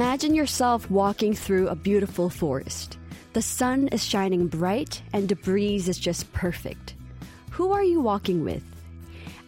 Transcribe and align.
Imagine 0.00 0.34
yourself 0.34 0.90
walking 0.90 1.34
through 1.34 1.68
a 1.68 1.74
beautiful 1.74 2.30
forest. 2.30 2.96
The 3.34 3.42
sun 3.42 3.88
is 3.88 4.02
shining 4.02 4.46
bright 4.46 5.02
and 5.12 5.28
the 5.28 5.36
breeze 5.36 5.90
is 5.90 5.98
just 5.98 6.32
perfect. 6.32 6.94
Who 7.50 7.72
are 7.72 7.84
you 7.84 8.00
walking 8.00 8.42
with? 8.42 8.62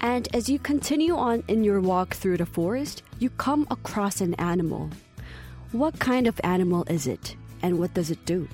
And 0.02 0.28
as 0.34 0.50
you 0.50 0.58
continue 0.58 1.16
on 1.16 1.42
in 1.48 1.64
your 1.64 1.80
walk 1.80 2.12
through 2.12 2.36
the 2.36 2.44
forest, 2.44 3.02
you 3.18 3.30
come 3.30 3.66
across 3.70 4.20
an 4.20 4.34
animal. 4.34 4.90
What 5.72 5.98
kind 5.98 6.26
of 6.26 6.38
animal 6.44 6.84
is 6.86 7.06
it 7.06 7.34
and 7.62 7.78
what 7.78 7.94
does 7.94 8.10
it 8.10 8.22
do? 8.26 8.46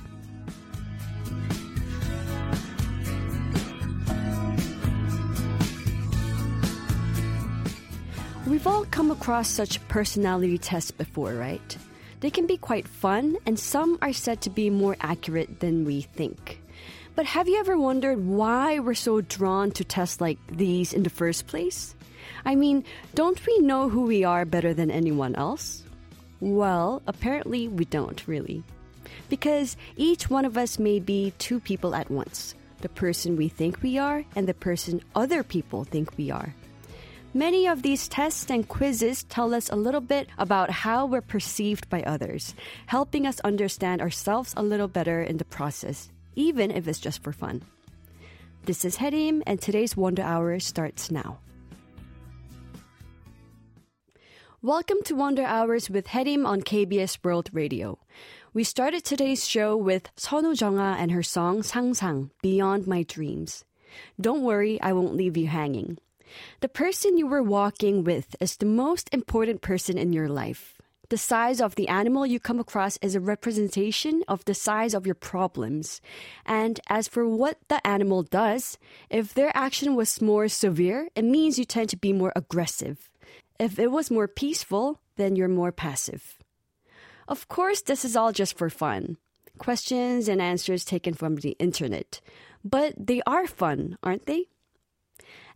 We've 8.46 8.68
all 8.68 8.84
come 8.84 9.10
across 9.10 9.48
such 9.48 9.86
personality 9.88 10.58
tests 10.58 10.92
before, 10.92 11.34
right? 11.34 11.76
They 12.20 12.30
can 12.30 12.46
be 12.46 12.56
quite 12.56 12.88
fun, 12.88 13.36
and 13.46 13.58
some 13.58 13.98
are 14.02 14.12
said 14.12 14.40
to 14.42 14.50
be 14.50 14.70
more 14.70 14.96
accurate 15.00 15.60
than 15.60 15.84
we 15.84 16.02
think. 16.02 16.60
But 17.14 17.26
have 17.26 17.48
you 17.48 17.58
ever 17.58 17.76
wondered 17.76 18.26
why 18.26 18.78
we're 18.78 18.94
so 18.94 19.20
drawn 19.20 19.70
to 19.72 19.84
tests 19.84 20.20
like 20.20 20.38
these 20.50 20.92
in 20.92 21.02
the 21.02 21.10
first 21.10 21.46
place? 21.46 21.94
I 22.44 22.54
mean, 22.54 22.84
don't 23.14 23.44
we 23.46 23.58
know 23.58 23.88
who 23.88 24.02
we 24.02 24.24
are 24.24 24.44
better 24.44 24.74
than 24.74 24.90
anyone 24.90 25.34
else? 25.34 25.82
Well, 26.40 27.02
apparently 27.06 27.68
we 27.68 27.84
don't, 27.84 28.26
really. 28.26 28.62
Because 29.28 29.76
each 29.96 30.30
one 30.30 30.44
of 30.44 30.56
us 30.56 30.78
may 30.78 31.00
be 31.00 31.32
two 31.38 31.60
people 31.60 31.94
at 31.94 32.10
once 32.10 32.54
the 32.80 32.88
person 32.88 33.36
we 33.36 33.48
think 33.48 33.82
we 33.82 33.98
are 33.98 34.24
and 34.36 34.46
the 34.46 34.54
person 34.54 35.02
other 35.14 35.42
people 35.42 35.82
think 35.82 36.16
we 36.16 36.30
are. 36.30 36.54
Many 37.34 37.68
of 37.68 37.82
these 37.82 38.08
tests 38.08 38.50
and 38.50 38.66
quizzes 38.66 39.24
tell 39.24 39.52
us 39.52 39.68
a 39.68 39.76
little 39.76 40.00
bit 40.00 40.28
about 40.38 40.70
how 40.70 41.04
we're 41.04 41.20
perceived 41.20 41.86
by 41.90 42.02
others, 42.04 42.54
helping 42.86 43.26
us 43.26 43.38
understand 43.40 44.00
ourselves 44.00 44.54
a 44.56 44.62
little 44.62 44.88
better 44.88 45.22
in 45.22 45.36
the 45.36 45.44
process, 45.44 46.08
even 46.36 46.70
if 46.70 46.88
it's 46.88 46.98
just 46.98 47.22
for 47.22 47.34
fun. 47.34 47.60
This 48.64 48.82
is 48.82 48.96
Hyerim, 48.96 49.42
and 49.46 49.60
today's 49.60 49.94
Wonder 49.94 50.22
Hour 50.22 50.58
starts 50.58 51.10
now. 51.10 51.38
Welcome 54.62 55.02
to 55.04 55.14
Wonder 55.14 55.44
Hours 55.44 55.90
with 55.90 56.06
Hyerim 56.06 56.46
on 56.46 56.62
KBS 56.62 57.18
World 57.22 57.50
Radio. 57.52 57.98
We 58.54 58.64
started 58.64 59.04
today's 59.04 59.46
show 59.46 59.76
with 59.76 60.08
Sunwoo 60.16 60.58
Jung-a 60.58 60.96
and 60.98 61.12
her 61.12 61.22
song 61.22 61.62
Sang 61.62 61.92
Sang, 61.92 62.30
Beyond 62.40 62.86
My 62.86 63.02
Dreams. 63.02 63.66
Don't 64.18 64.42
worry, 64.42 64.80
I 64.80 64.94
won't 64.94 65.14
leave 65.14 65.36
you 65.36 65.48
hanging. 65.48 65.98
The 66.60 66.68
person 66.68 67.18
you 67.18 67.26
were 67.26 67.42
walking 67.42 68.04
with 68.04 68.36
is 68.40 68.56
the 68.56 68.66
most 68.66 69.08
important 69.12 69.62
person 69.62 69.98
in 69.98 70.12
your 70.12 70.28
life. 70.28 70.78
The 71.10 71.16
size 71.16 71.60
of 71.60 71.74
the 71.74 71.88
animal 71.88 72.26
you 72.26 72.38
come 72.38 72.60
across 72.60 72.98
is 73.00 73.14
a 73.14 73.20
representation 73.20 74.22
of 74.28 74.44
the 74.44 74.52
size 74.52 74.92
of 74.92 75.06
your 75.06 75.14
problems. 75.14 76.02
And 76.44 76.78
as 76.90 77.08
for 77.08 77.26
what 77.26 77.56
the 77.68 77.84
animal 77.86 78.22
does, 78.22 78.76
if 79.08 79.32
their 79.32 79.50
action 79.54 79.94
was 79.94 80.20
more 80.20 80.48
severe, 80.48 81.08
it 81.14 81.24
means 81.24 81.58
you 81.58 81.64
tend 81.64 81.88
to 81.90 81.96
be 81.96 82.12
more 82.12 82.32
aggressive. 82.36 83.10
If 83.58 83.78
it 83.78 83.90
was 83.90 84.10
more 84.10 84.28
peaceful, 84.28 85.00
then 85.16 85.34
you're 85.34 85.48
more 85.48 85.72
passive. 85.72 86.38
Of 87.26 87.48
course, 87.48 87.80
this 87.80 88.04
is 88.04 88.14
all 88.14 88.32
just 88.32 88.58
for 88.58 88.68
fun. 88.68 89.16
Questions 89.56 90.28
and 90.28 90.42
answers 90.42 90.84
taken 90.84 91.14
from 91.14 91.36
the 91.36 91.56
internet. 91.58 92.20
But 92.62 92.94
they 92.98 93.22
are 93.26 93.46
fun, 93.46 93.96
aren't 94.02 94.26
they? 94.26 94.48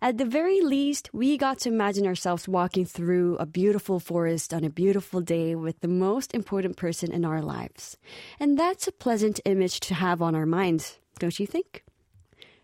At 0.02 0.18
the 0.18 0.24
very 0.24 0.60
least, 0.60 1.10
we 1.12 1.38
got 1.38 1.60
to 1.60 1.68
imagine 1.68 2.08
ourselves 2.08 2.48
walking 2.48 2.84
through 2.84 3.36
a 3.36 3.46
beautiful 3.46 4.00
forest 4.00 4.52
on 4.52 4.64
a 4.64 4.68
beautiful 4.68 5.20
day 5.20 5.54
with 5.54 5.78
the 5.78 5.86
most 5.86 6.34
important 6.34 6.76
person 6.76 7.12
in 7.12 7.24
our 7.24 7.40
lives. 7.40 7.96
And 8.40 8.58
that's 8.58 8.88
a 8.88 8.98
pleasant 9.04 9.38
image 9.44 9.78
to 9.78 9.94
have 9.94 10.20
on 10.20 10.34
our 10.34 10.44
minds, 10.44 10.98
don't 11.20 11.38
you 11.38 11.46
think? 11.46 11.84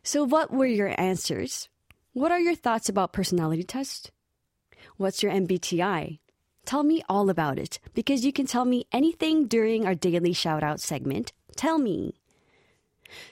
So, 0.02 0.24
what 0.24 0.50
were 0.50 0.66
your 0.66 0.92
answers? 1.00 1.68
What 2.12 2.32
are 2.32 2.40
your 2.40 2.56
thoughts 2.56 2.88
about 2.88 3.12
personality 3.12 3.62
tests? 3.62 4.10
What's 4.96 5.22
your 5.22 5.30
MBTI? 5.30 6.18
Tell 6.64 6.82
me 6.82 7.04
all 7.08 7.30
about 7.30 7.56
it 7.56 7.78
because 7.94 8.24
you 8.24 8.32
can 8.32 8.46
tell 8.46 8.64
me 8.64 8.88
anything 8.90 9.46
during 9.46 9.86
our 9.86 9.94
daily 9.94 10.32
shout 10.32 10.64
out 10.64 10.80
segment. 10.80 11.32
Tell 11.54 11.78
me. 11.78 12.17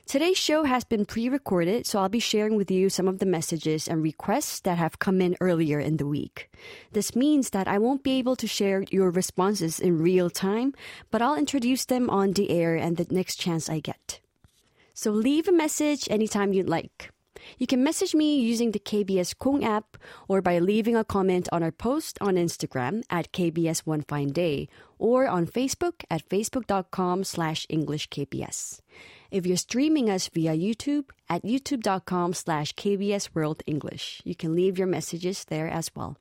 Today's 0.06 0.38
show 0.38 0.64
has 0.64 0.84
been 0.84 1.04
pre 1.04 1.28
recorded, 1.28 1.86
so 1.86 1.98
I'll 1.98 2.08
be 2.08 2.20
sharing 2.20 2.56
with 2.56 2.70
you 2.70 2.88
some 2.88 3.08
of 3.08 3.18
the 3.18 3.26
messages 3.26 3.88
and 3.88 4.02
requests 4.02 4.60
that 4.60 4.78
have 4.78 4.98
come 4.98 5.20
in 5.20 5.36
earlier 5.40 5.78
in 5.78 5.96
the 5.96 6.06
week. 6.06 6.50
This 6.92 7.14
means 7.14 7.50
that 7.50 7.68
I 7.68 7.78
won't 7.78 8.02
be 8.02 8.18
able 8.18 8.36
to 8.36 8.46
share 8.46 8.84
your 8.90 9.10
responses 9.10 9.80
in 9.80 10.02
real 10.02 10.30
time, 10.30 10.74
but 11.10 11.22
I'll 11.22 11.36
introduce 11.36 11.84
them 11.84 12.08
on 12.10 12.32
the 12.32 12.50
air 12.50 12.76
and 12.76 12.96
the 12.96 13.06
next 13.10 13.36
chance 13.36 13.68
I 13.68 13.80
get. 13.80 14.20
So 14.94 15.10
leave 15.10 15.46
a 15.46 15.52
message 15.52 16.08
anytime 16.10 16.52
you'd 16.52 16.68
like. 16.68 17.10
You 17.58 17.66
can 17.66 17.82
message 17.82 18.14
me 18.14 18.40
using 18.40 18.72
the 18.72 18.78
KBS 18.78 19.36
Kong 19.38 19.64
app 19.64 19.96
or 20.28 20.42
by 20.42 20.58
leaving 20.58 20.96
a 20.96 21.04
comment 21.04 21.48
on 21.52 21.62
our 21.62 21.70
post 21.70 22.18
on 22.20 22.34
Instagram 22.34 23.02
at 23.10 23.32
KBS 23.32 23.80
One 23.80 24.02
Fine 24.02 24.28
Day 24.28 24.68
or 24.98 25.26
on 25.26 25.46
Facebook 25.46 26.04
at 26.10 26.28
facebook.com 26.28 27.24
slash 27.24 27.66
EnglishKBS. 27.68 28.80
If 29.30 29.46
you're 29.46 29.56
streaming 29.56 30.08
us 30.08 30.28
via 30.28 30.52
YouTube 30.52 31.06
at 31.28 31.42
youtube.com 31.42 32.34
slash 32.34 32.74
KBS 32.74 33.30
World 33.34 33.62
English, 33.66 34.22
you 34.24 34.34
can 34.34 34.54
leave 34.54 34.78
your 34.78 34.86
messages 34.86 35.44
there 35.44 35.68
as 35.68 35.90
well. 35.94 36.16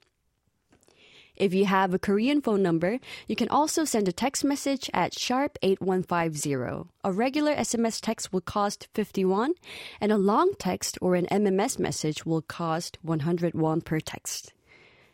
If 1.35 1.53
you 1.53 1.65
have 1.65 1.93
a 1.93 1.99
Korean 1.99 2.41
phone 2.41 2.63
number, 2.63 2.99
you 3.27 3.35
can 3.35 3.49
also 3.49 3.83
send 3.83 4.07
a 4.07 4.13
text 4.13 4.45
message 4.45 4.89
at 4.93 5.17
sharp 5.19 5.57
8150. 5.61 6.89
A 7.03 7.11
regular 7.11 7.53
SMS 7.53 7.99
text 7.99 8.31
will 8.31 8.41
cost 8.41 8.87
51 8.93 9.53
and 9.99 10.11
a 10.11 10.17
long 10.17 10.53
text 10.57 10.97
or 11.01 11.15
an 11.15 11.27
MMS 11.29 11.77
message 11.77 12.25
will 12.25 12.41
cost 12.41 12.97
101 13.01 13.81
per 13.81 13.99
text. 13.99 14.53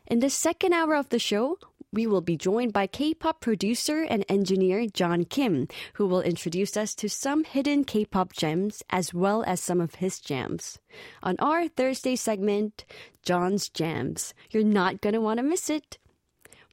In 0.06 0.20
the 0.20 0.30
second 0.30 0.74
hour 0.74 0.96
of 0.96 1.10
the 1.10 1.20
show, 1.20 1.58
we 1.94 2.08
will 2.08 2.22
be 2.22 2.38
joined 2.38 2.74
by 2.74 2.88
K-pop 2.88 3.42
producer 3.42 4.04
and 4.04 4.26
engineer 4.30 4.88
John 4.88 5.26
Kim, 5.26 5.68
who 5.96 6.08
will 6.08 6.22
introduce 6.22 6.78
us 6.78 6.96
to 6.96 7.10
some 7.10 7.44
hidden 7.44 7.84
K-pop 7.84 8.34
gems 8.34 8.82
as 8.90 9.14
well 9.14 9.44
as 9.46 9.62
some 9.62 9.82
of 9.82 9.96
his 9.96 10.20
jams. 10.20 10.80
On 11.22 11.36
our 11.40 11.68
Thursday 11.68 12.16
segment, 12.16 12.86
John's 13.24 13.70
Jams. 13.70 14.34
You're 14.50 14.64
not 14.64 15.02
going 15.02 15.14
to 15.14 15.22
want 15.22 15.38
to 15.38 15.44
miss 15.44 15.70
it. 15.70 15.98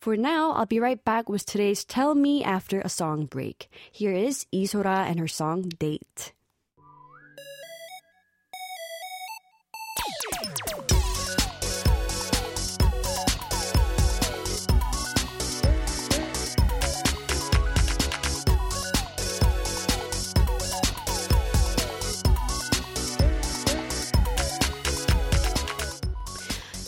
For 0.01 0.17
now, 0.17 0.53
I'll 0.53 0.67
be 0.67 0.79
right 0.79 1.05
back 1.05 1.29
with 1.29 1.45
today's 1.45 1.85
Tell 1.85 2.15
Me 2.15 2.45
after 2.45 2.81
a 2.81 2.89
song 2.89 3.27
break. 3.27 3.69
Here 3.91 4.13
is 4.13 4.47
Isora 4.55 5.07
and 5.07 5.19
her 5.19 5.29
song 5.29 5.63
Date. 5.63 6.33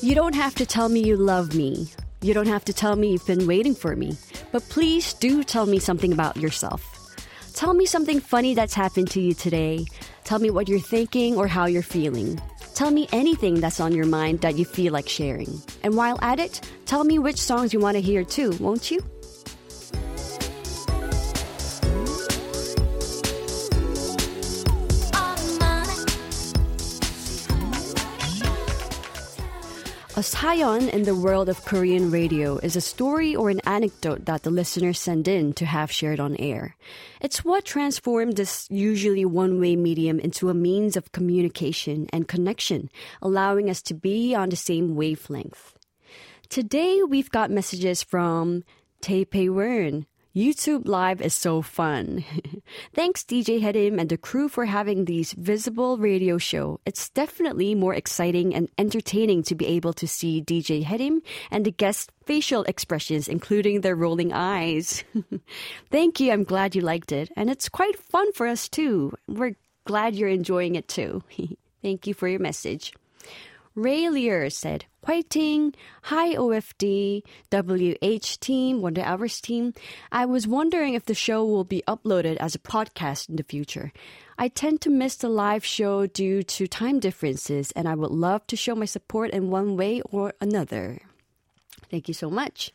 You 0.02 0.14
don't 0.14 0.34
have 0.34 0.54
to 0.54 0.64
tell 0.64 0.88
me 0.88 1.00
you 1.00 1.14
love 1.14 1.54
me. 1.54 1.86
You 2.22 2.32
don't 2.32 2.48
have 2.48 2.64
to 2.64 2.72
tell 2.72 2.96
me 2.96 3.12
you've 3.12 3.26
been 3.26 3.46
waiting 3.46 3.74
for 3.74 3.94
me. 3.94 4.16
But 4.50 4.62
please 4.70 5.12
do 5.12 5.44
tell 5.44 5.66
me 5.66 5.78
something 5.78 6.10
about 6.10 6.38
yourself. 6.38 6.82
Tell 7.52 7.74
me 7.74 7.84
something 7.84 8.18
funny 8.18 8.54
that's 8.54 8.72
happened 8.72 9.10
to 9.10 9.20
you 9.20 9.34
today. 9.34 9.84
Tell 10.24 10.38
me 10.38 10.48
what 10.48 10.70
you're 10.70 10.80
thinking 10.80 11.36
or 11.36 11.46
how 11.46 11.66
you're 11.66 11.82
feeling. 11.82 12.40
Tell 12.74 12.90
me 12.90 13.08
anything 13.12 13.60
that's 13.60 13.78
on 13.78 13.92
your 13.92 14.06
mind 14.06 14.40
that 14.40 14.56
you 14.56 14.64
feel 14.64 14.94
like 14.94 15.06
sharing. 15.06 15.60
And 15.82 15.94
while 15.94 16.18
at 16.22 16.40
it, 16.40 16.62
tell 16.86 17.04
me 17.04 17.18
which 17.18 17.36
songs 17.36 17.74
you 17.74 17.80
want 17.80 17.96
to 17.96 18.00
hear 18.00 18.24
too, 18.24 18.52
won't 18.58 18.90
you? 18.90 19.00
A 30.20 30.22
sayon 30.22 30.90
in 30.90 31.04
the 31.04 31.14
world 31.14 31.48
of 31.48 31.64
Korean 31.64 32.10
radio 32.10 32.58
is 32.58 32.76
a 32.76 32.82
story 32.82 33.34
or 33.34 33.48
an 33.48 33.62
anecdote 33.64 34.26
that 34.26 34.42
the 34.42 34.50
listeners 34.50 35.00
send 35.00 35.26
in 35.26 35.54
to 35.54 35.64
have 35.64 35.90
shared 35.90 36.20
on 36.20 36.36
air. 36.36 36.76
It's 37.22 37.42
what 37.42 37.64
transformed 37.64 38.36
this 38.36 38.68
usually 38.68 39.24
one 39.24 39.58
way 39.58 39.76
medium 39.76 40.20
into 40.20 40.50
a 40.50 40.52
means 40.52 40.94
of 40.94 41.12
communication 41.12 42.06
and 42.12 42.28
connection, 42.28 42.90
allowing 43.22 43.70
us 43.70 43.80
to 43.80 43.94
be 43.94 44.34
on 44.34 44.50
the 44.50 44.56
same 44.56 44.94
wavelength. 44.94 45.78
Today, 46.50 47.02
we've 47.02 47.30
got 47.30 47.50
messages 47.50 48.02
from 48.02 48.62
Taipei 49.00 49.48
Wern, 49.48 50.04
YouTube 50.34 50.86
Live 50.86 51.20
is 51.20 51.34
so 51.34 51.60
fun. 51.60 52.24
Thanks, 52.94 53.24
DJ 53.24 53.60
Hyerim 53.60 54.00
and 54.00 54.08
the 54.08 54.16
crew 54.16 54.48
for 54.48 54.64
having 54.64 55.04
these 55.04 55.32
visible 55.32 55.98
radio 55.98 56.38
show. 56.38 56.78
It's 56.86 57.08
definitely 57.08 57.74
more 57.74 57.94
exciting 57.94 58.54
and 58.54 58.68
entertaining 58.78 59.42
to 59.44 59.56
be 59.56 59.66
able 59.66 59.92
to 59.94 60.06
see 60.06 60.40
DJ 60.40 60.84
Hyerim 60.84 61.22
and 61.50 61.66
the 61.66 61.72
guests' 61.72 62.06
facial 62.26 62.62
expressions, 62.64 63.26
including 63.26 63.80
their 63.80 63.96
rolling 63.96 64.32
eyes. 64.32 65.02
Thank 65.90 66.20
you. 66.20 66.30
I'm 66.30 66.44
glad 66.44 66.76
you 66.76 66.82
liked 66.82 67.10
it. 67.10 67.32
And 67.36 67.50
it's 67.50 67.68
quite 67.68 67.98
fun 67.98 68.32
for 68.32 68.46
us 68.46 68.68
too. 68.68 69.12
We're 69.26 69.56
glad 69.84 70.14
you're 70.14 70.28
enjoying 70.28 70.76
it 70.76 70.86
too. 70.86 71.24
Thank 71.82 72.06
you 72.06 72.14
for 72.14 72.28
your 72.28 72.38
message. 72.40 72.94
Ray 73.76 74.08
Lear 74.08 74.50
said, 74.50 74.86
Whiting, 75.06 75.74
hi 76.02 76.34
OFD, 76.34 77.22
WH 77.52 78.40
team, 78.40 78.82
Wonder 78.82 79.02
Hours 79.02 79.40
team. 79.40 79.74
I 80.10 80.26
was 80.26 80.48
wondering 80.48 80.94
if 80.94 81.04
the 81.04 81.14
show 81.14 81.44
will 81.44 81.62
be 81.62 81.84
uploaded 81.86 82.36
as 82.38 82.56
a 82.56 82.58
podcast 82.58 83.28
in 83.28 83.36
the 83.36 83.44
future. 83.44 83.92
I 84.36 84.48
tend 84.48 84.80
to 84.80 84.90
miss 84.90 85.14
the 85.16 85.28
live 85.28 85.64
show 85.64 86.06
due 86.06 86.42
to 86.42 86.66
time 86.66 86.98
differences, 86.98 87.70
and 87.72 87.88
I 87.88 87.94
would 87.94 88.10
love 88.10 88.44
to 88.48 88.56
show 88.56 88.74
my 88.74 88.86
support 88.86 89.30
in 89.30 89.50
one 89.50 89.76
way 89.76 90.02
or 90.02 90.34
another. 90.40 90.98
Thank 91.90 92.08
you 92.08 92.14
so 92.14 92.28
much. 92.28 92.72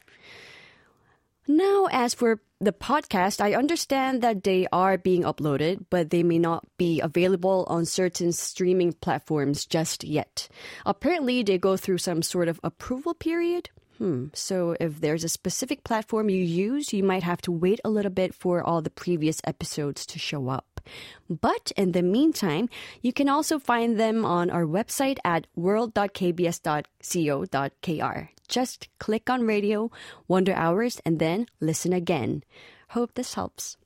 Now, 1.48 1.88
as 1.92 2.14
for 2.14 2.42
the 2.60 2.74
podcast, 2.74 3.40
I 3.40 3.54
understand 3.54 4.22
that 4.24 4.44
they 4.44 4.68
are 4.72 4.98
being 4.98 5.24
uploaded, 5.24 5.86
but 5.90 6.10
they 6.10 6.24
may 6.24 6.40
not 6.40 6.66
be 6.78 7.02
available 7.02 7.66
on 7.68 7.86
certain 7.86 8.32
streaming 8.32 8.94
platforms 8.94 9.66
just 9.66 10.04
yet. 10.04 10.50
Apparently, 10.86 11.44
they 11.44 11.58
go 11.58 11.78
through 11.78 12.00
some 12.00 12.24
sort 12.24 12.48
of 12.48 12.60
approval 12.64 13.14
period. 13.14 13.70
Hmm. 13.98 14.28
So 14.34 14.76
if 14.80 15.00
there's 15.00 15.24
a 15.24 15.30
specific 15.30 15.84
platform 15.84 16.30
you 16.30 16.44
use, 16.44 16.92
you 16.92 17.04
might 17.04 17.24
have 17.24 17.42
to 17.44 17.52
wait 17.52 17.80
a 17.86 17.90
little 17.90 18.12
bit 18.12 18.34
for 18.34 18.62
all 18.62 18.82
the 18.82 18.90
previous 18.90 19.40
episodes 19.46 20.06
to 20.08 20.20
show 20.20 20.50
up. 20.50 20.82
But 21.30 21.72
in 21.78 21.94
the 21.94 22.04
meantime, 22.04 22.68
you 23.02 23.14
can 23.14 23.30
also 23.30 23.60
find 23.60 24.00
them 24.00 24.26
on 24.26 24.50
our 24.50 24.66
website 24.66 25.18
at 25.24 25.48
world.kbs.co.kr. 25.56 28.35
Just 28.48 28.88
click 29.00 29.30
on 29.30 29.46
radio, 29.46 29.92
Wonder 30.28 30.54
Hours, 30.54 31.02
and 31.06 31.20
then 31.20 31.48
listen 31.60 31.94
again. 31.94 32.44
Hope 32.90 33.16
this 33.16 33.34
helps. 33.34 33.78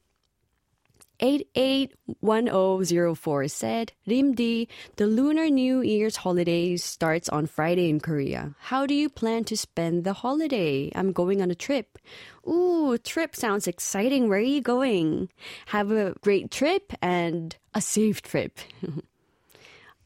881004 1.20 3.48
said, 3.50 3.92
Rimdi, 4.08 4.68
the 4.96 5.08
Lunar 5.08 5.50
New 5.50 5.82
Year's 5.82 6.16
holiday 6.18 6.78
starts 6.78 7.28
on 7.30 7.46
Friday 7.46 7.90
in 7.90 8.00
Korea. 8.00 8.56
How 8.60 8.86
do 8.86 8.94
you 8.94 9.10
plan 9.10 9.44
to 9.46 9.58
spend 9.58 10.06
the 10.06 10.14
holiday? 10.14 10.92
I'm 10.96 11.12
going 11.12 11.42
on 11.42 11.52
a 11.52 11.56
trip. 11.56 11.98
Ooh, 12.48 12.98
trip 12.98 13.36
sounds 13.36 13.68
exciting. 13.68 14.30
Where 14.30 14.40
are 14.40 14.42
you 14.42 14.62
going? 14.62 15.28
Have 15.68 15.92
a 15.92 16.16
great 16.22 16.52
trip 16.52 16.94
and 17.02 17.54
a 17.74 17.82
safe 17.82 18.22
trip. 18.22 18.58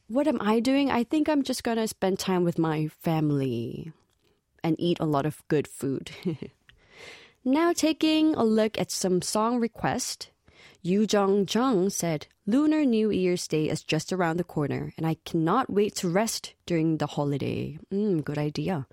what 0.07 0.27
am 0.27 0.41
I 0.41 0.59
doing? 0.59 0.89
I 0.89 1.03
think 1.03 1.29
I'm 1.29 1.43
just 1.43 1.63
gonna 1.63 1.87
spend 1.87 2.17
time 2.19 2.43
with 2.43 2.57
my 2.57 2.87
family 3.01 3.93
and 4.63 4.75
eat 4.79 4.99
a 4.99 5.05
lot 5.05 5.25
of 5.25 5.47
good 5.47 5.67
food. 5.67 6.11
now, 7.45 7.73
taking 7.73 8.35
a 8.35 8.43
look 8.43 8.79
at 8.79 8.91
some 8.91 9.21
song 9.21 9.59
requests, 9.59 10.27
Yu 10.81 11.07
Jong 11.07 11.47
Jung 11.49 11.89
said, 11.89 12.27
Lunar 12.45 12.83
New 12.83 13.09
Year's 13.09 13.47
Day 13.47 13.69
is 13.69 13.83
just 13.83 14.11
around 14.11 14.37
the 14.37 14.43
corner, 14.43 14.93
and 14.97 15.07
I 15.07 15.15
cannot 15.23 15.69
wait 15.69 15.95
to 15.95 16.09
rest 16.09 16.53
during 16.65 16.97
the 16.97 17.07
holiday. 17.07 17.79
Mm, 17.91 18.23
good 18.23 18.37
idea. 18.37 18.85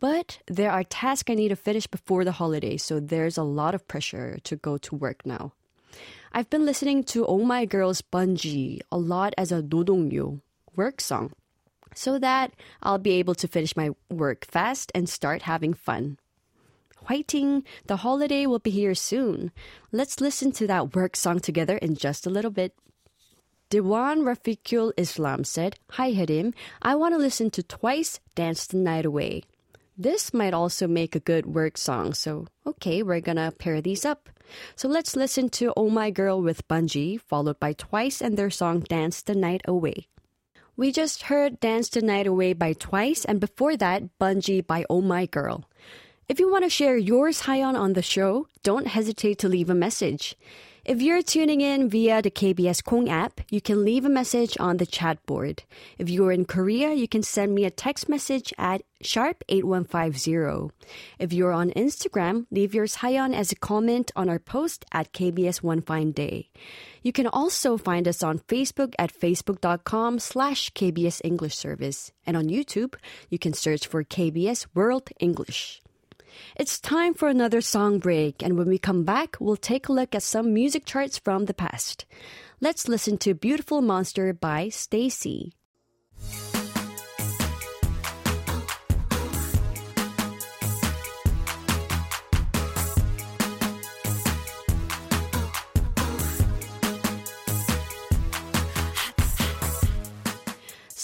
But 0.00 0.40
there 0.48 0.72
are 0.72 0.82
tasks 0.82 1.30
I 1.30 1.34
need 1.34 1.50
to 1.50 1.56
finish 1.56 1.86
before 1.86 2.24
the 2.24 2.32
holiday, 2.32 2.76
so 2.78 2.98
there's 2.98 3.36
a 3.36 3.44
lot 3.44 3.74
of 3.74 3.86
pressure 3.86 4.38
to 4.44 4.56
go 4.56 4.76
to 4.78 4.96
work 4.96 5.24
now. 5.24 5.52
I've 6.32 6.50
been 6.50 6.64
listening 6.64 7.04
to 7.04 7.26
Oh 7.26 7.44
My 7.44 7.64
Girls 7.64 8.02
Bungee 8.02 8.80
a 8.90 8.98
lot 8.98 9.34
as 9.36 9.52
a 9.52 9.62
Dodongyo 9.62 10.40
work 10.74 11.00
song 11.00 11.32
so 11.94 12.18
that 12.18 12.52
I'll 12.82 12.98
be 12.98 13.12
able 13.12 13.34
to 13.36 13.48
finish 13.48 13.76
my 13.76 13.90
work 14.08 14.46
fast 14.46 14.92
and 14.94 15.08
start 15.08 15.42
having 15.42 15.74
fun. 15.74 16.18
Whiting, 17.08 17.64
the 17.86 17.96
holiday 17.96 18.46
will 18.46 18.58
be 18.58 18.70
here 18.70 18.94
soon. 18.94 19.52
Let's 19.90 20.20
listen 20.20 20.52
to 20.52 20.66
that 20.66 20.94
work 20.94 21.16
song 21.16 21.40
together 21.40 21.76
in 21.78 21.96
just 21.96 22.26
a 22.26 22.30
little 22.30 22.50
bit. 22.50 22.74
Dewan 23.70 24.22
Rafiqul 24.22 24.92
Islam 24.96 25.44
said, 25.44 25.76
Hi 25.90 26.12
Hyerim, 26.12 26.54
I 26.82 26.96
want 26.96 27.14
to 27.14 27.18
listen 27.18 27.50
to 27.50 27.62
Twice 27.62 28.20
Dance 28.34 28.66
the 28.66 28.76
Night 28.76 29.06
Away. 29.06 29.44
This 29.96 30.34
might 30.34 30.54
also 30.54 30.88
make 30.88 31.14
a 31.14 31.20
good 31.20 31.46
work 31.46 31.76
song, 31.78 32.14
so 32.14 32.46
okay, 32.66 33.02
we're 33.02 33.20
gonna 33.20 33.52
pair 33.52 33.80
these 33.80 34.04
up. 34.04 34.28
So 34.74 34.88
let's 34.88 35.14
listen 35.14 35.50
to 35.50 35.72
Oh 35.76 35.90
My 35.90 36.10
Girl 36.10 36.42
with 36.42 36.66
Bungee, 36.68 37.20
followed 37.20 37.60
by 37.60 37.74
Twice 37.74 38.20
and 38.20 38.36
their 38.36 38.50
song 38.50 38.80
Dance 38.80 39.22
the 39.22 39.34
Night 39.34 39.62
Away. 39.66 40.08
We 40.80 40.92
just 40.92 41.24
heard 41.24 41.60
Dance 41.60 41.90
the 41.90 42.00
Night 42.00 42.26
Away 42.26 42.54
by 42.54 42.72
Twice, 42.72 43.26
and 43.26 43.38
before 43.38 43.76
that, 43.76 44.18
Bungee 44.18 44.66
by 44.66 44.86
Oh 44.88 45.02
My 45.02 45.26
Girl. 45.26 45.68
If 46.26 46.40
you 46.40 46.50
want 46.50 46.64
to 46.64 46.70
share 46.70 46.96
yours 46.96 47.40
high 47.40 47.62
on 47.62 47.76
on 47.76 47.92
the 47.92 48.00
show, 48.00 48.46
don't 48.62 48.86
hesitate 48.86 49.38
to 49.40 49.48
leave 49.50 49.68
a 49.68 49.74
message. 49.74 50.36
If 50.84 51.02
you're 51.02 51.20
tuning 51.20 51.60
in 51.60 51.90
via 51.90 52.22
the 52.22 52.30
KBS 52.30 52.82
Kong 52.82 53.08
app, 53.08 53.42
you 53.50 53.60
can 53.60 53.84
leave 53.84 54.06
a 54.06 54.08
message 54.08 54.56
on 54.58 54.78
the 54.78 54.86
chat 54.86 55.24
board. 55.26 55.64
If 55.98 56.08
you're 56.08 56.32
in 56.32 56.46
Korea, 56.46 56.94
you 56.94 57.06
can 57.06 57.22
send 57.22 57.54
me 57.54 57.66
a 57.66 57.70
text 57.70 58.08
message 58.08 58.54
at 58.56 58.80
sharp 59.02 59.44
8150. 59.50 60.74
If 61.18 61.34
you're 61.34 61.52
on 61.52 61.70
Instagram, 61.72 62.46
leave 62.50 62.74
your 62.74 62.86
sayon 62.86 63.34
as 63.34 63.52
a 63.52 63.56
comment 63.56 64.10
on 64.16 64.30
our 64.30 64.38
post 64.38 64.86
at 64.90 65.12
KBS 65.12 65.62
One 65.62 65.82
Fine 65.82 66.12
Day. 66.12 66.48
You 67.02 67.12
can 67.12 67.26
also 67.26 67.76
find 67.76 68.08
us 68.08 68.22
on 68.22 68.38
Facebook 68.38 68.94
at 68.98 69.12
facebook.com 69.12 70.18
slash 70.18 70.70
KBS 70.70 71.20
English 71.22 71.56
Service. 71.56 72.10
And 72.26 72.38
on 72.38 72.48
YouTube, 72.48 72.94
you 73.28 73.38
can 73.38 73.52
search 73.52 73.86
for 73.86 74.02
KBS 74.02 74.66
World 74.74 75.10
English. 75.20 75.82
It's 76.56 76.80
time 76.80 77.14
for 77.14 77.28
another 77.28 77.60
song 77.60 77.98
break, 77.98 78.42
and 78.42 78.56
when 78.56 78.68
we 78.68 78.78
come 78.78 79.04
back, 79.04 79.36
we'll 79.40 79.56
take 79.56 79.88
a 79.88 79.92
look 79.92 80.14
at 80.14 80.22
some 80.22 80.54
music 80.54 80.84
charts 80.84 81.18
from 81.18 81.46
the 81.46 81.54
past. 81.54 82.04
Let's 82.60 82.88
listen 82.88 83.18
to 83.18 83.34
Beautiful 83.34 83.80
Monster 83.80 84.32
by 84.32 84.68
STAYC. 84.68 85.52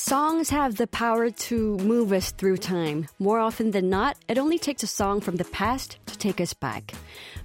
Songs 0.09 0.51
have 0.51 0.77
the 0.77 0.87
power 0.87 1.31
to 1.31 1.79
move 1.79 2.13
us 2.13 2.31
through 2.31 2.59
time. 2.59 3.09
More 3.19 3.41
often 3.41 3.73
than 3.73 3.91
not, 3.91 4.17
it 4.29 4.39
only 4.39 4.57
takes 4.57 4.85
a 4.85 4.87
song 4.87 5.21
from 5.21 5.35
the 5.35 5.45
past 5.47 5.99
to 6.07 6.17
take 6.17 6.41
us 6.41 6.55
back. 6.55 6.95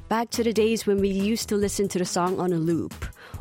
Back 0.10 0.30
to 0.30 0.44
the 0.44 0.54
days 0.54 0.86
when 0.86 1.00
we 1.02 1.10
used 1.10 1.50
to 1.50 1.56
listen 1.56 1.88
to 1.88 1.98
the 1.98 2.06
song 2.06 2.40
on 2.40 2.54
a 2.54 2.58
loop, 2.58 2.94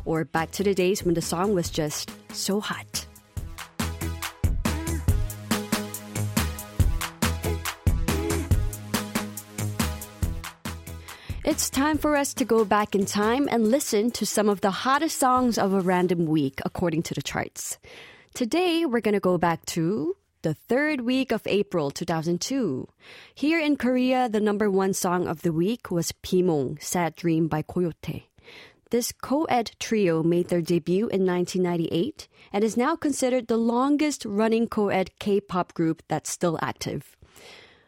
or 0.05 0.25
back 0.25 0.49
to 0.53 0.63
the 0.63 0.73
days 0.73 1.03
when 1.05 1.13
the 1.13 1.21
song 1.21 1.53
was 1.53 1.69
just 1.69 2.09
so 2.33 2.59
hot. 2.59 3.05
It's 11.45 11.69
time 11.69 11.99
for 11.99 12.15
us 12.15 12.33
to 12.33 12.43
go 12.43 12.65
back 12.65 12.95
in 12.95 13.05
time 13.05 13.47
and 13.51 13.67
listen 13.67 14.09
to 14.17 14.25
some 14.25 14.49
of 14.49 14.61
the 14.61 14.71
hottest 14.71 15.19
songs 15.19 15.59
of 15.59 15.73
a 15.73 15.81
random 15.81 16.25
week 16.25 16.59
according 16.65 17.03
to 17.03 17.13
the 17.13 17.21
charts. 17.21 17.77
Today, 18.33 18.85
we're 18.85 19.01
going 19.01 19.13
to 19.13 19.19
go 19.19 19.37
back 19.37 19.65
to 19.67 20.15
the 20.41 20.53
third 20.53 21.01
week 21.01 21.33
of 21.33 21.41
April 21.45 21.91
2002. 21.91 22.87
Here 23.35 23.59
in 23.59 23.75
Korea, 23.75 24.29
the 24.29 24.39
number 24.39 24.71
one 24.71 24.93
song 24.93 25.27
of 25.27 25.41
the 25.41 25.51
week 25.51 25.91
was 25.91 26.13
Bimong, 26.23 26.81
Sad 26.81 27.15
Dream 27.15 27.49
by 27.49 27.61
Coyote. 27.61 28.29
This 28.89 29.11
co-ed 29.11 29.71
trio 29.79 30.23
made 30.23 30.47
their 30.47 30.61
debut 30.61 31.09
in 31.09 31.25
1998 31.25 32.29
and 32.53 32.63
is 32.63 32.77
now 32.77 32.95
considered 32.95 33.47
the 33.47 33.57
longest 33.57 34.23
running 34.23 34.67
co-ed 34.67 35.11
K-pop 35.19 35.73
group 35.73 36.01
that's 36.07 36.29
still 36.29 36.57
active. 36.61 37.17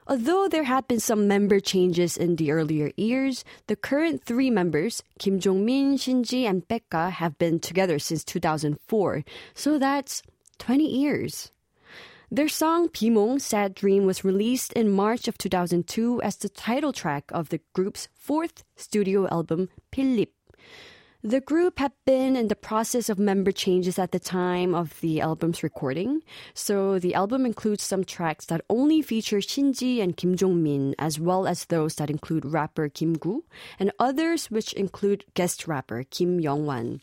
Although 0.05 0.50
there 0.50 0.65
have 0.65 0.89
been 0.89 1.00
some 1.00 1.29
member 1.29 1.62
changes 1.62 2.17
in 2.17 2.35
the 2.35 2.51
earlier 2.51 2.91
years, 2.97 3.45
the 3.67 3.77
current 3.77 4.21
three 4.25 4.50
members, 4.50 5.01
Kim 5.17 5.39
Jong-min, 5.39 5.95
Shinji, 5.95 6.43
and 6.43 6.67
Baekga, 6.67 7.09
have 7.09 7.38
been 7.38 7.62
together 7.62 7.97
since 7.97 8.25
2004. 8.25 9.23
So 9.53 9.79
that's 9.79 10.21
20 10.60 10.86
years. 10.86 11.51
Their 12.31 12.50
song 12.50 12.89
Bimong 12.89 13.39
Sad 13.39 13.75
Dream 13.75 14.05
was 14.05 14.24
released 14.24 14.74
in 14.74 14.89
March 14.89 15.27
of 15.27 15.38
2002 15.38 16.22
as 16.24 16.36
the 16.36 16.50
title 16.50 16.91
track 16.91 17.25
of 17.31 17.50
the 17.50 17.62
group's 17.74 18.07
fourth 18.15 18.63
studio 18.75 19.27
album, 19.27 19.69
Philip. 19.93 20.31
The 21.25 21.39
group 21.39 21.79
had 21.79 21.93
been 22.05 22.36
in 22.36 22.50
the 22.50 22.55
process 22.55 23.07
of 23.07 23.17
member 23.17 23.53
changes 23.53 23.98
at 23.98 24.12
the 24.12 24.19
time 24.19 24.75
of 24.75 25.00
the 25.00 25.22
album's 25.22 25.63
recording, 25.63 26.22
so 26.53 27.00
the 27.00 27.13
album 27.13 27.45
includes 27.45 27.83
some 27.83 28.03
tracks 28.03 28.45
that 28.48 28.65
only 28.69 29.01
feature 29.01 29.38
Shinji 29.38 30.01
and 30.01 30.17
Kim 30.17 30.36
Jong-min, 30.36 30.95
as 31.00 31.22
well 31.22 31.48
as 31.48 31.65
those 31.65 31.95
that 31.95 32.10
include 32.10 32.45
rapper 32.45 32.89
Kim 32.89 33.13
Gu, 33.13 33.43
and 33.79 33.91
others 34.00 34.51
which 34.51 34.74
include 34.74 35.24
guest 35.33 35.65
rapper 35.65 36.03
Kim 36.03 36.41
Young-wan. 36.41 37.00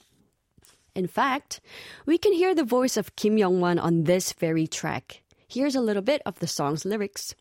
In 0.95 1.07
fact, 1.07 1.61
we 2.07 2.19
can 2.19 2.33
hear 2.33 2.55
the 2.55 2.65
voice 2.65 2.97
of 2.97 3.17
Kim 3.17 3.39
Young-wan 3.39 3.79
on 3.79 4.05
this 4.05 4.33
very 4.33 4.67
track. 4.67 5.23
Here's 5.49 5.75
a 5.75 5.81
little 5.81 6.03
bit 6.03 6.23
of 6.27 6.39
the 6.39 6.47
song's 6.47 6.85
lyrics. 6.85 7.35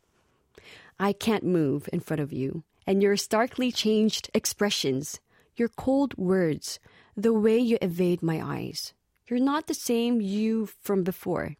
I 0.99 1.13
can't 1.13 1.43
move 1.43 1.89
in 1.91 1.99
front 1.99 2.21
of 2.21 2.33
you, 2.33 2.63
and 2.85 3.01
your 3.01 3.17
starkly 3.17 3.71
changed 3.71 4.29
expressions 4.33 5.19
your 5.59 5.69
cold 5.69 6.17
words, 6.17 6.79
the 7.15 7.33
way 7.33 7.59
you 7.59 7.77
evade 7.81 8.23
my 8.23 8.41
eyes. 8.41 8.93
You're 9.27 9.39
not 9.39 9.67
the 9.67 9.73
same 9.73 10.21
you 10.21 10.67
from 10.81 11.03
before. 11.03 11.55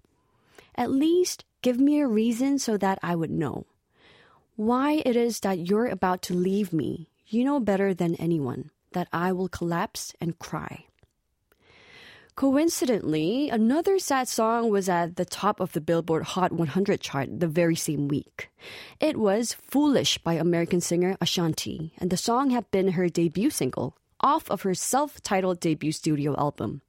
At 0.74 0.90
least 0.90 1.44
give 1.62 1.78
me 1.80 2.00
a 2.00 2.08
reason 2.08 2.58
so 2.58 2.78
that 2.78 2.98
I 3.04 3.16
would 3.16 3.30
know. 3.30 3.68
Why 4.56 5.04
it 5.06 5.16
is 5.16 5.42
that 5.42 5.68
you're 5.68 5.88
about 5.88 6.22
to 6.24 6.34
leave 6.34 6.72
me, 6.72 7.10
you 7.28 7.44
know 7.44 7.60
better 7.60 7.94
than 7.94 8.16
anyone 8.16 8.72
that 8.94 9.08
I 9.14 9.34
will 9.34 9.50
collapse 9.50 10.16
and 10.20 10.40
cry. 10.40 10.86
Coincidentally, 12.40 13.50
another 13.50 14.00
sad 14.00 14.30
song 14.30 14.70
was 14.70 14.88
at 14.88 15.18
the 15.18 15.26
top 15.26 15.60
of 15.60 15.74
the 15.74 15.82
Billboard 15.82 16.24
Hot 16.24 16.54
100 16.54 17.02
chart 17.02 17.28
the 17.38 17.50
very 17.50 17.76
same 17.76 18.08
week. 18.08 18.50
It 19.02 19.18
was 19.18 19.52
Foolish 19.52 20.20
by 20.20 20.36
American 20.36 20.80
singer 20.80 21.18
Ashanti, 21.20 21.92
and 21.98 22.10
the 22.10 22.16
song 22.16 22.52
had 22.52 22.72
been 22.72 22.94
her 22.94 23.10
debut 23.10 23.50
single 23.50 23.98
off 24.22 24.50
of 24.50 24.62
her 24.62 24.74
self 24.74 25.22
titled 25.22 25.60
debut 25.60 25.92
studio 25.92 26.34
album. 26.38 26.80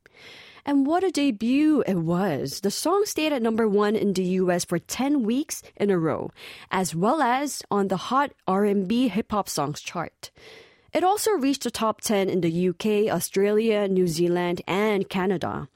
And 0.65 0.87
what 0.87 1.03
a 1.03 1.11
debut 1.11 1.83
it 1.85 1.97
was. 1.97 2.61
The 2.61 2.71
song 2.71 3.03
stayed 3.05 3.33
at 3.33 3.43
number 3.43 3.67
1 3.67 3.97
in 3.97 4.13
the 4.13 4.39
US 4.39 4.65
for 4.65 4.79
10 4.79 5.25
weeks 5.25 5.65
in 5.75 5.91
a 5.91 5.99
row, 5.99 6.31
as 6.71 6.95
well 6.95 7.21
as 7.21 7.61
on 7.73 7.89
the 7.89 7.97
Hot 7.97 8.31
R&B 8.47 9.09
Hip 9.09 9.33
Hop 9.33 9.49
Songs 9.49 9.81
chart. 9.81 10.31
It 10.93 11.05
also 11.05 11.31
reached 11.33 11.63
the 11.63 11.71
top 11.71 12.01
10 12.01 12.29
in 12.29 12.41
the 12.41 12.69
UK, 12.69 13.15
Australia, 13.15 13.87
New 13.87 14.09
Zealand, 14.09 14.61
and 14.67 15.09
Canada. 15.09 15.69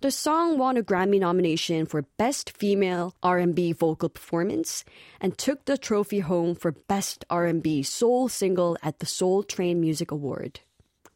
The 0.00 0.10
song 0.10 0.58
won 0.58 0.76
a 0.76 0.82
Grammy 0.82 1.18
nomination 1.20 1.86
for 1.86 2.02
Best 2.18 2.50
Female 2.50 3.14
R&B 3.22 3.72
Vocal 3.72 4.08
Performance 4.08 4.84
and 5.20 5.36
took 5.36 5.64
the 5.64 5.78
trophy 5.78 6.20
home 6.20 6.54
for 6.54 6.72
Best 6.72 7.24
R&B 7.30 7.82
Soul 7.82 8.28
Single 8.28 8.76
at 8.82 8.98
the 8.98 9.06
Soul 9.06 9.42
Train 9.42 9.80
Music 9.80 10.10
Award. 10.10 10.60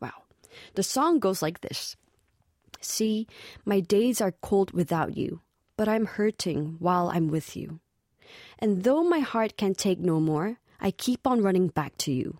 Wow. 0.00 0.23
The 0.75 0.83
song 0.83 1.19
goes 1.19 1.43
like 1.43 1.61
this. 1.61 1.97
See, 2.81 3.26
my 3.64 3.81
days 3.81 4.21
are 4.21 4.33
cold 4.43 4.73
without 4.73 5.17
you, 5.17 5.40
but 5.76 5.88
I'm 5.88 6.07
hurting 6.07 6.76
while 6.78 7.09
I'm 7.09 7.28
with 7.28 7.57
you. 7.57 7.81
And 8.59 8.85
though 8.85 9.05
my 9.05 9.21
heart 9.21 9.57
can 9.57 9.75
take 9.75 9.99
no 9.99 10.21
more, 10.21 10.59
I 10.81 10.90
keep 10.93 11.26
on 11.26 11.43
running 11.43 11.69
back 11.69 11.97
to 11.99 12.12
you. 12.12 12.38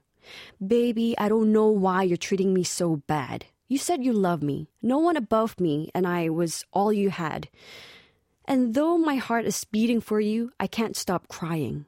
Baby, 0.65 1.15
I 1.19 1.29
don't 1.29 1.53
know 1.53 1.69
why 1.69 2.03
you're 2.03 2.17
treating 2.17 2.55
me 2.55 2.65
so 2.65 2.97
bad. 3.07 3.47
You 3.69 3.79
said 3.79 4.05
you 4.05 4.13
love 4.13 4.43
me, 4.43 4.69
no 4.81 4.99
one 4.99 5.17
above 5.17 5.61
me, 5.61 5.91
and 5.95 6.07
I 6.07 6.31
was 6.31 6.65
all 6.73 6.93
you 6.93 7.11
had. 7.11 7.49
And 8.47 8.75
though 8.75 8.97
my 8.97 9.17
heart 9.17 9.45
is 9.45 9.65
beating 9.65 10.01
for 10.01 10.21
you, 10.21 10.53
I 10.59 10.67
can't 10.67 10.97
stop 10.97 11.29
crying. 11.29 11.85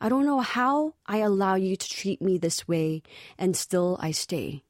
I 0.00 0.08
don't 0.08 0.26
know 0.26 0.40
how 0.40 0.94
I 1.06 1.18
allow 1.18 1.54
you 1.54 1.76
to 1.76 1.88
treat 1.88 2.20
me 2.20 2.38
this 2.38 2.66
way, 2.66 3.02
and 3.38 3.56
still 3.56 3.96
I 4.00 4.10
stay. 4.10 4.64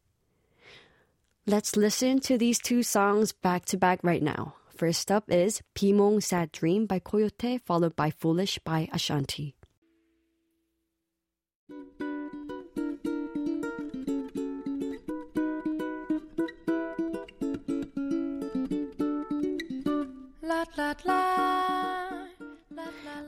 Let's 1.46 1.76
listen 1.76 2.20
to 2.20 2.36
these 2.36 2.58
two 2.58 2.82
songs 2.82 3.32
back 3.32 3.64
to 3.66 3.78
back 3.78 4.00
right 4.02 4.22
now. 4.22 4.54
First 4.76 5.10
up 5.10 5.24
is 5.28 5.62
Bimong 5.74 6.22
Sad 6.22 6.52
Dream 6.52 6.86
by 6.86 6.98
Coyote, 6.98 7.58
followed 7.58 7.96
by 7.96 8.10
Foolish 8.10 8.58
by 8.64 8.88
Ashanti. 8.92 9.54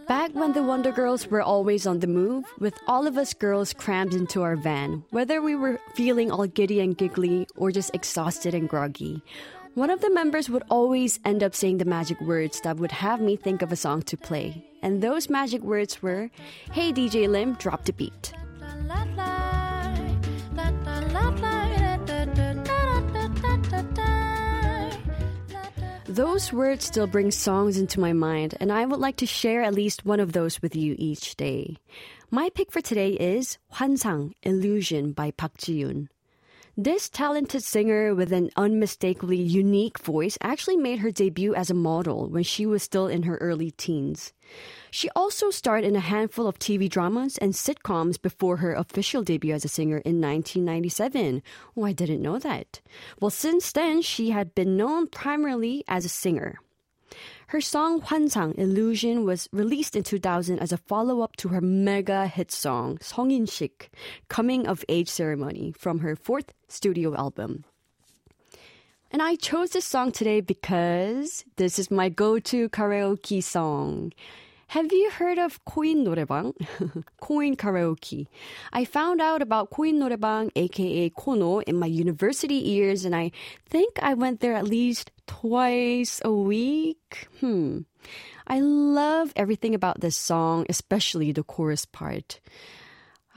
Back 0.09 0.35
when 0.35 0.53
the 0.53 0.63
Wonder 0.63 0.93
Girls 0.93 1.27
were 1.27 1.43
always 1.43 1.87
on 1.87 2.01
the 2.01 2.07
move, 2.07 2.45
with 2.59 2.75
all 2.87 3.07
of 3.07 3.17
us 3.19 3.35
girls 3.35 3.73
crammed 3.73 4.15
into 4.15 4.43
our 4.43 4.57
van, 4.57 5.05
whether 5.11 5.41
we 5.43 5.55
were 5.55 5.81
feeling 5.95 6.31
all 6.31 6.47
giddy 6.47 6.81
and 6.81 6.97
giggly 6.97 7.47
or 7.57 7.71
just 7.71 7.95
exhausted 7.95 8.55
and 8.55 8.69
groggy, 8.69 9.23
one 9.75 9.91
of 9.91 10.01
the 10.01 10.11
members 10.11 10.51
would 10.51 10.65
always 10.69 11.19
end 11.25 11.43
up 11.43 11.55
saying 11.55 11.79
the 11.79 11.85
magic 11.85 12.21
words 12.21 12.61
that 12.61 12.77
would 12.77 12.93
have 12.93 13.21
me 13.21 13.37
think 13.37 13.63
of 13.63 13.73
a 13.73 13.77
song 13.77 14.03
to 14.03 14.17
play. 14.17 14.65
And 14.83 15.03
those 15.03 15.31
magic 15.31 15.63
words 15.63 16.03
were, 16.03 16.31
Hey 16.73 16.93
DJ 16.93 17.29
Lim, 17.29 17.55
drop 17.55 17.85
the 17.85 17.93
beat. 17.93 18.33
Those 26.13 26.53
words 26.53 26.85
still 26.85 27.07
bring 27.07 27.31
songs 27.31 27.79
into 27.79 27.99
my 27.99 28.13
mind, 28.13 28.55
and 28.61 28.71
I 28.71 28.85
would 28.85 29.01
like 29.01 29.17
to 29.17 29.27
share 29.27 29.63
at 29.63 29.73
least 29.73 30.05
one 30.05 30.21
of 30.21 30.35
those 30.35 30.61
with 30.61 30.77
you 30.77 30.95
each 30.99 31.37
day. 31.37 31.79
My 32.31 32.51
pick 32.51 32.71
for 32.71 32.83
today 32.83 33.13
is 33.13 33.57
환상, 33.73 34.35
Illusion 34.43 35.13
by 35.13 35.31
Park 35.31 35.57
Ji-yoon. 35.57 36.09
This 36.77 37.11
talented 37.11 37.63
singer 37.63 38.15
with 38.15 38.33
an 38.33 38.49
unmistakably 38.57 39.37
unique 39.37 39.99
voice 39.99 40.39
actually 40.41 40.79
made 40.79 41.01
her 41.01 41.11
debut 41.11 41.55
as 41.55 41.69
a 41.69 41.75
model 41.75 42.31
when 42.31 42.45
she 42.45 42.65
was 42.65 42.83
still 42.83 43.09
in 43.09 43.25
her 43.25 43.37
early 43.43 43.73
teens. 43.73 44.33
She 44.91 45.11
also 45.11 45.51
starred 45.51 45.85
in 45.85 45.97
a 45.97 46.01
handful 46.01 46.47
of 46.47 46.59
TV 46.59 46.89
dramas 46.89 47.37
and 47.37 47.53
sitcoms 47.53 48.21
before 48.21 48.57
her 48.57 48.73
official 48.73 49.23
debut 49.23 49.53
as 49.53 49.67
a 49.67 49.69
singer 49.69 49.99
in 49.99 50.19
1997. 50.19 51.43
Oh, 51.77 51.85
I 51.85 51.93
didn't 51.93 52.23
know 52.23 52.39
that. 52.39 52.81
Well, 53.21 53.31
since 53.31 53.71
then, 53.71 54.01
she 54.01 54.31
had 54.31 54.55
been 54.55 54.75
known 54.75 55.09
primarily 55.09 55.85
as 55.89 56.07
a 56.07 56.09
singer. 56.09 56.59
Her 57.52 57.62
song 57.62 58.02
환상 58.02 58.58
Illusion 58.58 59.24
was 59.24 59.48
released 59.52 59.96
in 59.96 60.04
2000 60.04 60.60
as 60.60 60.72
a 60.72 60.78
follow-up 60.78 61.36
to 61.38 61.50
her 61.50 61.62
mega 61.62 62.28
hit 62.28 62.52
song 62.52 62.98
성인식 62.98 63.90
Coming 64.28 64.68
of 64.68 64.84
Age 64.90 65.10
Ceremony 65.10 65.74
from 65.78 66.00
her 66.00 66.16
fourth 66.16 66.54
studio 66.68 67.16
album. 67.16 67.64
And 69.12 69.22
I 69.22 69.36
chose 69.36 69.72
this 69.72 69.86
song 69.86 70.12
today 70.12 70.42
because 70.42 71.46
this 71.56 71.80
is 71.80 71.90
my 71.90 72.10
go-to 72.10 72.68
karaoke 72.70 73.42
song. 73.42 74.12
Have 74.72 74.92
you 74.92 75.10
heard 75.12 75.40
of 75.40 75.64
코인 75.64 76.04
노래방? 76.04 76.54
코인 77.22 77.56
karaoke. 77.56 78.28
I 78.74 78.84
found 78.84 79.22
out 79.22 79.42
about 79.42 79.72
코인 79.72 79.96
노래방, 79.96 80.52
aka 80.58 81.10
Kono, 81.12 81.64
in 81.64 81.80
my 81.80 81.88
university 81.88 82.56
years, 82.56 83.06
and 83.06 83.16
I 83.16 83.32
think 83.70 83.98
I 84.02 84.14
went 84.14 84.42
there 84.42 84.54
at 84.54 84.68
least 84.68 85.12
twice 85.26 86.20
a 86.26 86.34
week. 86.34 87.30
Hmm. 87.40 87.88
I 88.46 88.60
love 88.60 89.32
everything 89.38 89.74
about 89.74 90.02
this 90.02 90.18
song, 90.18 90.66
especially 90.68 91.32
the 91.32 91.44
chorus 91.44 91.86
part. 91.86 92.42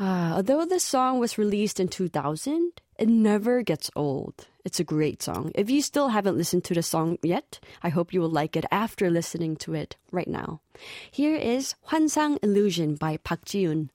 Uh, 0.01 0.33
although 0.35 0.65
the 0.65 0.81
song 0.81 1.21
was 1.21 1.39
released 1.39 1.79
in 1.79 1.87
2000, 1.87 2.81
it 2.99 3.09
never 3.09 3.63
gets 3.63 3.91
old. 3.97 4.47
It's 4.65 4.79
a 4.79 4.85
great 4.85 5.23
song. 5.23 5.53
If 5.55 5.71
you 5.71 5.81
still 5.81 6.09
haven't 6.09 6.37
listened 6.37 6.65
to 6.65 6.75
the 6.75 6.83
song 6.83 7.17
yet, 7.23 7.59
I 7.83 7.89
hope 7.89 8.13
you 8.13 8.21
will 8.21 8.29
like 8.31 8.57
it 8.57 8.67
after 8.71 9.11
listening 9.11 9.57
to 9.65 9.75
it 9.75 9.97
right 10.13 10.29
now. 10.29 10.61
Here 11.11 11.35
is 11.35 11.75
환상 11.89 12.39
Illusion 12.43 12.97
by 12.97 13.17
Park 13.17 13.47
Ji-yoon. 13.47 13.89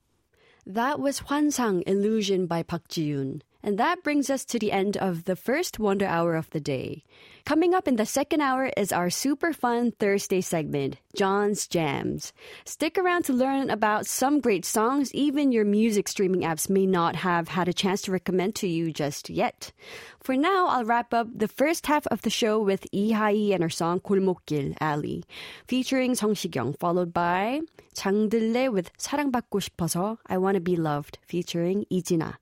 That 0.65 0.99
was 0.99 1.29
환상 1.29 1.83
Illusion 1.85 2.47
by 2.47 2.63
Park 2.63 2.87
Ji-yoon. 2.87 3.41
And 3.62 3.78
that 3.78 4.02
brings 4.02 4.30
us 4.30 4.44
to 4.46 4.58
the 4.58 4.72
end 4.72 4.96
of 4.96 5.24
the 5.24 5.36
first 5.36 5.78
Wonder 5.78 6.06
Hour 6.06 6.34
of 6.34 6.48
the 6.50 6.60
day. 6.60 7.04
Coming 7.44 7.74
up 7.74 7.88
in 7.88 7.96
the 7.96 8.06
second 8.06 8.40
hour 8.40 8.70
is 8.76 8.92
our 8.92 9.10
super 9.10 9.52
fun 9.52 9.92
Thursday 9.92 10.40
segment, 10.40 10.96
John's 11.16 11.66
Jams. 11.66 12.32
Stick 12.64 12.96
around 12.96 13.24
to 13.24 13.32
learn 13.32 13.70
about 13.70 14.06
some 14.06 14.40
great 14.40 14.64
songs 14.64 15.12
even 15.14 15.52
your 15.52 15.64
music 15.64 16.08
streaming 16.08 16.42
apps 16.42 16.70
may 16.70 16.86
not 16.86 17.16
have 17.16 17.48
had 17.48 17.68
a 17.68 17.72
chance 17.72 18.02
to 18.02 18.12
recommend 18.12 18.54
to 18.56 18.68
you 18.68 18.92
just 18.92 19.28
yet. 19.28 19.72
For 20.20 20.36
now, 20.36 20.68
I'll 20.68 20.84
wrap 20.84 21.12
up 21.12 21.28
the 21.34 21.48
first 21.48 21.86
half 21.86 22.06
of 22.08 22.22
the 22.22 22.30
show 22.30 22.60
with 22.60 22.86
Lee 22.92 23.12
Hi 23.12 23.32
and 23.52 23.62
her 23.62 23.70
song 23.70 24.00
골목길 24.00 24.76
Ali, 24.80 25.24
featuring 25.66 26.14
Song 26.14 26.34
Shikyung, 26.34 26.78
followed 26.78 27.12
by 27.12 27.60
장들레 27.94 28.72
with 28.72 28.90
사랑받고 28.98 29.60
싶어서 29.60 30.18
I 30.26 30.38
Wanna 30.38 30.60
Be 30.60 30.76
Loved, 30.76 31.18
featuring 31.26 31.84
이진아. 31.90 32.36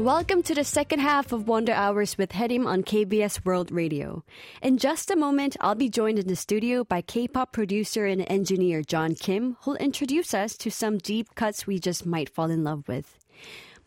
Welcome 0.00 0.42
to 0.44 0.54
the 0.54 0.64
second 0.64 1.00
half 1.00 1.30
of 1.30 1.46
Wonder 1.46 1.74
Hours 1.74 2.16
with 2.16 2.30
Hyerim 2.30 2.66
on 2.66 2.84
KBS 2.84 3.44
World 3.44 3.70
Radio. 3.70 4.24
In 4.62 4.78
just 4.78 5.10
a 5.10 5.14
moment, 5.14 5.58
I'll 5.60 5.74
be 5.74 5.90
joined 5.90 6.18
in 6.18 6.26
the 6.26 6.36
studio 6.36 6.84
by 6.84 7.02
K-pop 7.02 7.52
producer 7.52 8.06
and 8.06 8.24
engineer 8.32 8.80
John 8.80 9.14
Kim, 9.14 9.58
who'll 9.60 9.76
introduce 9.76 10.32
us 10.32 10.56
to 10.56 10.70
some 10.70 10.96
deep 10.96 11.34
cuts 11.34 11.66
we 11.66 11.78
just 11.78 12.06
might 12.06 12.30
fall 12.30 12.50
in 12.50 12.64
love 12.64 12.88
with. 12.88 13.18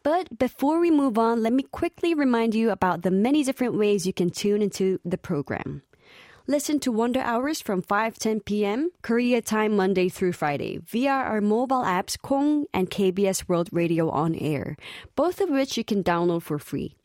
But 0.04 0.38
before 0.38 0.80
we 0.80 0.92
move 0.92 1.18
on, 1.18 1.42
let 1.42 1.52
me 1.52 1.64
quickly 1.64 2.14
remind 2.14 2.54
you 2.54 2.70
about 2.70 3.02
the 3.02 3.10
many 3.10 3.44
different 3.44 3.76
ways 3.76 4.06
you 4.06 4.14
can 4.14 4.30
tune 4.30 4.62
into 4.62 5.00
the 5.04 5.18
program. 5.18 5.82
Listen 6.46 6.78
to 6.82 6.92
Wonder 6.92 7.22
Hours 7.22 7.62
from 7.62 7.82
5:10 7.82 8.44
p.m. 8.44 8.90
Korea 9.02 9.42
time 9.42 9.78
Monday 9.78 10.10
through 10.10 10.34
Friday 10.34 10.78
via 10.84 11.10
our 11.10 11.40
mobile 11.40 11.84
apps 11.84 12.22
Kong 12.22 12.66
and 12.74 12.92
KBS 12.92 13.48
World 13.48 13.70
Radio 13.72 14.10
on 14.10 14.36
air, 14.36 14.76
both 15.16 15.40
of 15.40 15.50
which 15.50 15.78
you 15.78 15.86
can 15.86 16.04
download 16.04 16.42
for 16.42 16.60
free. 16.60 16.98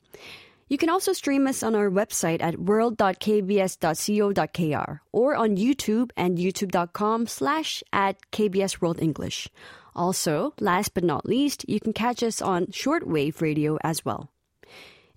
You 0.66 0.76
can 0.76 0.90
also 0.90 1.12
stream 1.12 1.46
us 1.46 1.62
on 1.62 1.76
our 1.76 1.88
website 1.88 2.42
at 2.42 2.58
world.kbs.co.kr 2.58 5.00
or 5.12 5.36
on 5.36 5.56
YouTube 5.56 6.10
and 6.16 6.36
youtube.com 6.36 7.28
slash 7.28 7.84
at 7.92 8.16
KBS 8.32 8.80
World 8.80 9.00
English. 9.00 9.46
Also, 9.94 10.52
last 10.58 10.94
but 10.94 11.04
not 11.04 11.24
least, 11.24 11.64
you 11.68 11.78
can 11.78 11.92
catch 11.92 12.24
us 12.24 12.42
on 12.42 12.66
shortwave 12.66 13.40
radio 13.40 13.78
as 13.84 14.04
well. 14.04 14.32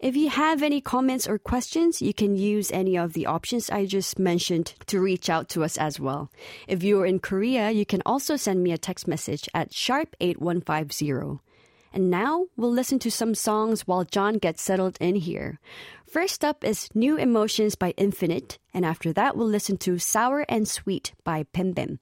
If 0.01 0.15
you 0.15 0.31
have 0.31 0.63
any 0.63 0.81
comments 0.81 1.27
or 1.27 1.37
questions, 1.37 2.01
you 2.01 2.11
can 2.11 2.35
use 2.35 2.71
any 2.71 2.97
of 2.97 3.13
the 3.13 3.27
options 3.27 3.69
I 3.69 3.85
just 3.85 4.17
mentioned 4.17 4.73
to 4.87 4.99
reach 4.99 5.29
out 5.29 5.47
to 5.49 5.63
us 5.63 5.77
as 5.77 5.99
well. 5.99 6.31
If 6.67 6.81
you're 6.81 7.05
in 7.05 7.19
Korea, 7.19 7.69
you 7.69 7.85
can 7.85 8.01
also 8.03 8.35
send 8.35 8.63
me 8.63 8.71
a 8.71 8.79
text 8.79 9.07
message 9.07 9.47
at 9.53 9.71
sharp 9.71 10.15
8150. 10.19 11.39
And 11.93 12.09
now 12.09 12.47
we'll 12.57 12.71
listen 12.71 12.97
to 12.97 13.11
some 13.11 13.35
songs 13.35 13.85
while 13.85 14.03
John 14.03 14.39
gets 14.39 14.63
settled 14.63 14.97
in 14.99 15.17
here. 15.17 15.59
First 16.09 16.43
up 16.43 16.63
is 16.63 16.89
New 16.95 17.17
Emotions 17.17 17.75
by 17.75 17.91
Infinite, 17.91 18.57
and 18.73 18.83
after 18.83 19.13
that 19.13 19.37
we'll 19.37 19.45
listen 19.45 19.77
to 19.85 19.99
Sour 19.99 20.47
and 20.49 20.67
Sweet 20.67 21.13
by 21.23 21.43
Pembem. 21.53 21.99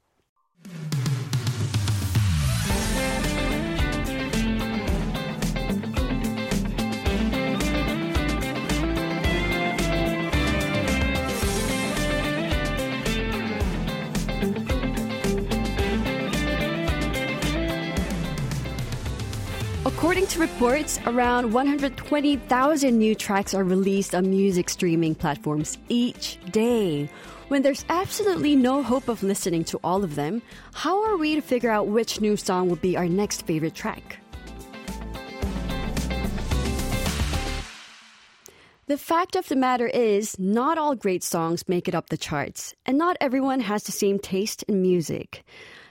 According 20.09 20.27
to 20.29 20.39
reports, 20.39 20.99
around 21.05 21.53
120,000 21.53 22.97
new 22.97 23.13
tracks 23.13 23.53
are 23.53 23.63
released 23.63 24.15
on 24.15 24.27
music 24.27 24.67
streaming 24.67 25.13
platforms 25.13 25.77
each 25.87 26.39
day. 26.49 27.07
When 27.49 27.61
there's 27.61 27.85
absolutely 27.89 28.55
no 28.55 28.81
hope 28.81 29.07
of 29.07 29.21
listening 29.21 29.65
to 29.65 29.79
all 29.83 30.03
of 30.03 30.15
them, 30.15 30.41
how 30.73 31.05
are 31.05 31.15
we 31.15 31.35
to 31.35 31.41
figure 31.41 31.69
out 31.69 31.89
which 31.89 32.21
new 32.21 32.37
song 32.37 32.69
will 32.69 32.77
be 32.77 32.97
our 32.97 33.07
next 33.07 33.45
favorite 33.45 33.75
track? 33.75 34.17
The 38.87 38.97
fact 38.97 39.35
of 39.35 39.47
the 39.47 39.55
matter 39.55 39.85
is, 39.85 40.39
not 40.39 40.79
all 40.79 40.95
great 40.95 41.23
songs 41.23 41.69
make 41.69 41.87
it 41.87 41.93
up 41.93 42.09
the 42.09 42.17
charts, 42.17 42.73
and 42.87 42.97
not 42.97 43.15
everyone 43.21 43.59
has 43.59 43.83
the 43.83 43.91
same 43.91 44.17
taste 44.17 44.63
in 44.63 44.81
music. 44.81 45.43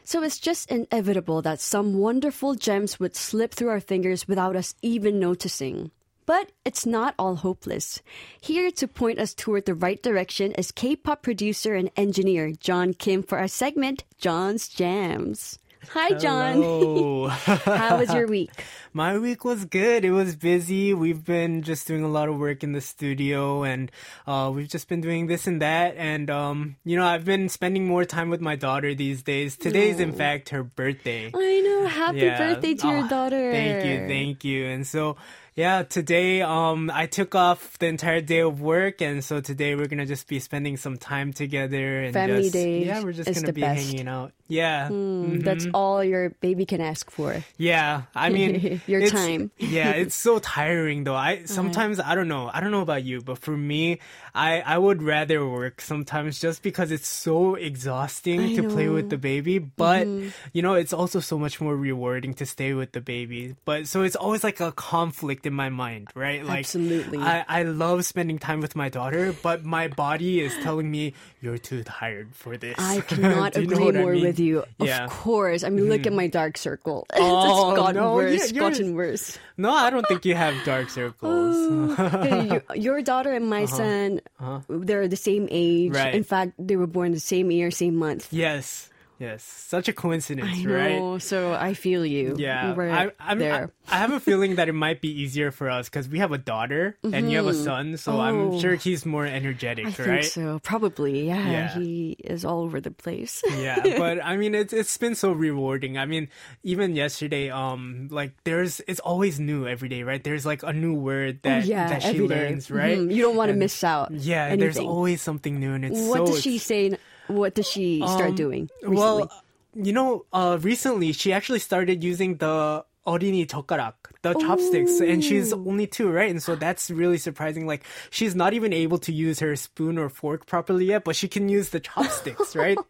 So 0.08 0.22
it's 0.22 0.38
just 0.38 0.70
inevitable 0.70 1.42
that 1.42 1.60
some 1.60 1.98
wonderful 1.98 2.54
gems 2.54 2.98
would 2.98 3.14
slip 3.14 3.52
through 3.52 3.68
our 3.68 3.78
fingers 3.78 4.26
without 4.26 4.56
us 4.56 4.74
even 4.80 5.20
noticing. 5.20 5.90
But 6.24 6.50
it's 6.64 6.86
not 6.86 7.14
all 7.18 7.36
hopeless. 7.36 8.00
Here 8.40 8.70
to 8.70 8.88
point 8.88 9.18
us 9.18 9.34
toward 9.34 9.66
the 9.66 9.74
right 9.74 10.02
direction 10.02 10.52
is 10.52 10.72
K 10.72 10.96
pop 10.96 11.20
producer 11.20 11.74
and 11.74 11.90
engineer 11.94 12.52
John 12.52 12.94
Kim 12.94 13.22
for 13.22 13.36
our 13.36 13.48
segment, 13.48 14.04
John's 14.16 14.66
Jams. 14.70 15.58
Hi, 15.90 16.12
John. 16.18 16.62
How 17.28 17.98
was 17.98 18.12
your 18.12 18.26
week? 18.26 18.50
My 18.92 19.16
week 19.18 19.44
was 19.44 19.64
good. 19.64 20.04
It 20.04 20.10
was 20.10 20.34
busy. 20.34 20.92
We've 20.94 21.24
been 21.24 21.62
just 21.62 21.86
doing 21.86 22.02
a 22.02 22.08
lot 22.08 22.28
of 22.28 22.38
work 22.38 22.64
in 22.64 22.72
the 22.72 22.80
studio 22.80 23.62
and 23.62 23.90
uh, 24.26 24.50
we've 24.52 24.68
just 24.68 24.88
been 24.88 25.00
doing 25.00 25.26
this 25.28 25.46
and 25.46 25.62
that. 25.62 25.94
And, 25.96 26.30
um, 26.30 26.76
you 26.84 26.96
know, 26.96 27.06
I've 27.06 27.24
been 27.24 27.48
spending 27.48 27.86
more 27.86 28.04
time 28.04 28.28
with 28.30 28.40
my 28.40 28.56
daughter 28.56 28.94
these 28.94 29.22
days. 29.22 29.56
Today's, 29.56 30.00
in 30.00 30.12
fact, 30.12 30.48
her 30.50 30.62
birthday. 30.64 31.30
I 31.34 31.60
know. 31.60 31.86
Happy 31.86 32.18
Yeah. 32.18 32.38
birthday 32.38 32.74
to 32.74 32.88
your 32.88 33.04
Oh, 33.04 33.08
daughter. 33.08 33.52
Thank 33.52 33.84
you, 33.84 34.08
thank 34.08 34.44
you. 34.44 34.66
And 34.66 34.86
so, 34.86 35.16
yeah, 35.58 35.82
today 35.82 36.40
um 36.42 36.88
I 36.94 37.06
took 37.06 37.34
off 37.34 37.78
the 37.82 37.86
entire 37.86 38.20
day 38.22 38.40
of 38.46 38.60
work, 38.62 39.02
and 39.02 39.24
so 39.24 39.40
today 39.42 39.74
we're 39.74 39.88
gonna 39.90 40.06
just 40.06 40.28
be 40.28 40.38
spending 40.38 40.76
some 40.78 40.96
time 40.96 41.32
together 41.34 42.02
and 42.06 42.14
Family 42.14 42.42
just, 42.46 42.52
days 42.54 42.86
Yeah, 42.86 43.02
we're 43.02 43.12
just 43.12 43.34
gonna 43.34 43.52
be 43.52 43.60
best. 43.62 43.82
hanging 43.82 44.06
out. 44.06 44.32
Yeah, 44.50 44.88
Mm, 44.88 45.44
That's 45.44 45.66
all 45.74 46.02
your 46.02 46.30
baby 46.40 46.64
can 46.64 46.80
ask 46.80 47.10
for. 47.10 47.44
yeah. 47.58 48.02
I 48.14 48.30
mean, 48.30 48.80
Your 48.86 49.04
time. 49.10 49.50
yeah, 49.58 49.90
it's 49.92 50.14
so 50.14 50.38
tiring 50.38 51.04
though. 51.04 51.16
I 51.18 51.44
sometimes 51.50 52.00
I 52.00 52.14
don't 52.14 52.28
know. 52.28 52.48
I 52.54 52.60
don't 52.60 52.70
know 52.70 52.80
about 52.80 53.02
you, 53.04 53.20
but 53.20 53.36
for 53.42 53.52
me, 53.56 53.98
I 54.34 54.60
I 54.64 54.78
would 54.78 55.02
rather 55.02 55.44
work 55.44 55.82
sometimes 55.82 56.40
just 56.40 56.62
because 56.62 56.90
it's 56.94 57.08
so 57.08 57.56
exhausting 57.56 58.40
I 58.40 58.54
to 58.56 58.62
play 58.70 58.88
with 58.88 59.10
the 59.10 59.18
baby. 59.18 59.58
But 59.58 60.06
Mm-hmm. 60.06 60.28
you 60.54 60.62
know, 60.62 60.74
it's 60.78 60.94
also 60.94 61.18
so 61.20 61.36
much 61.38 61.60
more 61.60 61.76
rewarding 61.76 62.32
to 62.40 62.46
stay 62.46 62.72
with 62.72 62.92
the 62.92 63.02
baby. 63.02 63.52
But 63.66 63.84
so 63.90 64.00
it's 64.06 64.16
always 64.16 64.44
like 64.46 64.60
a 64.64 64.72
conflict 64.72 65.44
in 65.48 65.54
my 65.54 65.68
mind, 65.68 66.08
right? 66.14 66.44
Like 66.44 66.60
Absolutely. 66.60 67.18
I 67.18 67.44
I 67.48 67.62
love 67.64 68.04
spending 68.04 68.38
time 68.38 68.60
with 68.60 68.76
my 68.76 68.88
daughter, 68.88 69.34
but 69.42 69.64
my 69.64 69.88
body 69.88 70.40
is 70.40 70.54
telling 70.62 70.88
me 70.88 71.14
you're 71.40 71.58
too 71.58 71.82
tired 71.82 72.36
for 72.36 72.56
this. 72.56 72.76
I 72.78 73.00
cannot 73.08 73.54
Do 73.54 73.62
you 73.62 73.66
know 73.66 73.74
agree 73.74 73.84
what 73.86 73.96
I 73.96 74.00
more 74.00 74.12
mean? 74.12 74.24
with 74.24 74.38
you. 74.38 74.62
Yeah. 74.78 75.04
Of 75.04 75.10
course. 75.10 75.64
I 75.64 75.70
mean, 75.70 75.88
look 75.88 76.06
at 76.06 76.12
my 76.12 76.28
dark 76.28 76.56
circle. 76.56 77.06
Oh, 77.18 77.70
it's 77.72 77.78
gotten 77.80 77.96
no, 77.96 78.14
worse, 78.14 78.52
yeah, 78.52 78.60
gotten 78.60 78.94
worse. 78.94 79.38
No, 79.56 79.72
I 79.72 79.90
don't 79.90 80.06
think 80.06 80.24
you 80.24 80.34
have 80.36 80.54
dark 80.64 80.88
circles. 80.88 81.56
your, 81.98 82.62
your 82.76 83.02
daughter 83.02 83.32
and 83.32 83.48
my 83.50 83.64
son, 83.64 84.20
they're 84.68 85.08
the 85.08 85.16
same 85.16 85.48
age. 85.50 85.92
Uh-huh. 85.94 86.04
Right. 86.04 86.14
In 86.14 86.22
fact, 86.22 86.52
they 86.58 86.76
were 86.76 86.86
born 86.86 87.12
the 87.12 87.20
same 87.20 87.50
year, 87.50 87.70
same 87.70 87.96
month. 87.96 88.28
Yes, 88.30 88.88
yes, 89.18 89.42
such 89.42 89.88
a 89.88 89.92
coincidence, 89.92 90.48
I 90.64 90.64
right? 90.66 91.22
so 91.22 91.52
I 91.52 91.74
feel 91.74 92.04
you. 92.06 92.36
Yeah, 92.38 92.74
We're 92.74 92.90
I, 92.90 93.10
I'm, 93.20 93.38
there. 93.38 93.70
I 93.90 93.96
have 93.98 94.12
a 94.12 94.20
feeling 94.20 94.56
that 94.56 94.68
it 94.68 94.74
might 94.74 95.00
be 95.00 95.08
easier 95.10 95.50
for 95.50 95.68
us 95.70 95.88
because 95.88 96.08
we 96.08 96.18
have 96.20 96.32
a 96.32 96.38
daughter 96.38 96.96
and 97.02 97.30
you 97.30 97.36
have 97.38 97.46
a 97.46 97.54
son, 97.54 97.96
so 97.96 98.20
I'm 98.20 98.38
Oh. 98.52 98.60
sure 98.60 98.74
he's 98.76 99.04
more 99.06 99.26
energetic, 99.26 99.86
I 99.86 99.88
right? 99.88 99.96
think 99.96 100.24
so. 100.24 100.58
Probably, 100.62 101.26
yeah, 101.26 101.50
Yeah. 101.50 101.74
He 101.74 102.16
is 102.22 102.44
all 102.44 102.62
over 102.62 102.80
the 102.80 102.90
place. 102.90 103.42
yeah, 103.58 103.80
but 103.98 104.22
I 104.24 104.36
mean, 104.36 104.54
it's 104.54 104.72
it's 104.72 104.96
been 104.98 105.14
so 105.14 105.32
rewarding. 105.32 105.98
I 105.98 106.06
mean, 106.06 106.28
even 106.62 106.94
yesterday, 106.94 107.50
um, 107.50 108.08
like 108.10 108.32
there's 108.44 108.80
it's 108.86 109.00
always 109.00 109.40
new 109.40 109.66
every 109.66 109.88
day, 109.88 110.02
right? 110.02 110.22
There's 110.22 110.44
like 110.46 110.62
a 110.62 110.72
new 110.72 110.94
word 110.94 111.42
that 111.42 111.64
Oh, 111.64 111.66
yeah, 111.66 111.88
that 111.88 112.02
she 112.02 112.08
every 112.16 112.28
day. 112.28 112.48
learns, 112.48 112.70
right? 112.70 112.98
Mhm. 112.98 113.12
You 113.14 113.22
don't 113.22 113.36
want 113.36 113.50
to 113.50 113.56
miss 113.56 113.82
out. 113.82 114.10
Yeah, 114.12 114.54
there's 114.56 114.78
always 114.78 115.20
something 115.22 115.58
new, 115.58 115.72
and 115.74 115.84
it's 115.84 115.98
What 116.08 116.16
so 116.18 116.26
does 116.26 116.42
she 116.42 116.58
say? 116.58 116.96
What 117.27 117.55
does 117.55 117.67
she 117.67 118.01
start 118.05 118.31
Um, 118.31 118.35
doing? 118.35 118.69
Recently? 118.81 118.97
Well, 118.97 119.31
you 119.75 119.93
know, 119.93 120.25
uh, 120.33 120.57
recently 120.61 121.13
she 121.13 121.33
actually 121.33 121.59
started 121.59 122.03
using 122.03 122.37
the 122.37 122.85
어린이 123.05 123.45
젓가락, 123.47 123.93
the 124.21 124.33
chopsticks, 124.35 125.01
and 125.01 125.23
she's 125.23 125.51
only 125.51 125.87
two, 125.87 126.09
right? 126.09 126.29
And 126.31 126.41
so 126.41 126.55
that's 126.55 126.89
really 126.89 127.17
surprising. 127.17 127.67
Like 127.67 127.83
she's 128.11 128.35
not 128.35 128.53
even 128.53 128.71
able 128.71 128.97
to 128.99 129.11
use 129.11 129.39
her 129.39 129.55
spoon 129.55 129.97
or 129.97 130.07
fork 130.07 130.45
properly 130.45 130.85
yet, 130.85 131.03
but 131.03 131.15
she 131.15 131.27
can 131.27 131.49
use 131.49 131.69
the 131.69 131.79
chopsticks, 131.81 132.55
right? 132.55 132.77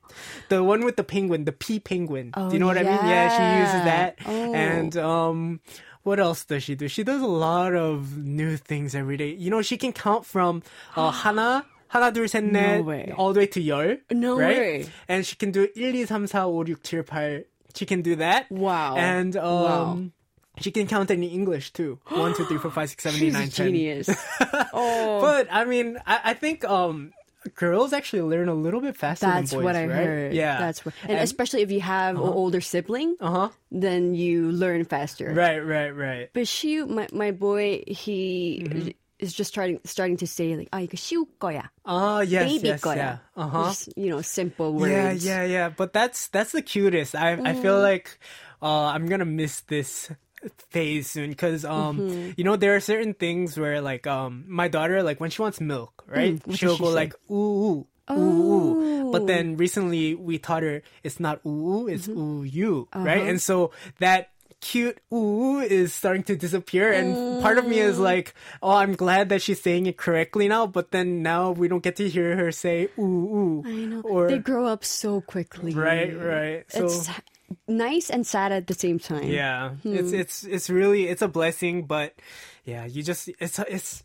The 0.49 0.63
one 0.63 0.85
with 0.85 0.97
the 0.97 1.03
penguin, 1.03 1.45
the 1.45 1.51
pea 1.51 1.79
penguin. 1.79 2.29
Do 2.35 2.49
you 2.53 2.59
know 2.59 2.67
what 2.67 2.77
I 2.77 2.83
mean? 2.83 2.93
Yeah, 2.93 3.25
she 3.29 3.45
uses 3.61 3.81
yeah. 3.81 3.85
that. 3.85 4.09
Oh. 4.25 4.53
And 4.53 4.97
um 4.97 5.61
what 6.03 6.19
else 6.19 6.43
does 6.45 6.61
she 6.63 6.75
do? 6.75 6.87
She 6.89 7.03
does 7.03 7.21
a 7.21 7.25
lot 7.31 7.73
of 7.73 8.17
new 8.17 8.57
things 8.57 8.93
every 8.93 9.15
day. 9.17 9.33
You 9.33 9.49
know, 9.49 9.61
she 9.63 9.77
can 9.77 9.93
count 9.93 10.25
from 10.25 10.61
uh, 10.97 11.11
하나 11.11 11.63
하나 11.87 12.11
둘 12.11 12.25
셋 12.25 12.43
넷 12.49 12.79
No 12.79 12.83
way. 12.83 13.13
all 13.15 13.33
the 13.33 13.41
way 13.41 13.47
to 13.47 13.61
열. 13.61 13.97
No 14.11 14.37
right? 14.39 14.57
way. 14.57 14.85
And 15.07 15.25
she 15.25 15.35
can 15.35 15.51
do 15.51 15.67
1, 15.75 15.75
2, 15.75 16.05
3, 16.05 16.05
4, 16.05 16.17
5, 16.17 16.27
6, 16.29 16.89
7, 16.89 17.45
8. 17.45 17.45
She 17.75 17.85
can 17.85 18.01
do 18.01 18.15
that. 18.17 18.49
Wow. 18.51 18.95
And 18.97 19.37
um 19.37 19.43
Wow. 19.43 19.99
she 20.61 20.71
can 20.71 20.87
count 20.87 21.09
in 21.11 21.21
English 21.23 21.71
too. 21.73 21.99
1, 22.09 22.33
2, 22.35 22.45
3, 22.45 22.57
4, 22.57 22.71
5, 22.71 22.89
6, 22.89 23.03
7, 23.03 23.17
8, 23.17 23.19
She's 23.19 23.33
9, 23.33 23.41
a 23.43 23.49
10. 23.49 23.65
genius. 23.67 24.09
oh, 24.73 25.21
But 25.21 25.47
I 25.51 25.65
mean, 25.65 25.97
I, 26.05 26.31
I 26.31 26.33
think 26.33 26.63
um 26.65 27.11
girls 27.55 27.91
actually 27.91 28.21
learn 28.23 28.47
a 28.47 28.53
little 28.55 28.79
bit 28.79 28.95
faster 28.95 29.25
that's 29.27 29.51
than 29.51 29.59
boys, 29.59 29.65
what 29.65 29.75
I 29.75 29.85
right? 29.85 30.05
heard. 30.07 30.33
Yeah. 30.33 30.59
that's 30.59 30.85
what, 30.85 30.93
and, 31.03 31.19
especially 31.19 31.61
if 31.61 31.69
you 31.71 31.81
have 31.81 32.15
an 32.15 32.23
older 32.23 32.61
sibling, 32.61 33.17
uh-huh. 33.19 33.49
then 33.69 34.15
you 34.15 34.49
learn 34.49 34.85
faster. 34.85 35.27
Right, 35.33 35.59
right, 35.59 35.91
right. 35.91 36.29
But 36.33 36.47
she, 36.47 36.81
my 36.83 37.07
my 37.11 37.31
boy, 37.31 37.83
he 37.85 38.63
Mm-hmm. 38.65 38.89
is 39.19 39.33
just 39.33 39.51
starting 39.53 39.79
starting 39.85 40.17
to 40.17 40.27
say 40.27 40.55
like, 40.55 40.69
"아 40.71 40.81
이거 40.81 40.95
쉬울 40.97 41.25
거야." 41.39 41.69
Oh, 41.85 42.19
yes, 42.21 42.47
baby 42.59 42.69
yes, 42.69 42.81
거야. 42.81 42.95
yeah. 42.95 43.17
Uh-huh. 43.35 43.63
Just, 43.69 43.89
you 43.97 44.09
know, 44.09 44.21
simple 44.21 44.73
words. 44.73 45.23
Yeah, 45.25 45.43
yeah, 45.43 45.43
yeah. 45.45 45.69
But 45.69 45.93
that's 45.93 46.27
that's 46.29 46.51
the 46.51 46.61
cutest. 46.61 47.15
I 47.15 47.33
I 47.43 47.53
Mm. 47.53 47.61
feel 47.61 47.79
like 47.79 48.19
uh, 48.61 48.91
I'm 48.91 49.07
gonna 49.07 49.25
miss 49.27 49.61
this 49.67 50.09
phase 50.75 51.07
soon 51.09 51.29
because 51.31 51.63
um 51.63 52.03
Mm-hmm. 52.03 52.35
you 52.35 52.43
know 52.43 52.57
there 52.59 52.75
are 52.75 52.83
certain 52.83 53.13
things 53.15 53.55
where 53.55 53.79
like 53.79 54.03
um 54.07 54.43
my 54.47 54.67
daughter 54.67 54.99
like 55.01 55.21
when 55.23 55.29
she 55.31 55.39
wants 55.41 55.61
milk 55.63 56.03
right 56.05 56.35
Mm, 56.35 56.43
what 56.43 56.59
does 56.59 56.59
she'll 56.59 56.75
she 56.75 56.83
go 56.83 56.89
say? 56.91 56.95
like 57.07 57.15
ooh 57.31 57.87
ooh 58.11 58.11
ooh 58.11 58.51
ooh 58.51 59.07
but 59.07 59.23
then 59.25 59.55
recently 59.55 60.15
we 60.15 60.35
taught 60.37 60.63
her 60.63 60.83
it's 61.01 61.15
not 61.15 61.39
ooh 61.47 61.87
ooh 61.87 61.87
it's 61.87 62.11
Mm-hmm. 62.11 62.19
ooh 62.19 62.43
you 62.43 62.89
right 62.91 63.23
Uh-huh. 63.23 63.29
and 63.31 63.39
so 63.41 63.71
that 64.03 64.35
cute 64.60 64.98
ooh 65.14 65.60
is 65.60 65.94
starting 65.94 66.22
to 66.24 66.34
disappear 66.36 66.92
and 66.92 67.40
part 67.42 67.58
of 67.58 67.66
me 67.66 67.76
Mm. 67.78 67.88
is 67.88 67.98
like 67.98 68.34
oh 68.62 68.72
i'm 68.74 68.94
glad 68.94 69.28
that 69.30 69.40
she's 69.40 69.60
saying 69.62 69.86
it 69.86 69.96
correctly 69.96 70.48
now 70.48 70.66
but 70.66 70.90
then 70.90 71.22
now 71.22 71.52
we 71.52 71.68
don't 71.68 71.82
get 71.82 71.94
to 71.96 72.08
hear 72.08 72.36
her 72.36 72.50
say 72.50 72.88
ooh 72.98 73.02
ooh 73.02 73.62
I 73.64 73.70
know. 73.86 74.00
or 74.02 74.26
they 74.28 74.38
grow 74.38 74.66
up 74.66 74.84
so 74.84 75.20
quickly. 75.20 75.72
right 75.74 76.10
right 76.16 76.64
so 76.68 76.86
It's 76.86 77.08
nice 77.68 78.10
and 78.10 78.26
sad 78.26 78.52
at 78.52 78.66
the 78.66 78.74
same 78.74 78.98
time. 78.98 79.24
yeah, 79.30 79.70
Hmm. 79.82 79.94
it's 79.94 80.12
it's 80.12 80.44
it's 80.44 80.68
really 80.68 81.06
it's 81.08 81.22
a 81.22 81.28
blessing, 81.28 81.86
but 81.86 82.12
yeah, 82.64 82.84
you 82.84 83.02
just 83.02 83.30
it's 83.40 83.58
it's 83.60 84.02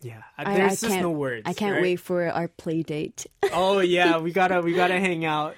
yeah. 0.00 0.22
I, 0.38 0.44
There's 0.54 0.60
I 0.60 0.68
just 0.68 0.86
can't, 0.86 1.02
no 1.02 1.10
words. 1.10 1.42
I 1.44 1.54
can't 1.54 1.72
right? 1.74 1.82
wait 1.82 1.96
for 1.98 2.22
our 2.30 2.46
play 2.46 2.82
date. 2.86 3.26
Oh 3.52 3.80
yeah, 3.80 4.18
we 4.22 4.30
gotta 4.30 4.60
we 4.62 4.74
gotta 4.74 5.00
hang 5.00 5.24
out. 5.24 5.56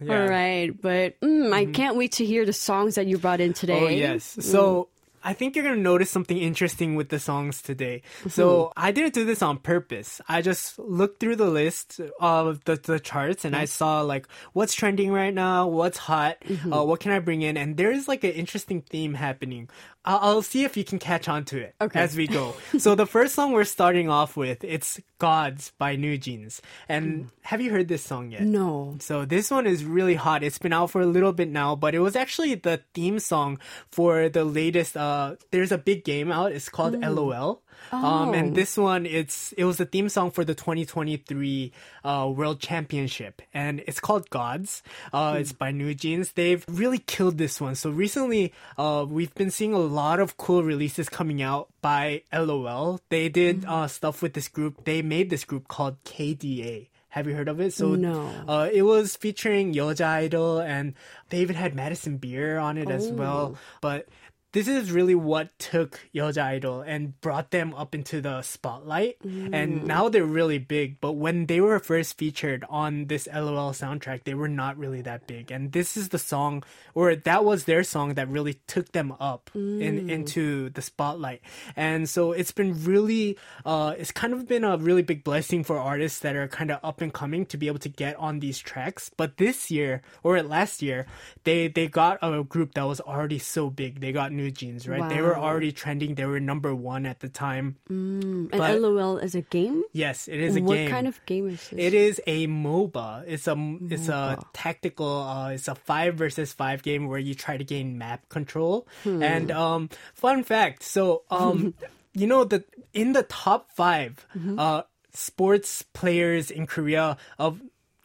Yeah. 0.00 0.06
Mm-hmm. 0.06 0.22
All 0.22 0.28
right, 0.28 0.80
but 0.80 1.20
mm, 1.20 1.52
I 1.52 1.66
can't 1.66 1.96
wait 1.96 2.12
to 2.12 2.24
hear 2.24 2.46
the 2.46 2.52
songs 2.52 2.94
that 2.94 3.06
you 3.06 3.18
brought 3.18 3.40
in 3.40 3.52
today. 3.52 3.80
Oh 3.80 3.88
yes. 3.88 4.36
So 4.40 4.88
I 5.28 5.34
think 5.34 5.54
you're 5.56 5.64
gonna 5.64 5.76
notice 5.76 6.08
something 6.10 6.38
interesting 6.38 6.96
with 6.96 7.10
the 7.10 7.18
songs 7.18 7.60
today. 7.60 8.00
Mm-hmm. 8.20 8.30
So 8.30 8.72
I 8.76 8.92
didn't 8.92 9.12
do 9.12 9.26
this 9.26 9.42
on 9.42 9.58
purpose. 9.58 10.22
I 10.26 10.40
just 10.40 10.78
looked 10.78 11.20
through 11.20 11.36
the 11.36 11.50
list 11.50 12.00
of 12.18 12.64
the, 12.64 12.76
the 12.76 12.98
charts 12.98 13.44
and 13.44 13.54
I 13.54 13.66
saw 13.66 14.00
like 14.00 14.26
what's 14.54 14.72
trending 14.74 15.12
right 15.12 15.34
now, 15.34 15.66
what's 15.68 15.98
hot, 15.98 16.36
Mm-hmm. 16.48 16.72
uh, 16.72 16.82
what 16.84 17.00
can 17.00 17.12
I 17.12 17.18
bring 17.18 17.42
in, 17.42 17.56
and 17.58 17.76
there's 17.76 18.08
like 18.08 18.24
an 18.24 18.32
interesting 18.32 18.80
theme 18.80 19.12
happening. 19.12 19.68
I'll, 20.04 20.20
I'll 20.40 20.42
see 20.42 20.64
if 20.64 20.76
you 20.78 20.84
can 20.84 20.98
catch 20.98 21.28
on 21.28 21.44
to 21.52 21.58
it 21.60 21.74
Okay. 21.80 22.00
as 22.00 22.16
we 22.16 22.26
go. 22.26 22.54
so 22.78 22.94
the 22.94 23.04
first 23.04 23.34
song 23.34 23.52
we're 23.52 23.64
starting 23.68 24.08
off 24.08 24.36
with 24.36 24.64
it's 24.64 24.96
"Gods" 25.18 25.72
by 25.76 25.96
New 25.96 26.16
Jeans. 26.16 26.62
And 26.88 27.28
have 27.42 27.60
you 27.60 27.70
heard 27.70 27.88
this 27.88 28.02
song 28.02 28.30
yet? 28.32 28.40
Mm. 28.48 28.56
No. 28.56 28.96
So 29.00 29.26
this 29.26 29.50
one 29.50 29.66
is 29.66 29.84
really 29.84 30.14
hot. 30.14 30.40
It's 30.42 30.56
been 30.62 30.72
out 30.72 30.88
for 30.90 31.02
a 31.02 31.10
little 31.16 31.34
bit 31.34 31.50
now, 31.50 31.76
but 31.76 31.92
it 31.94 32.00
was 32.00 32.16
actually 32.16 32.54
the 32.54 32.80
theme 32.94 33.18
song 33.18 33.58
for 33.90 34.30
the 34.30 34.44
latest. 34.46 34.96
Uh, 34.96 35.17
there's 35.50 35.72
a 35.72 35.78
big 35.78 36.04
game 36.04 36.30
out. 36.32 36.52
It's 36.52 36.68
called 36.68 36.94
LOL. 37.00 37.62
Um, 37.92 38.04
Oh. 38.04 38.32
and 38.34 38.56
this 38.58 38.76
one, 38.76 39.06
it's 39.06 39.52
it 39.54 39.62
was 39.64 39.76
the 39.78 39.86
theme 39.86 40.08
song 40.08 40.30
for 40.32 40.44
the 40.44 40.54
2023 40.54 41.72
uh, 42.04 42.30
World 42.34 42.58
Championship, 42.60 43.40
and 43.54 43.80
it's 43.86 44.00
called 44.00 44.28
Gods. 44.30 44.82
Uh, 45.12 45.36
It's 45.38 45.52
by 45.52 45.70
New 45.70 45.94
Jeans. 45.94 46.32
They've 46.32 46.64
really 46.68 46.98
killed 46.98 47.38
this 47.38 47.60
one. 47.60 47.76
So 47.76 47.90
recently, 47.90 48.52
uh, 48.76 49.06
we've 49.08 49.34
been 49.34 49.50
seeing 49.50 49.72
a 49.74 49.78
lot 49.78 50.18
of 50.20 50.36
cool 50.36 50.62
releases 50.64 51.08
coming 51.08 51.40
out 51.40 51.68
by 51.80 52.22
LOL. 52.32 53.00
They 53.10 53.28
did 53.28 53.64
uh, 53.64 53.86
stuff 53.86 54.22
with 54.22 54.34
this 54.34 54.48
group. 54.48 54.84
They 54.84 55.00
made 55.02 55.30
this 55.30 55.44
group 55.44 55.68
called 55.68 56.02
KDA. 56.04 56.88
Have 57.10 57.26
you 57.26 57.34
heard 57.34 57.48
of 57.48 57.58
it? 57.58 57.72
So 57.72 57.94
No. 57.94 58.28
uh, 58.46 58.68
it 58.70 58.82
was 58.82 59.16
featuring 59.16 59.72
Yoja 59.72 60.04
Idol 60.28 60.58
and 60.60 60.92
they 61.30 61.38
even 61.40 61.56
had 61.56 61.74
Madison 61.74 62.18
Beer 62.18 62.58
on 62.58 62.76
it 62.76 62.90
as 62.90 63.08
well. 63.08 63.56
But 63.80 64.08
this 64.52 64.66
is 64.66 64.90
really 64.90 65.14
what 65.14 65.56
took 65.58 66.00
(G)I-DLE 66.14 66.84
and 66.86 67.20
brought 67.20 67.50
them 67.50 67.74
up 67.74 67.94
into 67.94 68.20
the 68.20 68.42
spotlight. 68.42 69.16
And 69.52 69.84
now 69.84 70.08
they're 70.08 70.24
really 70.24 70.58
big. 70.58 71.00
But 71.00 71.12
when 71.12 71.46
they 71.46 71.60
were 71.60 71.78
first 71.78 72.16
featured 72.16 72.64
on 72.68 73.06
this 73.06 73.28
LOL 73.32 73.72
soundtrack, 73.72 74.24
they 74.24 74.34
were 74.34 74.48
not 74.48 74.78
really 74.78 75.02
that 75.02 75.26
big. 75.26 75.50
And 75.50 75.72
this 75.72 75.96
is 75.96 76.08
the 76.08 76.18
song, 76.18 76.64
or 76.94 77.14
that 77.14 77.44
was 77.44 77.64
their 77.64 77.84
song 77.84 78.14
that 78.14 78.28
really 78.28 78.54
took 78.66 78.92
them 78.92 79.14
up 79.20 79.50
in, 79.54 80.08
into 80.08 80.70
the 80.70 80.82
spotlight. 80.82 81.42
And 81.76 82.08
so 82.08 82.32
it's 82.32 82.52
been 82.52 82.84
really, 82.84 83.36
uh, 83.66 83.94
it's 83.98 84.12
kind 84.12 84.32
of 84.32 84.48
been 84.48 84.64
a 84.64 84.78
really 84.78 85.02
big 85.02 85.24
blessing 85.24 85.62
for 85.62 85.78
artists 85.78 86.20
that 86.20 86.36
are 86.36 86.48
kind 86.48 86.70
of 86.70 86.80
up 86.82 87.00
and 87.00 87.12
coming 87.12 87.44
to 87.46 87.56
be 87.56 87.66
able 87.66 87.80
to 87.80 87.88
get 87.88 88.16
on 88.16 88.40
these 88.40 88.58
tracks. 88.58 89.10
But 89.16 89.36
this 89.36 89.70
year, 89.70 90.02
or 90.22 90.42
last 90.42 90.80
year, 90.80 91.06
they, 91.44 91.68
they 91.68 91.86
got 91.86 92.18
a 92.22 92.42
group 92.42 92.74
that 92.74 92.86
was 92.86 93.00
already 93.00 93.38
so 93.38 93.68
big. 93.68 94.00
They 94.00 94.12
got 94.12 94.32
New 94.32 94.47
Jeans, 94.50 94.86
right? 94.88 95.08
They 95.08 95.20
were 95.22 95.36
already 95.38 95.72
trending. 95.72 96.14
They 96.14 96.24
were 96.24 96.40
number 96.40 96.74
one 96.74 97.06
at 97.06 97.20
the 97.20 97.28
time. 97.28 97.76
And 97.88 98.50
But- 98.50 98.80
LOL 98.80 99.18
is 99.18 99.34
a 99.34 99.42
game? 99.42 99.82
Yes, 99.92 100.28
it 100.28 100.40
is 100.40 100.56
a 100.56 100.60
what 100.62 100.74
game. 100.74 100.84
What 100.86 100.90
kind 100.90 101.06
of 101.08 101.24
game 101.26 101.48
is 101.48 101.68
this? 101.68 101.78
It 101.78 101.94
is 101.94 102.20
a 102.26 102.46
MOBA. 102.46 103.24
It's 103.26 103.46
a 103.46 103.56
it's 103.90 104.08
a 104.08 104.42
tactical. 104.52 105.22
Uh, 105.22 105.50
it's 105.50 105.68
a 105.68 105.74
five 105.74 106.14
versus 106.16 106.52
five 106.52 106.82
game 106.82 107.06
where 107.08 107.18
you 107.18 107.34
try 107.34 107.56
to 107.56 107.64
gain 107.64 107.98
map 107.98 108.28
control. 108.28 108.86
Hmm. 109.04 109.22
And 109.22 109.50
um, 109.50 109.90
fun 110.14 110.44
fact. 110.44 110.82
So 110.82 111.22
um, 111.30 111.74
you 112.14 112.26
know 112.26 112.44
that 112.44 112.64
in 112.94 113.12
the 113.12 113.22
top 113.24 113.70
5 113.72 114.26
Mm-hmm. 114.36 114.58
uh, 114.58 114.82
sports 115.12 115.82
players 115.92 116.50
in 116.50 116.66
Korea 116.66 117.16
of 117.38 117.60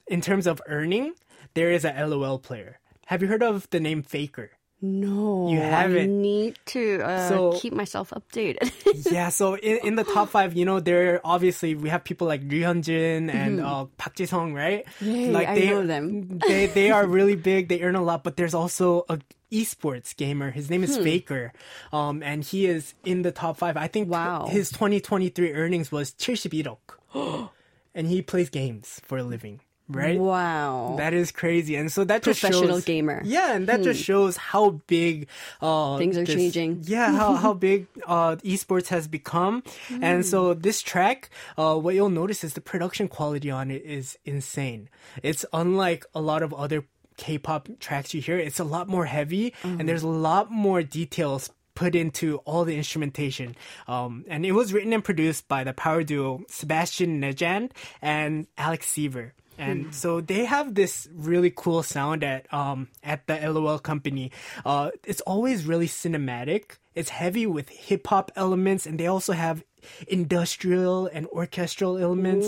in 0.08 0.20
terms 0.22 0.48
of 0.48 0.62
earning, 0.68 1.14
there 1.54 1.72
is 1.72 1.86
a 1.86 1.94
LOL 2.06 2.40
player. 2.40 2.80
Have 3.08 3.22
you 3.22 3.28
heard 3.28 3.44
of 3.44 3.70
the 3.70 3.80
name 3.80 4.02
Faker? 4.04 4.52
No. 4.84 5.48
You 5.50 5.60
I 5.62 5.88
haven't. 5.88 6.22
need 6.22 6.60
to 6.76 7.00
uh, 7.02 7.30
So- 7.30 7.54
keep 7.58 7.72
myself 7.72 8.12
updated. 8.12 8.68
yeah, 9.12 9.30
so 9.30 9.56
in, 9.56 9.80
in 9.88 9.96
the 9.96 10.04
top 10.04 10.28
five, 10.30 10.54
you 10.60 10.66
know, 10.66 10.82
there 10.82 11.22
obviously 11.24 11.74
we 11.74 11.88
have 11.88 12.04
people 12.04 12.28
like 12.28 12.42
Ryu 12.44 12.64
Hyunjin 12.68 13.34
and 13.34 13.62
uh, 13.62 13.86
Park 13.98 14.16
Ji-sung, 14.20 14.54
right? 14.54 14.84
Yay, 15.00 15.32
like 15.32 15.48
I 15.48 15.56
know 15.72 15.88
them. 15.88 16.38
they 16.48 16.68
they 16.68 16.92
are 16.92 17.08
really 17.08 17.36
big. 17.40 17.70
They 17.70 17.80
earn 17.82 17.96
a 17.96 18.04
lot, 18.04 18.26
but 18.28 18.36
there's 18.36 18.54
also 18.54 19.06
a 19.08 19.20
esports 19.54 20.12
gamer. 20.18 20.52
His 20.52 20.70
name 20.70 20.84
Hmm. 20.84 20.92
is 20.92 20.98
Faker, 20.98 21.54
um, 21.94 22.20
and 22.22 22.44
he 22.44 22.66
is 22.68 22.94
in 23.06 23.22
the 23.24 23.32
top 23.32 23.56
five. 23.58 23.78
I 23.78 23.88
think 23.88 24.10
Wow. 24.12 24.48
his 24.52 24.68
2023 24.70 25.54
earnings 25.54 25.92
was 25.96 26.12
71억, 26.20 27.00
and 27.96 28.08
he 28.08 28.22
plays 28.22 28.50
games 28.50 29.00
for 29.06 29.18
a 29.20 29.24
living, 29.24 29.62
right? 29.90 30.20
wow. 30.20 30.96
That 30.98 31.14
is 31.14 31.32
crazy, 31.32 31.76
and 31.76 31.92
so 31.92 32.04
that 32.04 32.24
just 32.24 32.42
Professional 32.42 32.76
shows, 32.78 32.86
gamer. 32.86 33.20
Hmm. 33.22 33.28
Yeah, 33.28 33.56
and 33.56 33.68
that 33.68 33.82
just 33.84 34.02
shows 34.04 34.38
how 34.38 34.82
big 34.88 35.28
uh, 35.62 35.98
Things 35.98 36.18
are 36.18 36.24
this- 36.26 36.36
changing. 36.36 36.84
Yeah, 36.86 37.12
how 37.12 37.34
how 37.36 37.54
big 37.70 37.88
uh, 38.08 38.38
esports 38.38 38.88
has 38.88 39.08
become, 39.08 39.64
and 39.90 40.24
Hmm. 40.24 40.30
so 40.30 40.54
this 40.54 40.82
track, 40.82 41.30
uh, 41.58 41.76
what 41.78 41.96
you'll 41.96 42.10
notice 42.10 42.44
is 42.44 42.54
the 42.54 42.62
production 42.62 43.08
quality 43.08 43.52
on 43.52 43.72
it 43.72 43.84
is 43.86 44.18
insane. 44.26 44.90
It's 45.22 45.46
unlike 45.54 46.06
a 46.16 46.22
lot 46.22 46.44
of 46.44 46.54
other 46.54 46.86
K-pop 47.18 47.70
tracks 47.80 48.14
you 48.14 48.22
hear. 48.22 48.38
It's 48.40 48.60
a 48.60 48.64
lot 48.64 48.88
more 48.88 49.06
heavy, 49.06 49.54
and 49.64 49.88
there's 49.88 50.02
a 50.04 50.08
lot 50.08 50.52
more 50.52 50.82
details 50.82 51.52
put 51.76 51.96
into 51.96 52.38
all 52.46 52.66
the 52.66 52.76
instrumentation. 52.78 53.56
Um, 53.88 54.26
and 54.28 54.46
it 54.46 54.52
was 54.54 54.74
written 54.74 54.94
and 54.94 55.04
produced 55.04 55.48
by 55.48 55.64
the 55.64 55.74
power 55.74 56.04
duo 56.04 56.42
Sebastien 56.48 57.20
Najand 57.22 57.72
and 58.02 58.46
Alex 58.58 58.88
Seaver. 58.88 59.34
And 59.58 59.94
so 59.94 60.22
they 60.22 60.46
have 60.46 60.74
this 60.76 61.08
really 61.14 61.52
cool 61.56 61.84
sound 61.84 62.24
at 62.24 62.52
um 62.54 62.88
at 63.04 63.28
the 63.28 63.36
LOL 63.50 63.80
company. 63.80 64.32
Uh, 64.66 64.92
it's 65.06 65.22
always 65.22 65.66
really 65.66 65.88
cinematic. 65.88 66.78
It's 66.96 67.10
heavy 67.10 67.48
with 67.48 67.70
hip 67.70 68.06
hop 68.08 68.32
elements, 68.36 68.86
and 68.86 69.00
they 69.00 69.08
also 69.08 69.34
have 69.34 69.64
industrial 70.08 71.08
and 71.08 71.28
orchestral 71.28 71.98
elements. 71.98 72.48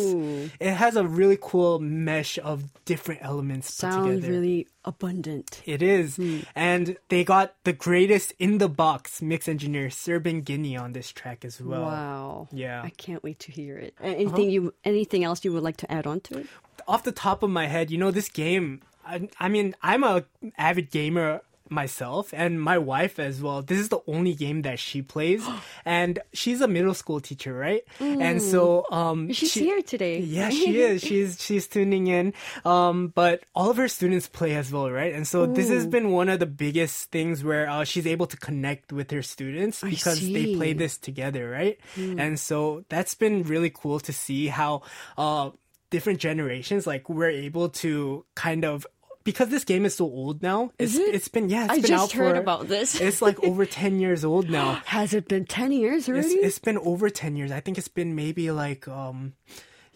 It 0.59 0.71
has 0.73 0.95
a 0.95 1.05
really 1.05 1.37
cool 1.41 1.79
mesh 1.79 2.39
of 2.39 2.63
different 2.85 3.21
elements 3.23 3.67
put 3.71 3.91
Sounds 3.91 4.15
together. 4.21 4.31
really 4.33 4.67
abundant. 4.85 5.61
It 5.65 5.81
is. 5.81 6.15
Hmm. 6.15 6.39
And 6.55 6.97
they 7.09 7.23
got 7.23 7.55
the 7.63 7.73
greatest 7.73 8.33
in 8.39 8.59
the 8.59 8.69
box 8.69 9.21
mix 9.21 9.47
engineer, 9.47 9.87
Serban 9.89 10.43
Ghenea, 10.43 10.79
on 10.79 10.93
this 10.93 11.11
track 11.11 11.43
as 11.43 11.59
well. 11.59 11.81
wow. 11.81 12.47
Yeah. 12.51 12.79
Uh-huh. 12.79 12.87
I 12.87 12.89
can't 12.91 13.23
wait 13.23 13.39
to 13.39 13.51
hear 13.51 13.77
it. 13.77 13.95
Anything 14.01 14.49
you 14.49 14.73
anything 14.83 15.23
else 15.23 15.43
you 15.43 15.51
would 15.53 15.63
like 15.63 15.77
to 15.77 15.91
add 15.91 16.07
on 16.07 16.19
to 16.21 16.39
it? 16.39 16.47
Off 16.87 17.03
the 17.03 17.11
top 17.11 17.43
of 17.43 17.49
my 17.49 17.67
head, 17.67 17.89
you 17.91 17.97
know, 17.97 18.11
this 18.11 18.29
game, 18.29 18.81
I, 19.05 19.27
I 19.39 19.49
mean, 19.49 19.75
I'm 19.81 20.03
a 20.03 20.25
avid 20.57 20.91
gamer 20.91 21.41
myself 21.67 22.31
and 22.31 22.61
my 22.61 22.77
wife 22.77 23.17
as 23.17 23.41
well. 23.41 23.63
This 23.63 23.79
is 23.79 23.89
the 23.89 23.99
only 24.05 24.35
game 24.35 24.61
that 24.61 24.77
she 24.77 25.01
plays 25.01 25.43
and 25.85 26.19
she's 26.31 26.61
a 26.61 26.67
middle 26.67 26.93
school 26.93 27.19
teacher, 27.19 27.55
right? 27.55 27.81
And 27.99 28.39
so 28.39 28.85
um 28.91 29.31
She's 29.33 29.51
she- 29.51 29.61
here 29.61 29.81
today. 29.81 30.19
Yeah, 30.19 30.49
she 30.49 30.79
is. 30.79 31.01
She's 31.05 31.41
she's 31.41 31.67
tuning 31.67 32.05
in. 32.05 32.33
Um, 32.63 33.07
but 33.15 33.43
all 33.55 33.71
of 33.71 33.77
her 33.77 33.87
students 33.87 34.27
play 34.27 34.55
as 34.55 34.71
well, 34.71 34.91
right? 34.91 35.13
And 35.13 35.27
so 35.27 35.47
this 35.47 35.69
has 35.69 35.87
been 35.87 36.11
one 36.11 36.29
of 36.29 36.39
the 36.39 36.45
biggest 36.45 37.11
things 37.11 37.43
where 37.43 37.67
uh, 37.67 37.83
she's 37.83 38.05
able 38.07 38.27
to 38.27 38.37
connect 38.37 38.93
with 38.93 39.09
her 39.11 39.21
students 39.23 39.81
because 39.81 40.19
they 40.21 40.55
play 40.55 40.73
this 40.73 40.97
together, 40.99 41.49
right? 41.49 41.79
And 41.97 42.39
so 42.39 42.85
that's 42.89 43.15
been 43.15 43.41
really 43.41 43.71
cool 43.71 43.99
to 44.01 44.13
see 44.13 44.47
how 44.47 44.83
uh 45.17 45.49
different 45.95 46.19
generations 46.19 46.81
like 46.91 47.03
we're 47.09 47.29
able 47.47 47.67
to 47.83 48.25
kind 48.35 48.63
of 48.65 48.85
because 49.23 49.49
this 49.49 49.63
game 49.65 49.85
is 49.89 49.95
so 49.95 50.05
old 50.05 50.43
now. 50.43 50.69
It's 50.77 50.95
it? 50.95 51.15
it's 51.15 51.29
been 51.35 51.49
yeah. 51.49 51.63
It's 51.65 51.71
I 51.71 51.75
been 51.81 51.85
just 51.95 52.03
out 52.03 52.11
heard 52.19 52.35
for- 52.35 52.41
about 52.45 52.67
this. 52.67 52.99
It's 53.07 53.21
like 53.27 53.37
over 53.43 53.65
ten 53.65 53.93
years 54.03 54.21
old 54.23 54.49
now. 54.49 54.69
Has 54.97 55.13
it 55.13 55.25
been 55.27 55.45
ten 55.45 55.71
years 55.71 56.01
It's, 56.07 56.09
already? 56.09 56.35
it's 56.47 56.59
been 56.59 56.77
over 56.91 57.09
10 57.09 57.35
years. 57.39 57.51
I 57.51 57.59
think 57.63 57.77
it's 57.79 57.87
been 57.99 58.13
maybe 58.13 58.51
like, 58.51 58.87
um, 58.87 59.33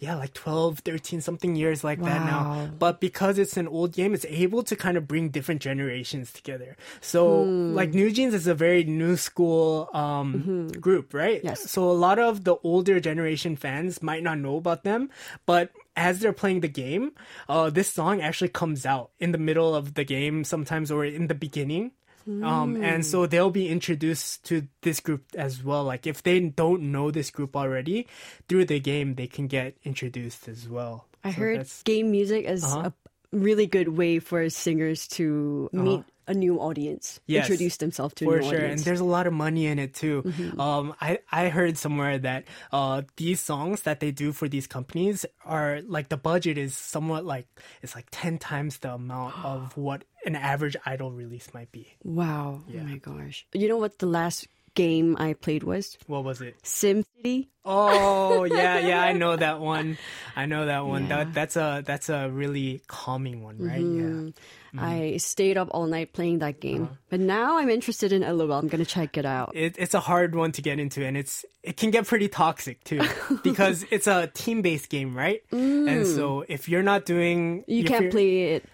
yeah, 0.00 0.16
like 0.16 0.32
12, 0.32 0.80
13 0.80 1.20
something 1.20 1.54
years 1.54 1.84
like 1.84 2.00
that 2.02 2.24
now. 2.24 2.70
But 2.78 3.00
because 3.00 3.38
it's 3.38 3.56
an 3.56 3.68
old 3.68 3.92
game, 3.92 4.14
it's 4.14 4.24
able 4.26 4.62
to 4.64 4.74
kind 4.74 4.96
of 4.96 5.06
bring 5.06 5.28
different 5.28 5.60
generations 5.60 6.32
together. 6.32 6.76
So 7.00 7.44
Hmm. 7.44 7.74
like 7.76 7.92
New 7.94 8.10
Jeans 8.10 8.34
is 8.34 8.46
a 8.48 8.54
very 8.54 8.82
new 8.84 9.16
school 9.16 9.88
um, 9.92 10.68
group, 10.80 11.12
right? 11.14 11.38
Mm-hmm. 11.38 11.46
Yes. 11.52 11.70
So 11.70 11.84
a 11.90 11.92
lot 11.92 12.18
of 12.18 12.44
the 12.44 12.56
older 12.64 12.98
generation 12.98 13.56
fans 13.56 14.02
might 14.02 14.22
not 14.24 14.38
know 14.38 14.56
about 14.56 14.82
them, 14.84 15.10
but 15.46 15.70
as 15.96 16.20
they're 16.20 16.32
playing 16.32 16.60
the 16.60 16.68
game, 16.72 17.12
uh, 17.48 17.68
this 17.68 17.92
song 17.92 18.20
actually 18.20 18.48
comes 18.48 18.86
out 18.86 19.10
in 19.20 19.32
the 19.32 19.38
middle 19.38 19.74
of 19.74 19.94
the 19.94 20.04
game 20.04 20.44
sometimes 20.44 20.90
or 20.90 21.04
in 21.04 21.26
the 21.28 21.34
beginning. 21.34 21.92
Um, 22.26 22.82
and 22.82 23.04
so 23.04 23.26
they'll 23.26 23.50
be 23.50 23.68
introduced 23.68 24.44
to 24.46 24.66
this 24.82 25.00
group 25.00 25.24
as 25.34 25.62
well. 25.64 25.84
Like 25.84 26.06
if 26.06 26.22
they 26.22 26.40
don't 26.40 26.92
know 26.92 27.10
this 27.10 27.30
group 27.30 27.56
already, 27.56 28.06
through 28.48 28.66
the 28.66 28.80
game 28.80 29.14
they 29.14 29.26
can 29.26 29.46
get 29.46 29.76
introduced 29.84 30.48
as 30.48 30.68
well. 30.68 31.06
I 31.24 31.30
So 31.32 31.36
heard 31.40 31.56
that's- 31.60 31.82
game 31.82 32.10
music 32.10 32.44
is 32.46 32.64
Uh-huh. 32.64 32.90
a 32.90 32.92
really 33.36 33.66
good 33.66 33.88
way 33.88 34.18
for 34.18 34.48
singers 34.50 35.06
to 35.08 35.68
meet 35.72 36.04
a 36.30 36.34
new 36.34 36.58
audience, 36.62 37.18
Yes, 37.26 37.50
introduce 37.50 37.76
themselves 37.82 38.14
to 38.14 38.24
a 38.24 38.28
for 38.28 38.38
new 38.38 38.44
sure 38.44 38.54
and 38.58 38.64
audience. 38.78 38.84
there's 38.86 39.00
a 39.02 39.04
lot 39.16 39.26
of 39.26 39.32
money 39.34 39.66
in 39.66 39.78
it 39.82 39.94
too 39.94 40.22
Mm-hmm. 40.22 40.60
um 40.60 40.94
i 41.00 41.18
i 41.32 41.48
heard 41.50 41.74
somewhere 41.76 42.18
that 42.18 42.44
uh 42.70 43.02
these 43.16 43.40
songs 43.40 43.82
that 43.82 43.98
they 43.98 44.10
do 44.12 44.30
for 44.30 44.46
these 44.48 44.66
companies 44.66 45.26
are 45.44 45.80
like 45.86 46.08
the 46.08 46.16
budget 46.16 46.56
is 46.56 46.76
somewhat 46.76 47.24
like 47.26 47.46
it's 47.82 47.94
like 47.98 48.06
10 48.12 48.38
times 48.38 48.78
the 48.78 48.94
amount 48.94 49.34
of 49.44 49.76
what 49.76 50.04
an 50.24 50.36
average 50.36 50.76
idol 50.86 51.10
release 51.10 51.48
might 51.52 51.72
be 51.72 51.88
Wow. 52.04 52.62
Oh 52.68 52.78
my 52.84 52.98
gosh. 52.98 53.46
You 53.52 53.66
know 53.68 53.78
what 53.78 53.98
the 53.98 54.06
last 54.06 54.46
game 54.78 55.16
I 55.18 55.32
played 55.34 55.64
was? 55.64 55.98
what 56.06 56.22
was 56.22 56.40
it 56.40 56.54
SimCity. 56.62 57.48
Oh 57.64 58.44
yeah 58.44 58.78
yeah 58.78 59.02
i 59.02 59.12
know 59.12 59.36
that 59.36 59.60
one 59.74 59.98
i 60.36 60.46
know 60.46 60.66
that 60.66 60.86
one 60.86 61.02
Yeah. 61.08 61.24
that 61.24 61.34
that's 61.34 61.56
a 61.56 61.82
that's 61.84 62.08
a 62.08 62.30
really 62.30 62.82
calming 62.86 63.42
one 63.42 63.58
right 63.58 63.80
yeah 63.80 64.30
I 64.78 65.16
stayed 65.16 65.58
up 65.58 65.66
all 65.72 65.86
night 65.86 66.12
playing 66.12 66.38
that 66.46 66.60
game. 66.60 66.84
Uh-huh. 66.84 66.94
But 67.10 67.18
now 67.18 67.58
I'm 67.58 67.68
interested 67.68 68.12
in 68.12 68.22
LOL. 68.22 68.52
I'm 68.52 68.68
going 68.68 68.78
to 68.78 68.88
check 68.88 69.18
it 69.18 69.26
out. 69.26 69.50
it, 69.56 69.74
it's 69.76 69.94
a 69.94 69.98
hard 69.98 70.36
one 70.36 70.52
to 70.52 70.62
get 70.62 70.78
into 70.78 71.04
and 71.04 71.16
it's 71.16 71.44
it 71.64 71.76
can 71.76 71.90
get 71.90 72.06
pretty 72.06 72.28
toxic 72.28 72.84
too 72.84 73.00
because 73.42 73.84
it's 73.90 74.06
a 74.06 74.28
team-based 74.28 74.88
game 74.88 75.16
right 75.16 75.42
and 75.50 76.06
so 76.06 76.44
if 76.46 76.68
you're 76.68 76.84
not 76.84 77.04
doing 77.04 77.62
Mm. 77.62 77.64
You 77.66 77.82
can't 77.84 78.10
play 78.12 78.54
it 78.54 78.64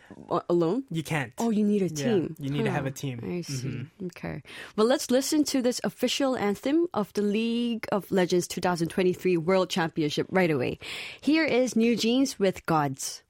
alone? 0.51 0.85
you 0.90 1.03
can't 1.03 1.33
Oh, 1.38 1.49
you 1.49 1.64
need 1.64 1.81
a 1.81 1.88
Yeah, 1.88 2.05
team. 2.05 2.37
you 2.38 2.51
need 2.51 2.64
to 2.64 2.70
have 2.70 2.85
a 2.85 2.90
team. 2.90 3.20
I 3.25 3.40
see. 3.40 3.66
Mm-hmm. 3.66 4.07
Okay. 4.12 4.42
Well, 4.77 4.87
let's 4.87 5.11
listen 5.11 5.44
to 5.44 5.62
this 5.62 5.81
official 5.83 6.37
anthem 6.37 6.88
of 6.92 7.11
the 7.14 7.22
League 7.22 7.87
of 7.90 8.11
Legends 8.12 8.46
2023 8.85 9.37
World 9.39 9.71
Championship 9.71 10.27
right 10.31 10.51
away. 10.51 10.79
Here 11.21 11.45
is 11.45 11.77
New 11.77 11.97
Jeans 11.97 12.39
with 12.39 12.67
Gods. 12.67 13.23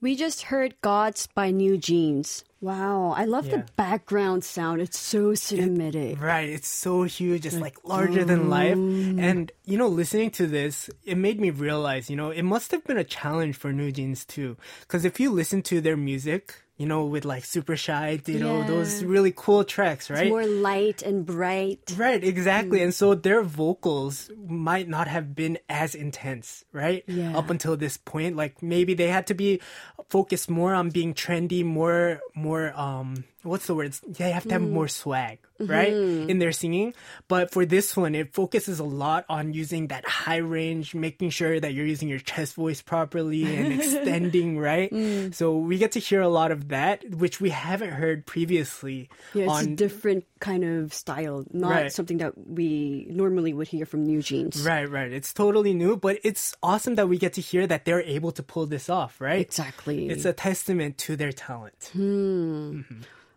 We 0.00 0.16
just 0.16 0.42
heard 0.42 0.74
Gods 0.80 1.28
by 1.32 1.50
New 1.52 1.78
Jeans. 1.78 2.44
Wow, 2.60 3.12
I 3.16 3.24
love 3.24 3.50
the 3.50 3.66
background 3.76 4.44
sound. 4.44 4.80
It's 4.80 4.98
so 4.98 5.32
cinematic. 5.32 6.20
Right, 6.20 6.48
it's 6.48 6.68
so 6.68 7.02
huge, 7.02 7.44
it's 7.44 7.58
like 7.58 7.76
larger 7.84 8.24
than 8.24 8.48
life. 8.48 8.76
And 8.76 9.52
you 9.64 9.76
know, 9.76 9.88
listening 9.88 10.30
to 10.32 10.46
this, 10.46 10.88
it 11.04 11.18
made 11.18 11.40
me 11.40 11.50
realize, 11.50 12.08
you 12.08 12.16
know, 12.16 12.30
it 12.30 12.42
must 12.42 12.70
have 12.70 12.84
been 12.84 12.98
a 12.98 13.04
challenge 13.04 13.56
for 13.56 13.72
New 13.72 13.92
Jeans 13.92 14.24
too. 14.24 14.56
Because 14.80 15.04
if 15.04 15.20
you 15.20 15.30
listen 15.30 15.62
to 15.62 15.80
their 15.80 15.96
music, 15.96 16.54
you 16.76 16.86
know, 16.86 17.04
with 17.04 17.24
like 17.24 17.44
Super 17.44 17.76
Shy, 17.76 18.20
you 18.26 18.40
know, 18.40 18.64
those 18.64 19.04
really 19.04 19.32
cool 19.34 19.62
tracks, 19.62 20.08
right? 20.10 20.22
It's 20.22 20.30
more 20.30 20.46
light 20.46 21.02
and 21.02 21.24
bright. 21.24 21.94
Right, 21.96 22.22
exactly. 22.22 22.80
Mm. 22.80 22.84
And 22.84 22.94
so 22.94 23.14
their 23.14 23.42
vocals 23.42 24.30
might 24.48 24.88
not 24.88 25.06
have 25.06 25.34
been 25.34 25.58
as 25.68 25.94
intense, 25.94 26.64
right? 26.72 27.04
Yeah. 27.06 27.36
Up 27.36 27.50
until 27.50 27.76
this 27.76 27.96
point. 27.96 28.36
Like 28.36 28.62
maybe 28.62 28.94
they 28.94 29.08
had 29.08 29.26
to 29.28 29.34
be 29.34 29.60
focused 30.08 30.50
more 30.50 30.74
on 30.74 30.90
being 30.90 31.14
trendy, 31.14 31.64
more 31.64 32.20
more 32.34 32.72
um 32.78 33.24
what's 33.42 33.66
the 33.66 33.74
word? 33.74 33.92
They 34.06 34.30
have 34.30 34.44
to 34.44 34.52
have 34.52 34.62
Mm. 34.62 34.70
more 34.70 34.88
swag, 34.88 35.38
right? 35.58 35.92
Mm-hmm. 35.92 36.30
In 36.30 36.38
their 36.38 36.52
singing. 36.52 36.94
But 37.28 37.50
for 37.50 37.66
this 37.66 37.96
one, 37.96 38.14
it 38.14 38.32
focuses 38.34 38.78
a 38.78 38.84
lot 38.84 39.24
on 39.28 39.52
using 39.52 39.88
that 39.88 40.06
high 40.06 40.38
range, 40.38 40.94
making 40.94 41.30
sure 41.30 41.58
that 41.58 41.74
you're 41.74 41.86
using 41.86 42.08
your 42.08 42.18
chest 42.20 42.54
voice 42.54 42.80
properly 42.82 43.44
and 43.56 43.72
extending, 43.80 44.58
right? 44.58 44.90
Mm. 44.90 45.34
So 45.34 45.56
we 45.56 45.78
get 45.78 45.92
to 45.92 46.00
hear 46.00 46.20
a 46.20 46.28
lot 46.28 46.50
of 46.52 46.68
that, 46.68 47.02
which 47.10 47.40
we 47.40 47.50
haven't 47.50 47.90
heard 47.90 48.26
previously 48.26 49.08
Yeah, 49.34 49.46
it's 49.58 49.66
a 49.66 49.70
different 49.74 50.24
kind 50.40 50.64
of 50.64 50.92
style, 50.94 51.44
not 51.52 51.70
Right. 51.70 51.92
something 51.92 52.18
that 52.18 52.34
we 52.36 53.06
normally 53.10 53.52
would 53.54 53.68
hear 53.68 53.86
from 53.86 54.04
New 54.04 54.22
Jeans. 54.22 54.62
Right, 54.66 54.88
right. 54.88 55.12
It's 55.12 55.32
totally 55.32 55.74
new, 55.74 55.96
but 55.96 56.18
it's 56.24 56.54
awesome 56.62 56.94
that 56.96 57.08
we 57.08 57.18
get 57.18 57.34
to 57.34 57.40
hear 57.40 57.66
that 57.66 57.84
they're 57.84 58.02
able 58.02 58.32
to 58.32 58.42
pull 58.42 58.66
this 58.66 58.88
off, 58.90 59.20
right? 59.20 59.40
Exactly. 59.40 60.08
It's 60.08 60.24
a 60.24 60.32
testament 60.32 60.98
to 61.06 61.16
their 61.16 61.32
talent. 61.32 61.90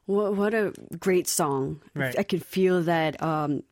What, 0.07 0.35
what 0.35 0.55
a 0.55 0.73
great 0.99 1.29
song. 1.29 1.81
Right. 1.95 2.19
I 2.19 2.23
could 2.25 2.45
feel 2.45 2.83
that 2.83 3.23
um, 3.23 3.63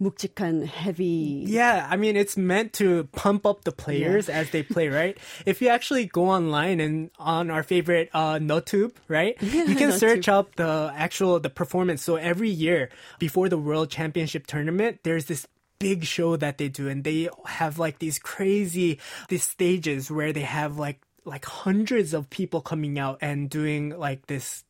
묵직한, 0.00 0.66
heavy. 0.66 1.44
Yeah, 1.46 1.86
I 1.88 1.96
mean, 1.96 2.16
it's 2.16 2.36
meant 2.36 2.72
to 2.74 3.04
pump 3.12 3.46
up 3.46 3.64
the 3.64 3.72
players 3.72 4.28
as 4.28 4.50
they 4.50 4.62
play, 4.62 4.88
right? 4.88 5.18
If 5.46 5.62
you 5.62 5.68
actually 5.68 6.06
go 6.06 6.30
online 6.30 6.80
and 6.80 7.10
on 7.18 7.50
our 7.50 7.62
favorite 7.62 8.10
uh, 8.12 8.34
NoTube, 8.34 8.92
right? 9.08 9.40
You 9.42 9.74
can 9.74 9.92
search 9.92 10.28
up 10.28 10.56
the 10.56 10.92
actual 10.94 11.40
the 11.40 11.50
performance. 11.50 12.02
So 12.02 12.16
every 12.16 12.50
year 12.50 12.90
before 13.18 13.48
the 13.48 13.58
World 13.58 13.90
Championship 13.90 14.46
tournament, 14.46 15.00
there's 15.02 15.26
this 15.26 15.46
big 15.78 16.04
show 16.04 16.36
that 16.36 16.58
they 16.58 16.68
do, 16.68 16.88
and 16.88 17.04
they 17.04 17.28
have 17.46 17.78
like 17.78 17.98
these 17.98 18.18
crazy 18.18 18.98
these 19.28 19.44
stages 19.44 20.10
where 20.10 20.32
they 20.32 20.42
have 20.46 20.78
like 20.78 21.00
like 21.24 21.44
hundreds 21.44 22.12
of 22.12 22.28
people 22.28 22.60
coming 22.60 22.98
out 22.98 23.18
and 23.20 23.48
doing 23.48 23.90
like 23.96 24.26
this 24.26 24.64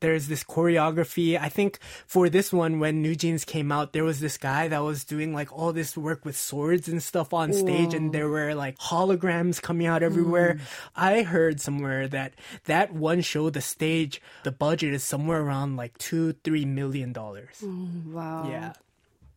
there's 0.00 0.28
this 0.28 0.44
choreography. 0.44 1.38
I 1.40 1.48
think 1.48 1.78
for 2.06 2.28
this 2.28 2.52
one, 2.52 2.78
when 2.80 3.00
New 3.02 3.14
Jeans 3.14 3.44
came 3.44 3.72
out, 3.72 3.92
there 3.92 4.04
was 4.04 4.20
this 4.20 4.36
guy 4.36 4.68
that 4.68 4.80
was 4.82 5.04
doing 5.04 5.32
like 5.32 5.52
all 5.52 5.72
this 5.72 5.96
work 5.96 6.24
with 6.24 6.36
swords 6.36 6.88
and 6.88 7.02
stuff 7.02 7.32
on 7.32 7.52
stage, 7.52 7.94
and 7.94 8.12
there 8.12 8.28
were 8.28 8.54
like 8.54 8.78
holograms 8.78 9.62
coming 9.62 9.86
out 9.86 10.02
everywhere. 10.02 10.54
Hmm. 10.54 10.62
I 10.96 11.22
heard 11.22 11.60
somewhere 11.60 12.08
that 12.08 12.34
that 12.64 12.92
one 12.92 13.20
show, 13.20 13.50
the 13.50 13.60
stage, 13.60 14.20
the 14.44 14.52
budget 14.52 14.92
is 14.92 15.02
somewhere 15.02 15.40
around 15.40 15.76
like 15.76 15.96
two, 15.98 16.34
three 16.44 16.64
million 16.64 17.12
dollars. 17.12 17.62
Wow. 17.62 18.48
Yeah. 18.48 18.72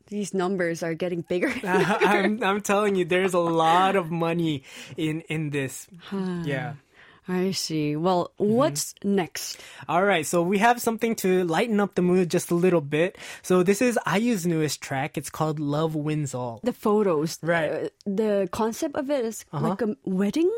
These 0.07 0.35
numbers 0.35 0.83
are 0.83 0.93
getting 0.93 1.21
bigger. 1.21 1.51
I'm, 1.63 2.43
I'm 2.43 2.61
telling 2.61 2.95
you, 2.95 3.05
there's 3.05 3.33
a 3.33 3.39
lot 3.39 3.95
of 3.95 4.11
money 4.11 4.63
in 4.97 5.21
in 5.21 5.49
this. 5.49 5.87
yeah. 6.11 6.75
I 7.27 7.51
see. 7.51 7.95
Well, 7.95 8.31
Mm-hmm. 8.39 8.53
what's 8.53 8.93
next? 9.03 9.59
All 9.89 10.03
right, 10.03 10.25
so 10.25 10.41
we 10.43 10.59
have 10.59 10.79
something 10.81 11.15
to 11.25 11.43
lighten 11.45 11.79
up 11.79 11.95
the 11.95 12.01
mood 12.03 12.29
just 12.29 12.51
a 12.51 12.55
little 12.55 12.81
bit. 12.81 13.17
So 13.41 13.63
this 13.63 13.81
is 13.81 13.97
IU's 14.05 14.45
newest 14.45 14.81
track. 14.81 15.17
It's 15.17 15.29
called 15.29 15.59
Love 15.59 15.95
Wins 15.95 16.35
All. 16.35 16.59
The 16.63 16.73
photos. 16.73 17.39
Right. 17.41 17.71
Uh-huh. 17.71 17.85
Uh, 17.85 17.89
the 18.05 18.49
concept 18.51 18.95
of 18.95 19.09
it 19.09 19.25
is 19.25 19.45
like 19.51 19.81
a 19.81 19.95
wedding. 20.05 20.51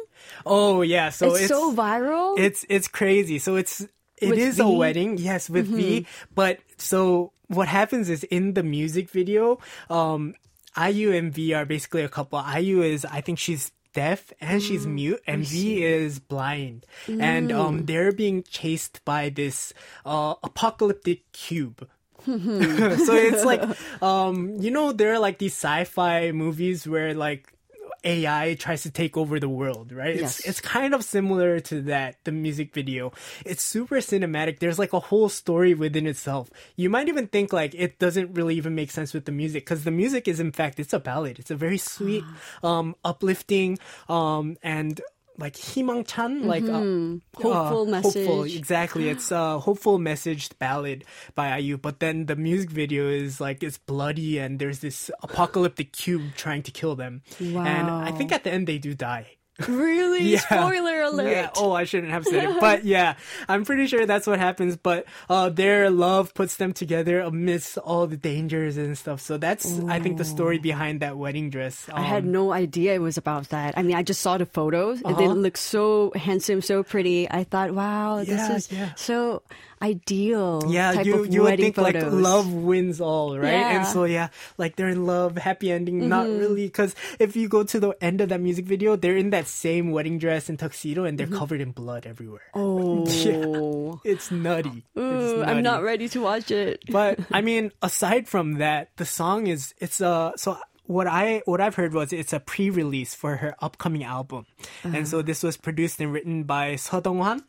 Oh 0.46 0.82
yeah, 0.82 1.10
so 1.10 1.32
it's, 1.32 1.42
it's, 1.42 1.48
so 1.50 1.74
viral. 1.74 2.38
It's 2.38 2.66
it's 2.68 2.88
crazy. 2.88 3.40
So 3.40 3.56
it's 3.56 3.82
it 4.18 4.30
With 4.30 4.40
is 4.40 4.60
a 4.60 4.64
V? 4.64 4.70
Mm-hmm. 4.70 4.78
wedding, 4.80 5.18
yes, 5.20 5.50
with 5.50 5.68
V. 5.68 6.06
But 6.36 6.60
so 6.78 7.32
what 7.48 7.68
happens 7.70 8.10
is 8.10 8.24
in 8.26 8.56
the 8.56 8.64
music 8.64 9.10
video, 9.10 9.60
um, 9.90 10.34
IU 10.76 11.12
and 11.14 11.32
V 11.32 11.54
are 11.54 11.66
basically 11.66 12.04
a 12.04 12.10
couple. 12.10 12.42
IU 12.44 12.82
is 12.82 13.06
I 13.06 13.22
think 13.22 13.40
she's 13.40 13.72
deaf 13.98 14.30
and 14.38 14.62
she's 14.62 14.86
Mm, 14.86 14.94
mute 14.94 15.22
and 15.26 15.42
V 15.42 15.82
is 15.82 16.22
blind. 16.22 16.86
And 17.10 17.50
um 17.50 17.90
they're 17.90 18.14
being 18.14 18.46
chased 18.46 19.02
by 19.10 19.34
this 19.34 19.74
uh 20.06 20.38
apocalyptic 20.46 21.26
cube. 21.34 21.82
so 22.28 23.14
it's 23.18 23.42
like 23.42 23.66
um 24.06 24.54
you 24.62 24.70
know 24.70 24.94
there 24.94 25.18
are 25.18 25.22
like 25.28 25.42
these 25.42 25.58
sci-fi 25.58 26.30
movies 26.30 26.86
where 26.86 27.18
like 27.18 27.57
AI 28.04 28.56
tries 28.56 28.84
to 28.84 28.92
take 28.92 29.18
over 29.18 29.40
the 29.40 29.50
world, 29.50 29.92
right? 29.92 30.16
It's 30.16 30.40
Yes. 30.40 30.46
it's 30.46 30.62
kind 30.62 30.94
of 30.94 31.04
similar 31.04 31.60
to 31.72 31.82
that, 31.84 32.18
the 32.24 32.32
music 32.32 32.74
video. 32.74 33.12
It's 33.46 33.64
super 33.64 33.98
cinematic. 33.98 34.60
There's 34.60 34.80
like 34.80 34.94
a 34.94 35.00
whole 35.00 35.30
story 35.30 35.74
within 35.74 36.06
itself. 36.08 36.50
You 36.76 36.90
might 36.90 37.08
even 37.08 37.28
think 37.28 37.54
like 37.54 37.74
it 37.76 38.00
doesn't 38.00 38.34
really 38.34 38.56
even 38.56 38.76
make 38.76 38.92
sense 38.92 39.14
with 39.14 39.26
the 39.26 39.32
music 39.32 39.66
because 39.66 39.84
the 39.84 39.92
music 39.92 40.28
is 40.28 40.40
in 40.40 40.52
fact 40.52 40.80
it's 40.80 40.94
a 40.94 41.00
ballad. 41.00 41.40
It's 41.40 41.52
a 41.52 41.56
very 41.56 41.78
sweet, 41.78 42.24
um, 42.64 42.96
uplifting, 43.04 43.80
um, 44.10 44.58
and 44.62 45.02
like 45.39 45.55
희망찬, 45.55 46.45
like 46.45 46.63
uh, 46.65 46.81
Mm-hmm. 46.81 47.17
Hopeful 47.43 47.87
Hopeful, 47.87 47.87
message. 47.87 48.57
exactly. 48.57 49.09
It's 49.09 49.31
a 49.33 49.59
hopeful 49.59 49.99
messaged 49.99 50.59
ballad 50.59 51.05
by 51.35 51.57
IU, 51.57 51.79
but 51.79 52.01
then 52.01 52.27
the 52.27 52.37
music 52.37 52.71
video 52.71 53.09
is 53.09 53.41
like 53.41 53.63
it's 53.63 53.79
bloody 53.79 54.39
and 54.39 54.59
there's 54.59 54.81
this 54.81 55.11
apocalyptic 55.23 55.93
cube 55.93 56.35
trying 56.37 56.63
to 56.65 56.71
kill 56.71 56.95
them. 56.97 57.23
And 57.41 57.89
I 57.91 58.11
Wow. 58.11 58.17
think 58.17 58.31
at 58.33 58.45
the 58.45 58.53
end 58.53 58.67
they 58.69 58.79
do 58.79 58.95
die. 58.95 59.39
Really? 59.68 60.24
Yeah. 60.34 60.40
Spoiler 60.40 61.02
alert. 61.02 61.32
Yeah. 61.32 61.50
Oh, 61.56 61.72
I 61.72 61.86
shouldn't 61.86 62.12
have 62.12 62.26
said 62.26 62.44
it, 62.44 62.60
but 62.60 62.84
yeah, 62.86 63.16
I'm 63.48 63.66
pretty 63.66 63.88
sure 63.88 64.06
that's 64.06 64.28
what 64.28 64.38
happens. 64.40 64.78
But 64.78 65.06
uh, 65.30 65.50
their 65.50 65.90
love 65.90 66.34
puts 66.34 66.58
them 66.58 66.74
together 66.74 67.22
amidst 67.22 67.78
all 67.80 68.06
the 68.08 68.18
dangers 68.18 68.78
and 68.78 68.98
stuff. 68.98 69.22
So 69.22 69.38
that's, 69.38 69.80
I 69.88 70.00
think, 70.00 70.18
the 70.18 70.26
story 70.26 70.60
behind 70.60 71.00
that 71.02 71.18
wedding 71.18 71.50
dress. 71.50 71.90
I 71.92 72.02
had 72.02 72.24
Um, 72.24 72.32
no 72.32 72.52
idea 72.54 72.94
it 72.96 73.00
was 73.02 73.18
about 73.18 73.50
that. 73.50 73.78
I 73.78 73.84
mean, 73.84 73.96
I 73.96 74.04
just 74.04 74.22
saw 74.22 74.38
the 74.38 74.46
photos 74.46 75.02
and 75.02 75.18
they 75.18 75.26
Uh-huh. 75.26 75.34
look 75.34 75.58
so 75.58 76.12
handsome, 76.16 76.62
so 76.62 76.84
pretty. 76.84 77.30
I 77.30 77.44
thought, 77.44 77.72
wow, 77.74 78.20
this 78.20 78.30
Yeah, 78.30 78.56
is 78.56 78.72
yeah. 78.72 78.94
so 78.96 79.42
ideal. 79.82 80.64
yeah, 80.68 81.02
you 81.02 81.24
you 81.26 81.44
would 81.44 81.60
think 81.60 81.78
like 81.78 81.96
love 82.02 82.52
wins 82.54 83.02
all, 83.02 83.38
right? 83.38 83.48
And 83.54 83.62
Yeah. 83.62 83.82
Mm-hmm. 83.84 83.94
so 83.94 84.04
yeah, 84.06 84.30
like 84.58 84.76
they're 84.76 84.90
in 84.90 85.06
love, 85.06 85.38
happy 85.38 85.72
ending. 85.72 86.08
Not 86.10 86.28
really, 86.28 86.66
because 86.66 86.96
if 87.20 87.36
you 87.36 87.48
go 87.48 87.64
to 87.64 87.80
the 87.80 87.92
end 88.02 88.22
of 88.22 88.30
that 88.30 88.42
music 88.42 88.66
video, 88.66 88.96
they're 88.96 89.18
in 89.18 89.32
that 89.32 89.48
same 89.48 89.92
wedding 89.92 90.18
dress 90.20 90.50
and 90.50 90.58
tuxedo, 90.60 91.04
and 91.06 91.18
they're 91.18 91.28
covered 91.28 91.62
in 91.62 91.72
blood 91.72 92.06
everywhere. 92.06 92.46
Mm-hmm. 92.56 93.48
Oh, 93.48 94.02
It's 94.04 94.32
nutty. 94.32 94.84
It's 94.96 94.98
Ooh, 94.98 95.44
I'm 95.44 95.62
not 95.64 95.84
ready 95.84 96.10
to 96.10 96.22
watch 96.22 96.52
it. 96.52 96.84
but 96.90 97.20
I 97.32 97.42
mean, 97.42 97.72
aside 97.82 98.28
from 98.28 98.56
that, 98.60 98.90
the 98.98 99.06
song 99.06 99.48
is 99.48 99.74
it's 99.80 100.02
a 100.02 100.34
so 100.36 100.58
what 100.86 101.08
I 101.08 101.42
what 101.46 101.60
I've 101.62 101.76
heard 101.76 101.94
was 101.94 102.14
it's 102.14 102.32
a 102.34 102.40
pre-release 102.40 103.14
for 103.16 103.38
her 103.38 103.56
upcoming 103.60 104.04
album, 104.04 104.46
and 104.84 105.08
so 105.08 105.22
this 105.22 105.44
was 105.44 105.58
produced 105.58 106.00
and 106.00 106.14
written 106.14 106.44
by 106.44 106.76
Seo 106.76 107.02
Dong-hwan. 107.04 107.44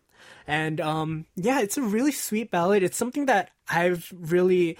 And 0.49 0.81
um, 0.81 1.27
yeah, 1.37 1.61
it's 1.61 1.79
a 1.79 1.83
really 1.83 2.13
sweet 2.13 2.51
ballad. 2.51 2.83
It's 2.83 2.97
something 2.97 3.27
that 3.27 3.51
I've 3.69 4.11
really 4.19 4.79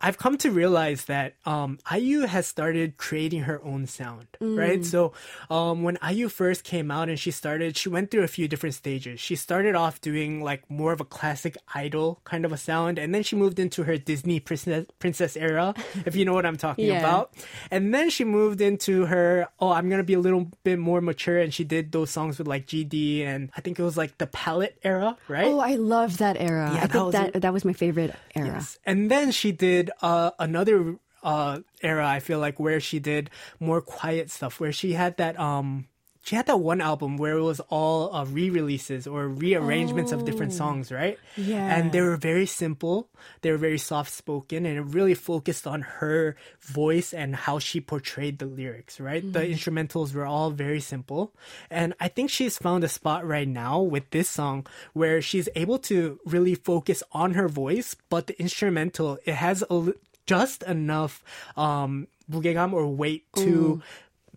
I've 0.00 0.16
come 0.18 0.38
to 0.38 0.50
realize 0.50 1.04
that 1.06 1.34
um, 1.44 1.78
IU 1.94 2.20
has 2.22 2.46
started 2.46 2.96
creating 2.96 3.42
her 3.42 3.62
own 3.62 3.86
sound, 3.86 4.26
right? 4.40 4.84
So 4.84 5.12
um, 5.50 5.82
when 5.82 5.98
IU 6.06 6.28
first 6.28 6.64
came 6.64 6.90
out 6.90 7.08
and 7.08 7.18
she 7.18 7.30
started, 7.30 7.76
she 7.76 7.88
went 7.88 8.10
through 8.10 8.22
a 8.22 8.28
few 8.28 8.48
different 8.48 8.74
stages. 8.74 9.20
She 9.20 9.36
started 9.36 9.74
off 9.74 10.00
doing 10.00 10.42
like 10.42 10.68
more 10.70 10.92
of 10.92 11.00
a 11.00 11.04
classic 11.04 11.56
idol 11.74 12.20
kind 12.24 12.44
of 12.44 12.52
a 12.52 12.56
sound, 12.56 12.98
and 12.98 13.14
then 13.14 13.22
she 13.22 13.36
moved 13.36 13.58
into 13.58 13.82
her 13.84 13.98
Disney 13.98 14.40
princess, 14.40 14.86
princess 14.98 15.36
era, 15.36 15.74
if 16.06 16.16
you 16.16 16.24
know 16.24 16.32
what 16.34 16.46
I'm 16.46 16.56
talking 16.56 16.86
Yeah. 16.86 16.98
about. 17.00 17.32
And 17.70 17.92
then 17.94 18.08
she 18.10 18.24
moved 18.24 18.60
into 18.60 19.04
her, 19.06 19.48
oh, 19.60 19.70
I'm 19.70 19.90
gonna 19.90 20.02
be 20.02 20.14
a 20.14 20.20
little 20.20 20.50
bit 20.64 20.78
more 20.78 21.00
mature, 21.00 21.38
and 21.38 21.52
she 21.52 21.64
did 21.64 21.92
those 21.92 22.10
songs 22.10 22.38
with 22.38 22.48
like 22.48 22.66
GD, 22.66 23.22
and 23.24 23.50
I 23.56 23.60
think 23.60 23.78
it 23.78 23.82
was 23.82 23.96
like 23.96 24.16
the 24.18 24.26
palette 24.28 24.78
era, 24.82 25.16
right? 25.28 25.46
Oh, 25.46 25.60
I 25.60 25.74
love 25.74 26.18
that 26.18 26.36
era. 26.40 26.70
Yeah, 26.72 26.78
I 26.78 26.86
that 26.86 26.92
think 26.92 27.04
was 27.04 27.12
that 27.12 27.32
that 27.42 27.52
was 27.52 27.64
my 27.64 27.72
favorite 27.74 28.14
era. 28.34 28.46
Yes. 28.46 28.78
And 28.86 29.10
then 29.10 29.30
she 29.30 29.52
did 29.52 29.89
uh, 30.02 30.30
another 30.38 30.96
uh, 31.22 31.60
era, 31.82 32.06
I 32.08 32.20
feel 32.20 32.38
like, 32.38 32.58
where 32.58 32.80
she 32.80 32.98
did 32.98 33.30
more 33.58 33.80
quiet 33.80 34.30
stuff, 34.30 34.60
where 34.60 34.72
she 34.72 34.92
had 34.94 35.16
that 35.18 35.38
um 35.38 35.86
she 36.25 36.35
had 36.35 36.47
that 36.47 36.57
one 36.57 36.81
album 36.81 37.17
where 37.17 37.37
it 37.37 37.43
was 37.43 37.59
all 37.69 38.09
uh, 38.09 38.25
re-releases 38.25 39.05
or 39.05 39.29
rearrangements 39.29 40.11
of 40.11 40.25
different 40.25 40.53
songs, 40.53 40.91
right? 40.91 41.19
Yeah. 41.37 41.61
And 41.61 41.91
they 41.91 42.01
were 42.01 42.17
very 42.17 42.47
simple. 42.47 43.09
They 43.41 43.51
were 43.51 43.61
very 43.61 43.77
soft-spoken, 43.77 44.65
and 44.65 44.75
it 44.75 44.81
really 44.81 45.13
focused 45.13 45.67
on 45.67 46.01
her 46.01 46.35
voice 46.61 47.13
and 47.13 47.35
how 47.35 47.59
she 47.59 47.79
portrayed 47.79 48.39
the 48.39 48.47
lyrics, 48.49 48.99
right? 48.99 49.21
The 49.21 49.45
instrumentals 49.45 50.15
were 50.15 50.25
all 50.25 50.49
very 50.49 50.81
simple, 50.81 51.31
and 51.69 51.93
I 52.01 52.07
think 52.07 52.31
she's 52.31 52.57
found 52.57 52.83
a 52.83 52.89
spot 52.89 53.21
right 53.21 53.47
now 53.47 53.81
with 53.85 54.09
this 54.09 54.27
song 54.27 54.65
where 54.93 55.21
she's 55.21 55.47
able 55.53 55.77
to 55.93 56.19
really 56.25 56.55
focus 56.55 57.03
on 57.13 57.37
her 57.37 57.47
voice, 57.47 57.95
but 58.09 58.25
the 58.25 58.33
instrumental 58.41 59.19
it 59.29 59.35
has 59.35 59.63
a 59.69 59.75
li- 59.75 59.93
just 60.25 60.63
enough 60.63 61.21
um 61.55 62.07
무게감 62.31 62.73
or 62.73 62.89
weight 62.89 63.29
to 63.37 63.79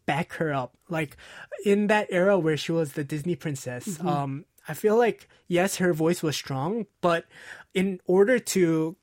back 0.06 0.34
her 0.34 0.54
up. 0.54 0.76
Like 0.90 1.18
in 1.66 1.88
that 1.88 2.08
era 2.10 2.38
where 2.40 2.58
she 2.58 2.72
was 2.72 2.94
the 2.94 3.04
Disney 3.04 3.36
princess, 3.36 4.00
um, 4.02 4.46
I 4.68 4.74
feel 4.74 4.98
like 4.98 5.28
yes, 5.48 5.78
her 5.78 5.94
voice 5.94 6.24
was 6.24 6.36
strong, 6.36 6.86
but 7.02 7.26
in 7.74 8.00
order 8.06 8.40
to 8.40 8.96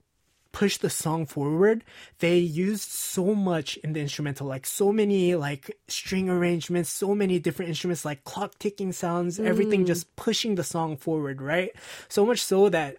push 0.52 0.78
the 0.78 0.90
song 0.90 1.26
forward, 1.26 1.84
they 2.18 2.36
used 2.38 2.90
so 2.90 3.34
much 3.36 3.76
in 3.78 3.92
the 3.92 4.00
instrumental, 4.00 4.48
like 4.48 4.66
so 4.66 4.90
many 4.92 5.36
like 5.36 5.76
string 5.86 6.28
arrangements, 6.28 6.90
so 6.90 7.14
many 7.14 7.38
different 7.38 7.68
instruments, 7.68 8.04
like 8.04 8.24
clock 8.24 8.58
ticking 8.58 8.90
sounds, 8.92 9.38
everything 9.38 9.86
just 9.86 10.16
pushing 10.16 10.56
the 10.56 10.64
song 10.64 10.96
forward, 10.96 11.40
right? 11.40 11.70
So 12.08 12.26
much 12.26 12.42
so 12.42 12.68
that 12.68 12.96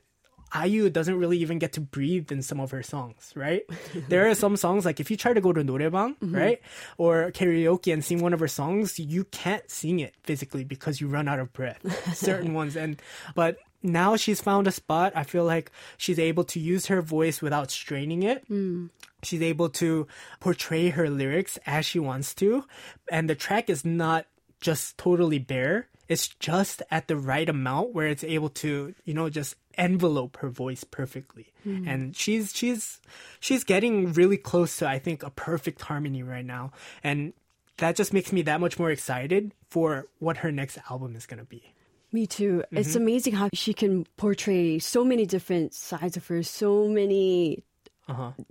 IU 0.56 0.90
doesn't 0.90 1.18
really 1.18 1.38
even 1.38 1.60
get 1.60 1.74
to 1.74 1.82
breathe 1.82 2.32
in 2.32 2.42
some 2.42 2.60
of 2.60 2.72
her 2.72 2.84
songs, 2.84 3.32
right? 3.36 3.64
there 4.10 4.30
are 4.30 4.36
some 4.36 4.58
songs 4.58 4.86
like 4.86 5.00
if 5.00 5.10
you 5.10 5.18
try 5.18 5.34
to 5.34 5.42
go 5.42 5.54
to 5.54 5.64
Noraebang, 5.64 6.18
mm-hmm. 6.18 6.36
right? 6.36 6.62
Or 6.98 7.32
karaoke 7.32 7.94
and 7.94 8.04
sing 8.04 8.22
one 8.22 8.34
of 8.34 8.40
her 8.40 8.48
songs, 8.48 9.00
you 9.00 9.24
can't 9.26 9.70
sing 9.70 10.00
it 10.00 10.16
physically 10.24 10.64
because 10.64 11.00
you 11.00 11.08
run 11.08 11.28
out 11.28 11.40
of 11.40 11.54
breath. 11.54 11.80
certain 12.16 12.54
ones 12.54 12.76
and 12.76 13.02
but 13.36 13.58
now 13.84 14.16
she's 14.16 14.42
found 14.42 14.68
a 14.68 14.72
spot. 14.72 15.14
I 15.16 15.24
feel 15.24 15.44
like 15.44 15.72
she's 15.98 16.20
able 16.20 16.44
to 16.46 16.60
use 16.60 16.88
her 16.88 17.02
voice 17.02 17.42
without 17.42 17.72
straining 17.72 18.24
it. 18.24 18.48
Mm. 18.50 18.90
She's 19.24 19.42
able 19.42 19.70
to 19.70 20.08
portray 20.40 20.90
her 20.90 21.10
lyrics 21.10 21.58
as 21.66 21.86
she 21.86 22.00
wants 22.00 22.34
to. 22.36 22.66
And 23.12 23.30
the 23.30 23.36
track 23.36 23.70
is 23.70 23.84
not 23.84 24.26
just 24.62 24.98
totally 24.98 25.40
bare. 25.40 25.88
It's 26.08 26.28
just 26.28 26.82
at 26.92 27.08
the 27.08 27.16
right 27.16 27.48
amount 27.48 27.94
where 27.94 28.08
it's 28.08 28.24
able 28.24 28.50
to, 28.50 28.94
you 29.06 29.14
know, 29.14 29.30
just 29.30 29.56
envelope 29.78 30.38
her 30.38 30.50
voice 30.50 30.84
perfectly. 30.84 31.48
And 31.64 32.16
she's 32.16 32.54
she's 32.56 33.00
she's 33.40 33.64
getting 33.64 34.12
really 34.14 34.38
close 34.38 34.78
to 34.78 34.88
I 34.90 35.00
think 35.00 35.24
a 35.24 35.30
perfect 35.30 35.82
harmony 35.82 36.22
right 36.24 36.46
now. 36.46 36.72
And 37.04 37.34
that 37.78 37.96
just 37.96 38.14
makes 38.14 38.32
me 38.34 38.42
that 38.44 38.60
much 38.60 38.78
more 38.78 38.92
excited 38.92 39.54
for 39.70 40.08
what 40.20 40.38
her 40.38 40.52
next 40.52 40.78
album 40.90 41.16
is 41.16 41.26
going 41.26 41.40
to 41.40 41.46
be. 41.46 41.74
Me 42.12 42.28
too. 42.28 42.64
It's 42.72 42.90
Mm-hmm. 42.90 42.98
amazing 43.02 43.34
how 43.36 43.50
she 43.54 43.74
can 43.74 44.06
portray 44.18 44.80
so 44.80 45.06
many 45.06 45.26
different 45.26 45.74
sides 45.74 46.18
of 46.18 46.28
her, 46.28 46.44
so 46.44 46.90
many 46.90 47.64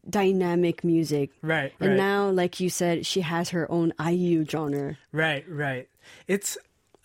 dynamic 0.09 0.85
music. 0.85 1.31
Right, 1.43 1.73
And 1.81 1.91
right. 1.91 1.97
now, 1.97 2.31
like 2.31 2.61
you 2.61 2.71
said, 2.71 3.07
she 3.07 3.21
has 3.23 3.51
her 3.51 3.71
own 3.71 3.93
IU 4.05 4.45
genre. 4.45 4.97
Right, 5.13 5.45
right. 5.49 5.89
It's 6.27 6.57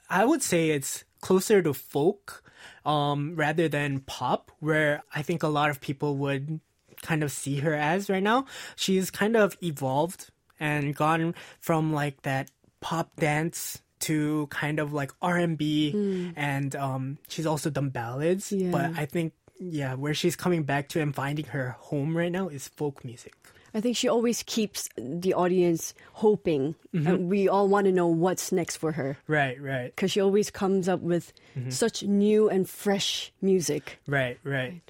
I 0.09 0.25
would 0.25 0.41
say 0.43 0.69
it's 0.69 1.03
closer 1.21 1.61
to 1.61 1.73
folk 1.73 2.43
um 2.85 3.35
rather 3.35 3.67
than 3.67 3.99
pop 4.01 4.51
where 4.59 5.01
I 5.13 5.21
think 5.21 5.41
a 5.43 5.47
lot 5.47 5.69
of 5.69 5.81
people 5.81 6.17
would 6.17 6.59
kind 7.01 7.23
of 7.23 7.31
see 7.31 7.59
her 7.59 7.73
as 7.73 8.09
right 8.09 8.23
now. 8.23 8.45
She's 8.75 9.09
kind 9.11 9.35
of 9.35 9.57
evolved 9.61 10.29
and 10.59 10.95
gone 10.95 11.33
from 11.59 11.93
like 11.93 12.21
that 12.23 12.49
pop 12.81 13.15
dance 13.17 13.81
to 14.01 14.45
kind 14.51 14.79
of 14.79 14.93
like 14.93 15.11
R&B 15.21 16.31
and 16.35 16.75
um 16.75 17.17
she's 17.27 17.45
also 17.45 17.69
done 17.69 17.89
ballads, 17.89 18.51
Yeah. 18.51 18.71
but 18.71 18.91
I 18.97 19.05
think 19.05 19.33
yeah, 19.59 19.93
where 19.95 20.13
she's 20.13 20.35
coming 20.35 20.63
back 20.63 20.89
to 20.89 21.01
and 21.01 21.13
finding 21.15 21.45
her 21.45 21.75
home 21.79 22.15
right 22.15 22.31
now 22.31 22.47
is 22.49 22.67
folk 22.67 23.03
music. 23.05 23.33
I 23.73 23.81
think 23.81 23.97
she 23.97 24.07
always 24.07 24.41
keeps 24.43 24.87
the 24.97 25.33
audience 25.33 25.93
hoping. 26.13 26.75
Mm-hmm. 26.93 27.07
And 27.07 27.29
we 27.29 27.49
all 27.49 27.67
want 27.67 27.85
to 27.87 27.91
know 27.91 28.07
what's 28.07 28.51
next 28.53 28.77
for 28.77 28.93
her 28.93 29.17
Right, 29.27 29.61
right. 29.61 29.93
because 29.93 30.11
she 30.11 30.21
always 30.21 30.49
comes 30.49 30.87
up 30.87 31.01
with 31.01 31.33
Mm-hmm. 31.57 31.69
such 31.71 32.03
new 32.03 32.49
and 32.49 32.69
fresh 32.69 33.31
music. 33.41 33.99
Right, 34.07 34.37
right. 34.43 34.81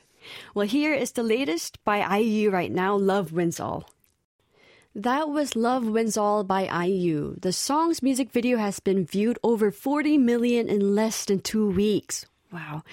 Well, 0.55 0.65
here 0.67 0.93
is 0.93 1.11
the 1.13 1.21
latest 1.23 1.83
by 1.83 2.17
IU 2.17 2.49
right 2.51 2.71
now 2.71 2.95
Love 2.95 3.31
Wins 3.31 3.59
All. 3.59 3.89
That 4.95 5.29
was 5.29 5.55
Love 5.55 5.85
Wins 5.85 6.15
All 6.17 6.43
by 6.43 6.63
IU. 6.85 7.35
The 7.39 7.51
song's 7.53 8.01
music 8.01 8.31
video 8.31 8.57
has 8.57 8.79
been 8.79 9.05
viewed 9.05 9.37
over 9.43 9.69
40 9.71 10.17
million 10.17 10.69
in 10.69 10.95
less 10.95 11.25
than 11.25 11.39
two 11.39 11.69
weeks. 11.69 12.25
Wow. 12.51 12.83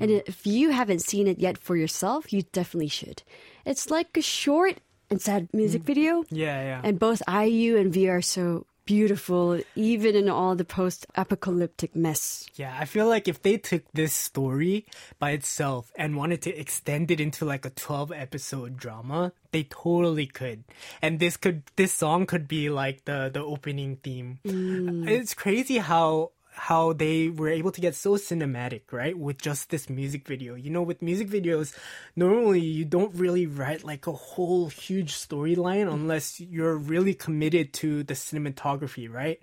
And 0.00 0.10
mm-hmm. 0.10 0.26
if 0.26 0.46
you 0.46 0.70
haven't 0.70 1.00
seen 1.00 1.26
it 1.26 1.38
yet 1.38 1.58
for 1.58 1.76
yourself, 1.76 2.32
you 2.32 2.42
definitely 2.52 2.88
should. 2.88 3.22
It's 3.64 3.90
like 3.90 4.16
a 4.16 4.22
short 4.22 4.78
and 5.10 5.20
sad 5.20 5.48
music 5.52 5.82
mm. 5.82 5.86
video. 5.86 6.24
Yeah, 6.30 6.62
yeah. 6.62 6.80
And 6.82 6.98
both 6.98 7.22
IU 7.28 7.76
and 7.76 7.92
V 7.92 8.08
are 8.08 8.22
so 8.22 8.66
beautiful, 8.86 9.60
even 9.74 10.14
in 10.14 10.30
all 10.30 10.54
the 10.54 10.64
post 10.64 11.06
apocalyptic 11.16 11.94
mess. 11.94 12.46
Yeah, 12.54 12.74
I 12.78 12.84
feel 12.84 13.08
like 13.08 13.28
if 13.28 13.42
they 13.42 13.58
took 13.58 13.82
this 13.92 14.14
story 14.14 14.86
by 15.18 15.32
itself 15.32 15.92
and 15.96 16.16
wanted 16.16 16.40
to 16.42 16.54
extend 16.56 17.10
it 17.10 17.20
into 17.20 17.44
like 17.44 17.66
a 17.66 17.70
12 17.70 18.12
episode 18.12 18.76
drama, 18.76 19.32
they 19.50 19.64
totally 19.64 20.26
could. 20.26 20.64
And 21.02 21.18
this 21.18 21.36
could 21.36 21.64
this 21.74 21.92
song 21.92 22.26
could 22.26 22.48
be 22.48 22.70
like 22.70 23.04
the 23.04 23.28
the 23.32 23.42
opening 23.42 23.96
theme. 23.96 24.38
Mm. 24.46 25.08
It's 25.08 25.34
crazy 25.34 25.78
how 25.78 26.30
how 26.56 26.92
they 26.94 27.28
were 27.28 27.48
able 27.50 27.70
to 27.70 27.80
get 27.80 27.94
so 27.94 28.16
cinematic, 28.16 28.82
right? 28.90 29.16
With 29.16 29.38
just 29.38 29.70
this 29.70 29.88
music 29.90 30.26
video. 30.26 30.54
You 30.54 30.70
know, 30.70 30.82
with 30.82 31.02
music 31.02 31.28
videos, 31.28 31.76
normally 32.16 32.60
you 32.60 32.84
don't 32.84 33.14
really 33.14 33.46
write 33.46 33.84
like 33.84 34.06
a 34.06 34.12
whole 34.12 34.68
huge 34.68 35.12
storyline 35.14 35.92
unless 35.92 36.40
you're 36.40 36.76
really 36.76 37.14
committed 37.14 37.72
to 37.74 38.02
the 38.04 38.14
cinematography, 38.14 39.12
right? 39.12 39.38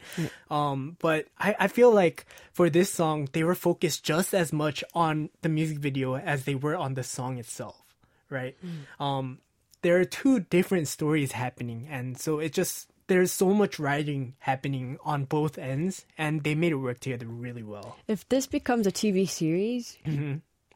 Um, 0.50 0.98
but 1.00 1.28
I, 1.40 1.56
I 1.60 1.68
feel 1.68 1.92
like 1.94 2.26
for 2.52 2.70
this 2.70 2.92
song, 2.92 3.30
they 3.32 3.44
were 3.44 3.56
focused 3.56 4.04
just 4.04 4.34
as 4.34 4.52
much 4.52 4.84
on 4.94 5.30
the 5.42 5.50
music 5.50 5.78
video 5.78 6.16
as 6.18 6.46
they 6.46 6.56
were 6.56 6.76
on 6.76 6.96
the 6.96 7.04
song 7.04 7.38
itself, 7.38 7.82
right? 8.30 8.58
Um, 9.00 9.40
there 9.84 10.00
are 10.00 10.06
two 10.06 10.40
different 10.40 10.88
stories 10.88 11.34
happening, 11.34 11.88
and 11.92 12.18
so 12.18 12.40
it 12.40 12.54
just 12.54 12.90
there's 13.14 13.32
so 13.32 13.54
much 13.54 13.78
writing 13.78 14.34
happening 14.40 14.98
on 15.06 15.26
both 15.26 15.60
ends, 15.62 16.06
and 16.18 16.42
they 16.44 16.56
made 16.56 16.72
it 16.72 16.82
work 16.82 16.98
together 17.00 17.28
really 17.30 17.62
well. 17.62 17.96
If 18.08 18.28
this 18.30 18.48
becomes 18.48 18.88
a 18.88 18.92
TV 18.92 19.30
series, 19.30 19.98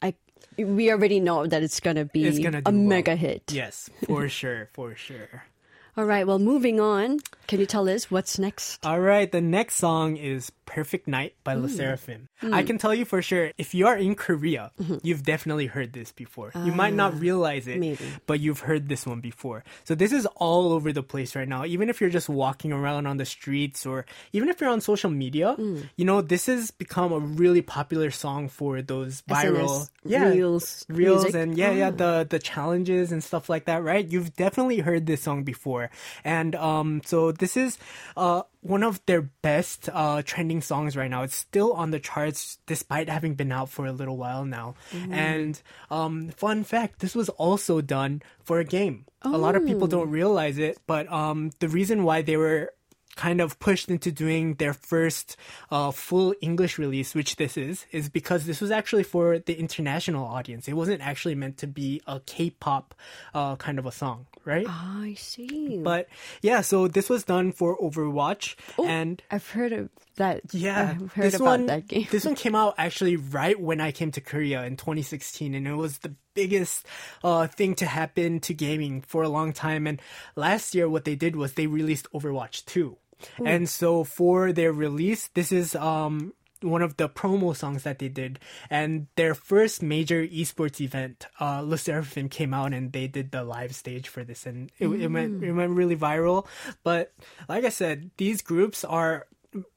I 0.03 0.13
we 0.57 0.91
already 0.91 1.19
know 1.19 1.47
that 1.47 1.63
it's 1.63 1.79
gonna 1.81 2.05
be 2.05 2.21
Mm-hmm. 2.21 2.29
It's 2.29 2.39
gonna 2.39 2.61
a 2.63 2.69
well. 2.69 2.73
mega 2.93 3.15
hit. 3.15 3.49
Yes, 3.51 3.89
for 4.05 4.29
sure, 4.39 4.69
for 4.73 4.93
sure. 4.95 5.49
All 5.97 6.05
right. 6.05 6.27
Well, 6.27 6.37
moving 6.37 6.79
on. 6.79 7.19
Can 7.47 7.59
you 7.61 7.65
tell 7.65 7.87
us 7.87 8.11
what's 8.11 8.37
next? 8.37 8.85
All 8.85 8.99
right, 8.99 9.31
the 9.31 9.39
next 9.41 9.75
song 9.75 10.17
is 10.17 10.51
Perfect 10.65 11.07
Night 11.07 11.33
by 11.45 11.55
Hmm. 11.55 11.61
Le 11.63 11.67
Sserafim. 11.69 12.27
I 12.51 12.61
can 12.63 12.77
tell 12.77 12.93
you 12.93 13.05
for 13.05 13.21
sure, 13.21 13.51
if 13.57 13.73
you 13.73 13.87
are 13.87 13.95
in 13.95 14.13
Korea, 14.15 14.71
you've 15.01 15.23
definitely 15.23 15.65
heard 15.67 15.93
this 15.93 16.11
before. 16.11 16.51
you 16.65 16.73
might 16.73 16.93
not 16.93 17.17
realize 17.19 17.67
it, 17.67 17.79
maybe. 17.79 18.03
but 18.27 18.41
you've 18.41 18.59
heard 18.59 18.89
this 18.89 19.07
one 19.07 19.21
before. 19.21 19.63
So 19.85 19.95
this 19.95 20.11
is 20.11 20.25
all 20.35 20.73
over 20.73 20.91
the 20.91 21.01
place 21.03 21.35
right 21.37 21.47
now. 21.47 21.63
Even 21.65 21.89
if 21.89 22.01
you're 22.01 22.09
just 22.11 22.27
walking 22.27 22.73
around 22.73 23.07
on 23.07 23.15
the 23.15 23.25
streets 23.25 23.85
or 23.85 24.05
even 24.33 24.49
if 24.49 24.59
you're 24.59 24.69
on 24.69 24.81
social 24.81 25.09
media, 25.09 25.53
Hmm. 25.53 25.81
you 25.95 26.03
know, 26.03 26.21
this 26.21 26.47
has 26.47 26.69
become 26.71 27.13
a 27.13 27.19
really 27.19 27.61
popular 27.61 28.11
song 28.11 28.49
for 28.49 28.81
those 28.81 29.21
viral 29.23 29.87
SNS, 30.05 30.33
Reels, 30.35 30.85
reels 30.89 31.23
music? 31.23 31.35
and 31.41 31.57
yeah, 31.57 31.71
yeah, 31.71 31.87
Ah. 31.87 31.91
the 32.21 32.27
the 32.29 32.39
challenges 32.39 33.11
and 33.13 33.23
stuff 33.23 33.47
like 33.49 33.65
that, 33.65 33.83
right? 33.83 34.05
You've 34.05 34.35
definitely 34.35 34.79
heard 34.79 35.05
this 35.07 35.23
song 35.23 35.43
before, 35.43 35.89
and 36.25 36.53
um, 36.55 37.01
so 37.05 37.31
this 37.37 37.55
is 37.57 37.77
uh 38.15 38.43
one 38.61 38.83
of 38.83 38.99
their 39.05 39.21
best 39.21 39.89
uh 39.93 40.21
trending 40.25 40.61
songs 40.61 40.95
right 40.97 41.09
now. 41.09 41.23
It's 41.23 41.35
still 41.35 41.73
on 41.73 41.91
the 41.91 41.99
charts 41.99 42.59
despite 42.65 43.09
having 43.09 43.35
been 43.35 43.51
out 43.51 43.69
for 43.69 43.85
a 43.85 43.91
little 43.91 44.17
while 44.17 44.45
now. 44.45 44.75
Mm-hmm. 44.91 45.13
And 45.13 45.61
um, 45.89 46.29
fun 46.29 46.63
fact, 46.63 46.99
this 46.99 47.15
was 47.15 47.29
also 47.29 47.81
done 47.81 48.21
for 48.43 48.59
a 48.59 48.65
game. 48.65 49.05
A 49.23 49.29
lot 49.29 49.55
of 49.55 49.65
people 49.65 49.85
Oh. 49.85 49.87
don't 49.87 50.09
realize 50.11 50.57
it, 50.57 50.77
but 50.87 51.11
um, 51.11 51.51
the 51.59 51.67
reason 51.67 52.03
why 52.03 52.21
they 52.21 52.37
were 52.37 52.71
kind 53.17 53.41
of 53.41 53.59
pushed 53.59 53.89
into 53.89 54.11
doing 54.11 54.53
their 54.55 54.73
first 54.73 55.35
uh, 55.71 55.91
full 55.91 56.33
English 56.39 56.77
release, 56.77 57.13
which 57.13 57.35
this 57.35 57.57
is, 57.57 57.85
is 57.91 58.07
because 58.07 58.45
this 58.45 58.61
was 58.61 58.71
actually 58.71 59.03
for 59.03 59.39
the 59.39 59.59
international 59.59 60.23
audience. 60.25 60.67
It 60.69 60.73
wasn't 60.73 61.01
actually 61.01 61.35
meant 61.35 61.57
to 61.57 61.67
be 61.67 62.01
a 62.07 62.21
K-pop 62.25 62.95
uh, 63.33 63.55
kind 63.57 63.79
of 63.79 63.85
a 63.85 63.91
song, 63.91 64.27
right? 64.45 64.65
Ah, 64.69 65.01
I 65.01 65.15
see. 65.15 65.79
But 65.83 66.07
yeah, 66.41 66.61
so 66.61 66.87
this 66.87 67.09
was 67.09 67.23
done 67.25 67.51
for 67.51 67.77
Overwatch, 67.79 68.55
Oh, 68.77 68.85
and 68.85 69.21
I've 69.29 69.49
heard 69.49 69.73
of 69.73 69.89
that. 70.15 70.41
yeah, 70.53 70.95
I've 71.01 71.13
heard 71.13 71.33
about 71.35 71.45
one, 71.45 71.65
that 71.67 71.87
game. 71.87 72.07
this 72.11 72.23
one 72.25 72.35
came 72.45 72.55
out 72.55 72.75
actually 72.77 73.15
right 73.17 73.59
when 73.59 73.81
I 73.81 73.91
came 73.91 74.11
to 74.11 74.21
Korea 74.21 74.63
in 74.63 74.77
2016, 74.77 75.53
and 75.55 75.67
it 75.67 75.73
was 75.75 75.97
the 75.99 76.13
biggest 76.33 76.85
uh, 77.23 77.47
thing 77.47 77.73
to 77.75 77.85
happen 77.87 78.39
to 78.41 78.53
gaming 78.53 79.01
for 79.01 79.23
a 79.23 79.29
long 79.29 79.53
time. 79.53 79.87
And 79.87 79.99
last 80.35 80.75
year, 80.75 80.87
what 80.87 81.03
they 81.05 81.15
did 81.15 81.35
was 81.35 81.53
they 81.53 81.65
released 81.65 82.07
Overwatch 82.13 82.63
2, 82.65 82.95
and 83.43 83.67
so 83.69 84.03
for 84.03 84.51
their 84.51 84.71
release, 84.71 85.29
this 85.33 85.51
is 85.51 85.75
um 85.75 86.33
one 86.61 86.81
of 86.81 86.97
the 86.97 87.07
promo 87.07 87.55
songs 87.55 87.83
that 87.83 87.99
they 87.99 88.09
did. 88.09 88.39
And 88.69 89.07
their 89.15 89.35
first 89.35 89.83
major 89.83 90.25
esports 90.25 90.81
event 90.81 91.25
uh 91.39 91.61
Le 91.61 91.77
Sserafim 91.77 92.29
came 92.29 92.53
out 92.53 92.73
and 92.73 92.91
they 92.91 93.07
did 93.07 93.31
the 93.31 93.43
live 93.43 93.75
stage 93.75 94.07
for 94.07 94.23
this. 94.23 94.45
And 94.45 94.71
it, 94.79 94.87
it 94.87 95.11
went 95.11 95.43
it 95.43 95.53
went 95.53 95.71
really 95.71 95.95
viral. 95.95 96.45
But 96.83 97.13
like 97.47 97.63
i 97.65 97.69
said 97.69 98.11
these 98.17 98.41
groups 98.41 98.83
are 98.83 99.27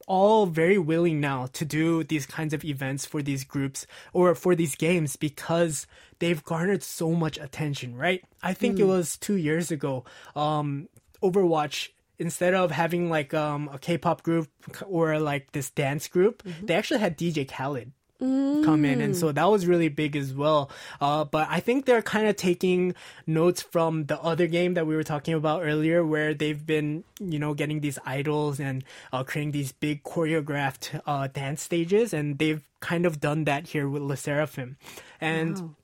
all 0.07 0.47
very 0.47 0.77
willing 0.79 1.21
now 1.21 1.47
to 1.53 1.65
do 1.65 2.03
these 2.05 2.27
kinds 2.27 2.53
of 2.53 2.65
events 2.65 3.07
for 3.07 3.23
these 3.23 3.45
groups 3.45 3.87
or 4.13 4.35
for 4.35 4.55
these 4.55 4.75
games 4.75 5.17
because 5.17 5.87
they've 6.19 6.45
garnered 6.45 6.83
so 6.83 7.13
much 7.13 7.39
attention 7.39 7.97
right? 7.97 8.25
I 8.43 8.53
think 8.55 8.79
it 8.79 8.85
was 8.85 9.17
2 9.19 9.37
years 9.37 9.71
ago 9.71 10.05
um 10.35 10.89
overwatch 11.23 11.91
instead 12.21 12.55
of 12.55 12.71
having 12.71 13.11
like 13.11 13.35
um 13.35 13.69
a 13.73 13.79
K-pop 13.79 14.23
group 14.23 14.49
or 14.87 15.19
like 15.19 15.51
this 15.53 15.71
dance 15.71 16.07
group, 16.07 16.43
they 16.63 16.75
actually 16.75 17.01
had 17.01 17.19
DJ 17.19 17.49
Khaled 17.49 17.91
come 18.21 18.85
in, 18.85 19.01
and 19.01 19.17
so 19.17 19.33
that 19.33 19.45
was 19.45 19.67
really 19.67 19.89
big 19.89 20.15
as 20.15 20.35
well. 20.35 20.71
Uh, 21.01 21.25
but 21.25 21.49
I 21.51 21.61
think 21.61 21.87
they're 21.87 22.03
kind 22.03 22.27
of 22.29 22.37
taking 22.37 22.95
notes 23.27 23.63
from 23.63 24.05
the 24.07 24.21
other 24.21 24.47
game 24.47 24.75
that 24.75 24.87
we 24.87 24.95
were 24.95 25.03
talking 25.03 25.33
about 25.35 25.63
earlier, 25.63 26.05
where 26.05 26.35
they've 26.35 26.65
been, 26.65 27.05
you 27.19 27.39
know, 27.39 27.55
getting 27.55 27.81
these 27.81 27.99
idols 28.05 28.61
and 28.61 28.85
uh, 29.13 29.25
creating 29.25 29.53
these 29.53 29.73
big 29.73 30.05
choreographed 30.05 31.01
uh, 31.07 31.29
dance 31.29 31.63
stages, 31.63 32.13
and 32.13 32.39
they've 32.39 32.63
kind 32.81 33.07
of 33.07 33.21
done 33.21 33.45
that 33.45 33.69
here 33.69 33.89
with 33.89 34.03
Le 34.03 34.15
Sserafim, 34.17 34.77
and. 35.21 35.75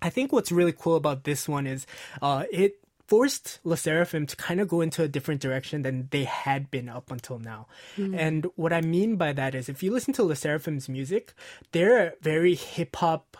I 0.00 0.10
think 0.10 0.32
what's 0.32 0.52
really 0.52 0.70
cool 0.70 0.94
about 0.94 1.24
this 1.24 1.48
one 1.48 1.66
is 1.66 1.84
uh, 2.22 2.44
it 2.52 2.78
forced 3.08 3.58
Le 3.64 3.74
Sserafim 3.76 4.28
to 4.28 4.36
kind 4.36 4.60
of 4.60 4.68
go 4.68 4.82
into 4.82 5.02
a 5.02 5.08
different 5.08 5.40
direction 5.40 5.82
than 5.82 6.08
they 6.12 6.24
had 6.24 6.70
been 6.70 6.88
up 6.88 7.10
until 7.10 7.38
now. 7.40 7.66
And 8.14 8.46
what 8.54 8.72
I 8.72 8.82
mean 8.82 9.16
by 9.16 9.32
that 9.32 9.54
is 9.56 9.68
if 9.68 9.82
you 9.82 9.90
listen 9.90 10.12
to 10.14 10.22
Le 10.22 10.34
Sserafim's 10.36 10.88
music, 10.88 11.32
they're 11.72 12.14
very 12.20 12.54
hip 12.54 12.94
hop 12.96 13.36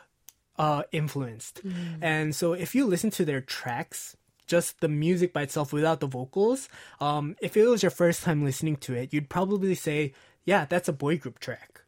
uh, 0.58 0.82
influenced. 0.90 1.60
And 2.02 2.34
so 2.34 2.52
if 2.54 2.74
you 2.74 2.86
listen 2.86 3.10
to 3.10 3.24
their 3.24 3.40
tracks, 3.42 4.16
just 4.48 4.80
the 4.80 4.88
music 4.88 5.32
by 5.32 5.42
itself 5.42 5.72
without 5.72 6.00
the 6.00 6.08
vocals, 6.08 6.68
um, 7.00 7.36
if 7.40 7.54
it 7.56 7.66
was 7.68 7.82
your 7.82 7.90
first 7.92 8.22
time 8.24 8.44
listening 8.44 8.76
to 8.76 8.94
it, 8.94 9.12
you'd 9.12 9.28
probably 9.28 9.74
say, 9.76 10.14
yeah, 10.44 10.64
that's 10.64 10.88
a 10.88 10.92
boy 10.96 11.18
group 11.18 11.38
track. 11.38 11.82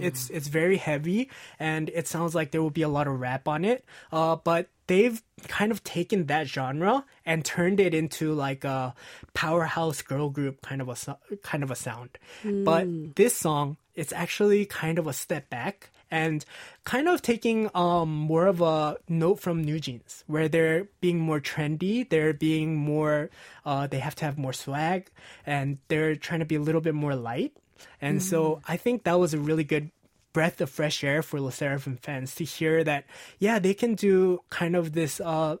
It's 0.00 0.30
it's 0.30 0.48
very 0.48 0.78
heavy 0.78 1.28
and 1.60 1.90
it 1.92 2.08
sounds 2.08 2.34
like 2.34 2.50
there 2.50 2.62
will 2.62 2.70
be 2.70 2.82
a 2.82 2.88
lot 2.88 3.06
of 3.06 3.20
rap 3.20 3.46
on 3.46 3.64
it. 3.64 3.84
Uh, 4.10 4.36
but 4.36 4.68
they've 4.92 5.22
kind 5.48 5.72
of 5.72 5.82
taken 5.84 6.26
that 6.26 6.46
genre 6.46 7.02
and 7.24 7.42
turned 7.46 7.80
it 7.80 7.94
into 7.94 8.34
like 8.36 8.62
a 8.62 8.92
powerhouse 9.32 10.02
girl 10.02 10.28
group 10.28 10.60
kind 10.60 10.82
of 10.84 10.88
a 10.92 10.96
kind 11.40 11.62
of 11.64 11.70
a 11.70 11.74
sound. 11.74 12.10
But 12.44 13.16
this 13.16 13.34
song, 13.34 13.78
it's 13.94 14.12
actually 14.12 14.66
kind 14.66 14.98
of 14.98 15.06
a 15.06 15.14
step 15.16 15.48
back 15.48 15.88
and 16.10 16.44
kind 16.84 17.08
of 17.08 17.22
taking 17.22 17.70
um 17.72 18.12
more 18.12 18.46
of 18.46 18.60
a 18.60 18.98
note 19.08 19.40
from 19.40 19.64
New 19.64 19.80
Jeans, 19.80 20.24
where 20.28 20.46
they're 20.52 20.88
being 21.00 21.18
more 21.18 21.40
trendy, 21.40 22.04
they're 22.04 22.36
being 22.36 22.76
more, 22.76 23.30
uh, 23.64 23.86
they 23.88 23.98
have 23.98 24.14
to 24.20 24.26
have 24.28 24.36
more 24.36 24.52
swag, 24.52 25.08
and 25.48 25.78
they're 25.88 26.16
trying 26.16 26.44
to 26.44 26.46
be 26.52 26.56
a 26.56 26.60
little 26.60 26.84
bit 26.84 26.92
more 26.92 27.16
light. 27.16 27.56
And 28.04 28.20
so 28.22 28.60
I 28.68 28.76
think 28.76 29.08
that 29.08 29.16
was 29.18 29.32
a 29.32 29.40
really 29.40 29.64
good 29.64 29.88
breath 30.32 30.60
of 30.60 30.70
fresh 30.70 31.04
air 31.04 31.22
for 31.22 31.40
Le 31.40 31.50
Sserafim 31.50 31.98
fans 31.98 32.34
to 32.36 32.44
hear 32.44 32.82
that, 32.84 33.04
yeah, 33.38 33.58
they 33.58 33.74
can 33.74 33.94
do 33.94 34.40
kind 34.50 34.76
of 34.76 34.92
this, 34.92 35.20
uh, 35.20 35.56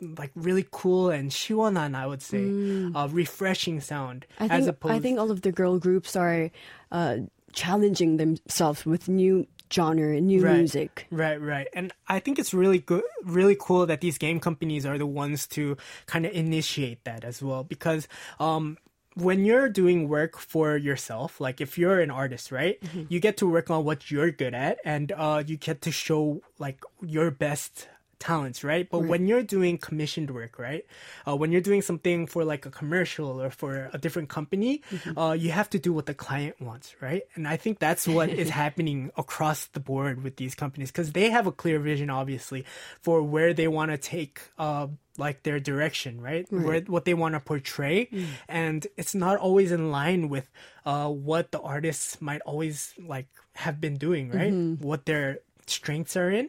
like 0.00 0.30
really 0.34 0.66
cool 0.70 1.10
and 1.10 1.30
shiwanan, 1.30 1.94
I 1.94 2.06
would 2.06 2.22
say, 2.22 2.52
uh, 2.94 3.08
refreshing 3.10 3.80
sound. 3.80 4.26
I 4.38 4.44
as 4.44 4.64
think 4.64 4.68
opposed, 4.68 4.94
I 4.94 4.98
think 4.98 5.18
all 5.18 5.30
of 5.30 5.42
the 5.42 5.52
girl 5.52 5.78
groups 5.78 6.16
are 6.16 6.50
uh, 6.90 7.18
challenging 7.52 8.16
themselves 8.16 8.86
with 8.86 9.08
new 9.08 9.46
genre, 9.72 10.16
and 10.16 10.26
new 10.26 10.42
Right. 10.42 10.58
music. 10.58 11.06
Right, 11.12 11.40
right. 11.40 11.68
And 11.72 11.92
I 12.08 12.18
think 12.18 12.38
it's 12.38 12.52
really 12.52 12.80
good, 12.80 13.04
really 13.22 13.56
cool 13.58 13.86
that 13.86 14.00
these 14.00 14.18
game 14.18 14.40
companies 14.40 14.84
are 14.84 14.98
the 14.98 15.06
ones 15.06 15.46
to 15.48 15.76
kind 16.06 16.26
of 16.26 16.32
initiate 16.32 17.04
that 17.04 17.24
as 17.24 17.40
well. 17.40 17.62
Because, 17.62 18.08
um, 18.40 18.78
when 19.20 19.44
you're 19.44 19.68
doing 19.68 20.08
work 20.08 20.38
for 20.38 20.76
yourself, 20.76 21.40
like 21.40 21.60
if 21.60 21.76
you're 21.78 22.00
an 22.00 22.10
artist, 22.10 22.50
right, 22.50 22.80
you 23.08 23.20
get 23.20 23.36
to 23.38 23.46
work 23.46 23.70
on 23.70 23.84
what 23.84 24.10
you're 24.10 24.30
good 24.30 24.54
at 24.54 24.78
and, 24.84 25.12
uh, 25.12 25.42
you 25.46 25.56
get 25.56 25.82
to 25.82 25.92
show 25.92 26.42
like 26.58 26.80
your 27.02 27.30
best 27.30 27.88
talents, 28.20 28.62
right? 28.62 28.88
But 28.88 29.00
when 29.08 29.26
you're 29.26 29.42
doing 29.42 29.78
commissioned 29.78 30.30
work, 30.30 30.58
right? 30.58 30.84
Uh, 31.26 31.34
when 31.36 31.50
you're 31.52 31.60
doing 31.60 31.82
something 31.82 32.26
for 32.26 32.44
like 32.44 32.66
a 32.66 32.70
commercial 32.70 33.40
or 33.42 33.50
for 33.50 33.90
a 33.92 33.98
different 33.98 34.28
company, 34.28 34.82
uh, 35.16 35.32
you 35.32 35.50
have 35.50 35.68
to 35.70 35.78
do 35.78 35.92
what 35.92 36.06
the 36.06 36.14
client 36.14 36.60
wants, 36.60 36.94
right? 37.00 37.22
And 37.34 37.48
I 37.48 37.56
think 37.56 37.78
that's 37.80 38.06
what 38.06 38.28
is 38.28 38.50
happening 38.64 39.10
across 39.16 39.66
the 39.66 39.80
board 39.80 40.22
with 40.22 40.36
these 40.36 40.54
companies 40.54 40.92
because 40.92 41.12
they 41.12 41.30
have 41.30 41.46
a 41.46 41.52
clear 41.52 41.78
vision, 41.80 42.10
obviously, 42.10 42.64
for 43.02 43.22
where 43.22 43.52
they 43.54 43.66
want 43.68 43.90
to 43.90 43.98
take, 43.98 44.40
uh, 44.58 44.86
like 45.18 45.42
their 45.42 45.58
direction, 45.60 46.20
right? 46.20 46.46
Where 46.64 46.80
what 46.82 47.04
they 47.04 47.14
want 47.14 47.34
to 47.34 47.40
portray, 47.40 48.08
and 48.48 48.86
it's 48.96 49.14
not 49.14 49.38
always 49.38 49.72
in 49.72 49.90
line 49.90 50.28
with 50.28 50.48
uh, 50.86 51.08
what 51.08 51.50
the 51.52 51.60
artists 51.60 52.20
might 52.22 52.40
always 52.42 52.94
like 52.98 53.26
have 53.54 53.80
been 53.80 53.96
doing, 53.96 54.30
right? 54.30 54.52
What 54.80 55.04
their 55.06 55.40
strengths 55.66 56.16
are 56.16 56.30
in. 56.30 56.48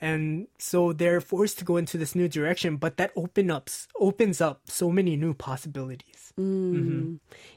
And 0.00 0.48
so 0.58 0.92
they're 0.92 1.20
forced 1.20 1.58
to 1.60 1.64
go 1.64 1.76
into 1.76 1.98
this 1.98 2.14
new 2.14 2.28
direction, 2.28 2.76
but 2.76 2.96
that 2.96 3.12
open 3.16 3.50
ups 3.50 3.88
opens 3.98 4.40
up 4.40 4.62
so 4.66 4.90
many 4.90 5.16
new 5.16 5.34
possibilities. 5.34 6.32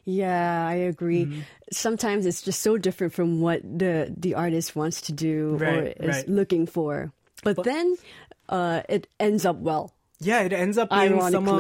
Yeah, 0.04 0.68
I 0.68 0.76
agree. 0.76 1.26
Mm-hmm. 1.26 1.40
Sometimes 1.72 2.26
it's 2.26 2.42
just 2.42 2.62
so 2.62 2.78
different 2.78 3.14
from 3.14 3.42
what 3.42 3.62
the 3.64 4.14
the 4.16 4.36
artist 4.36 4.76
wants 4.76 5.02
to 5.02 5.14
do 5.14 5.58
or 5.60 5.82
is 5.96 5.96
right. 6.00 6.30
looking 6.30 6.68
for. 6.68 7.12
But, 7.44 7.64
then 7.64 7.96
uh, 8.50 8.82
it 8.90 9.08
ends 9.20 9.46
up 9.46 9.58
well. 9.58 9.95
Yeah, 10.20 10.42
it 10.44 10.54
ends 10.54 10.78
up 10.78 10.90
being 11.10 11.20
some 11.34 11.46
of 11.48 11.58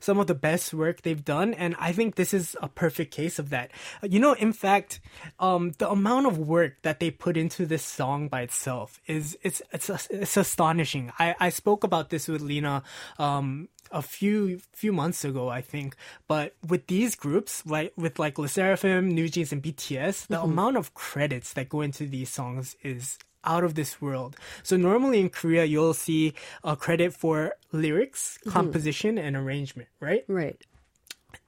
some 0.00 0.18
of 0.18 0.26
the 0.26 0.34
best 0.34 0.72
work 0.72 1.02
they've 1.02 1.24
done, 1.24 1.52
and 1.54 1.76
I 1.78 1.92
think 1.92 2.14
this 2.14 2.32
is 2.32 2.56
a 2.62 2.68
perfect 2.68 3.12
case 3.14 3.38
of 3.38 3.50
that. 3.50 3.70
Uh, 4.02 4.08
You 4.10 4.18
know, 4.18 4.32
in 4.32 4.52
fact, 4.52 5.00
um, 5.38 5.72
the 5.78 5.90
amount 5.90 6.26
of 6.26 6.38
work 6.38 6.80
that 6.82 7.00
they 7.00 7.10
put 7.10 7.36
into 7.36 7.66
this 7.66 7.84
song 7.84 8.28
by 8.28 8.42
itself 8.42 9.00
is 9.06 9.36
it's 9.42 9.60
it's 9.72 9.90
it's 10.10 10.36
astonishing. 10.36 11.12
I 11.18 11.34
I 11.38 11.48
spoke 11.50 11.84
about 11.84 12.08
this 12.10 12.28
with 12.28 12.40
Lena 12.40 12.82
um 13.18 13.68
a 13.90 14.02
few 14.02 14.60
few 14.72 14.92
months 14.92 15.24
ago, 15.24 15.48
I 15.48 15.60
think. 15.60 15.94
But 16.26 16.54
with 16.66 16.86
these 16.86 17.14
groups, 17.14 17.64
like 17.66 17.92
with 17.96 18.18
like 18.18 18.38
Le 18.38 18.48
Sserafim, 18.48 19.12
New 19.12 19.28
Jeans, 19.28 19.52
and 19.52 19.62
BTS, 19.62 20.28
the 20.28 20.40
amount 20.40 20.76
of 20.76 20.94
credits 20.94 21.52
that 21.54 21.68
go 21.68 21.80
into 21.82 22.06
these 22.06 22.30
songs 22.30 22.76
is 22.82 23.18
out 23.44 23.64
of 23.64 23.74
this 23.74 24.00
world. 24.00 24.36
So 24.62 24.76
normally 24.76 25.20
in 25.20 25.30
Korea, 25.30 25.64
you'll 25.64 25.94
see 25.94 26.34
a 26.64 26.76
credit 26.76 27.14
for 27.14 27.54
lyrics, 27.72 28.38
mm-hmm. 28.40 28.50
composition, 28.50 29.18
and 29.18 29.36
arrangement, 29.36 29.88
right? 30.00 30.24
Right. 30.28 30.60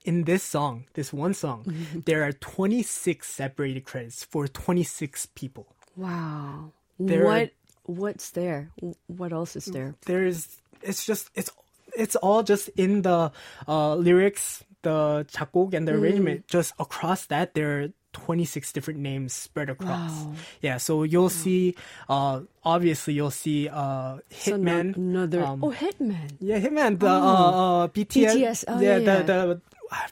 In 0.05 0.25
this 0.25 0.43
song, 0.43 0.85
this 0.95 1.13
one 1.13 1.35
song, 1.35 1.65
mm-hmm. 1.65 2.01
there 2.07 2.23
are 2.23 2.33
26 2.33 3.27
separated 3.27 3.85
credits 3.85 4.25
for 4.25 4.49
26 4.49 5.27
people. 5.35 5.67
Wow. 5.97 6.73
There 6.99 7.23
are- 7.23 7.27
what 7.27 7.51
what's 7.85 8.31
there? 8.31 8.71
What 9.07 9.33
else 9.33 9.57
is 9.57 9.67
there? 9.67 9.95
there's 10.07 10.61
it's 10.83 11.05
just 11.05 11.31
it's 11.35 11.51
it's 11.97 12.17
all 12.17 12.43
just 12.43 12.69
in 12.77 13.03
the 13.03 13.33
uh, 13.67 13.95
lyrics, 13.97 14.65
the 14.83 15.27
작곡 15.29 15.75
and 15.75 15.87
the 15.89 15.93
mm-hmm. 15.93 16.03
arrangement. 16.03 16.49
Just 16.49 16.73
across 16.79 17.27
that, 17.27 17.55
there 17.55 17.81
are 17.81 17.89
26 18.13 18.73
different 18.73 19.01
names 19.01 19.33
spread 19.33 19.71
across. 19.71 20.11
Wow. 20.11 20.33
Yeah, 20.61 20.77
so 20.79 21.03
you'll 21.05 21.29
see. 21.31 21.75
Uh, 22.09 22.41
obviously, 22.65 23.15
you'll 23.15 23.31
see 23.31 23.69
uh, 23.69 24.19
So 24.31 24.57
no- 24.57 24.73
Hitman. 24.73 24.97
another 24.97 25.45
um, 25.45 25.63
Oh, 25.65 25.71
Hitman. 25.71 26.33
yeah, 26.41 26.59
Hitman. 26.61 26.99
The 26.99 27.09
uh, 27.09 27.85
uh, 27.85 27.89
BTS. 27.89 28.35
BTS, 28.35 28.65
oh, 28.69 28.81
yeah, 28.81 28.97
yeah, 28.97 29.23
the 29.23 29.23
the 29.25 29.61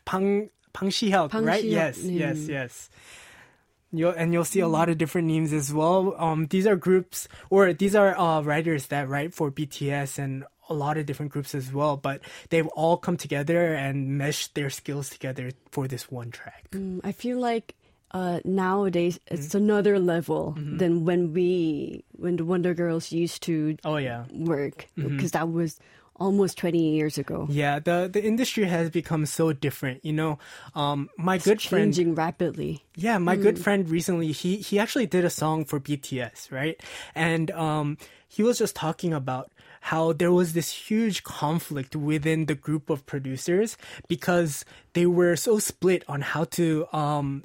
Bang 0.04 0.50
Bang 0.72 0.90
Shihyuk, 0.90 1.32
right? 1.34 1.64
Shihyuk, 1.64 1.70
Yes, 1.70 1.98
yes, 2.04 2.36
mm. 2.38 2.48
yes. 2.48 2.90
You'll, 3.90 4.10
and 4.12 4.34
you'll 4.34 4.44
see 4.44 4.60
a 4.60 4.68
lot 4.68 4.90
of 4.90 4.98
different 4.98 5.28
names 5.28 5.52
as 5.54 5.72
well. 5.72 6.14
Um, 6.18 6.46
these 6.50 6.66
are 6.66 6.76
groups, 6.76 7.26
or 7.48 7.72
these 7.72 7.96
are 7.96 8.12
uh, 8.18 8.42
writers 8.42 8.88
that 8.88 9.08
write 9.08 9.32
for 9.32 9.50
BTS 9.50 10.18
and 10.18 10.44
a 10.68 10.74
lot 10.74 10.98
of 10.98 11.06
different 11.06 11.32
groups 11.32 11.54
as 11.54 11.72
well. 11.72 11.96
But 11.96 12.20
they've 12.50 12.66
all 12.76 12.98
come 12.98 13.16
together 13.16 13.72
and 13.72 14.18
meshed 14.18 14.54
their 14.54 14.68
skills 14.68 15.08
together 15.08 15.52
for 15.72 15.88
this 15.88 16.10
one 16.12 16.30
track. 16.30 16.68
Mm, 16.72 17.00
I 17.02 17.12
feel 17.12 17.40
like 17.40 17.76
uh, 18.12 18.40
nowadays 18.44 19.18
it's 19.28 19.48
Mm-hmm. 19.54 19.56
another 19.58 19.98
level 19.98 20.54
than 20.56 21.04
when 21.04 21.32
we 21.32 22.04
when 22.12 22.36
the 22.36 22.44
Wonder 22.44 22.74
Girls 22.74 23.12
used 23.12 23.42
to 23.44 23.76
Oh 23.84 23.96
yeah. 23.96 24.24
work 24.32 24.86
Mm-hmm. 24.96 25.16
because 25.16 25.32
that 25.32 25.50
was 25.52 25.78
almost 26.18 26.58
20 26.58 26.78
years 26.98 27.16
ago. 27.18 27.46
Yeah, 27.50 27.78
the 27.78 28.08
the 28.12 28.24
industry 28.24 28.64
has 28.64 28.90
become 28.90 29.24
so 29.26 29.52
different. 29.52 30.04
You 30.04 30.12
know, 30.12 30.38
um, 30.74 31.08
my 31.16 31.38
good 31.38 31.62
friend 31.62 31.94
Changing 31.94 32.14
rapidly. 32.16 32.82
Yeah, 32.96 33.18
my 33.18 33.36
good 33.36 33.58
friend 33.58 33.88
recently 33.88 34.32
he 34.32 34.56
he 34.58 34.78
actually 34.78 35.06
did 35.06 35.24
a 35.24 35.30
song 35.30 35.64
for 35.64 35.78
BTS, 35.78 36.50
right? 36.50 36.74
And 37.14 37.50
um 37.52 37.98
he 38.26 38.42
was 38.42 38.58
just 38.58 38.74
talking 38.74 39.14
about 39.14 39.52
how 39.94 40.12
there 40.12 40.32
was 40.32 40.52
this 40.58 40.90
huge 40.90 41.22
conflict 41.22 41.94
within 41.94 42.46
the 42.50 42.54
group 42.58 42.90
of 42.90 43.06
producers 43.06 43.78
because 44.08 44.64
they 44.92 45.06
were 45.06 45.36
so 45.38 45.58
split 45.62 46.02
on 46.10 46.20
how 46.34 46.44
to 46.58 46.84
um 46.92 47.44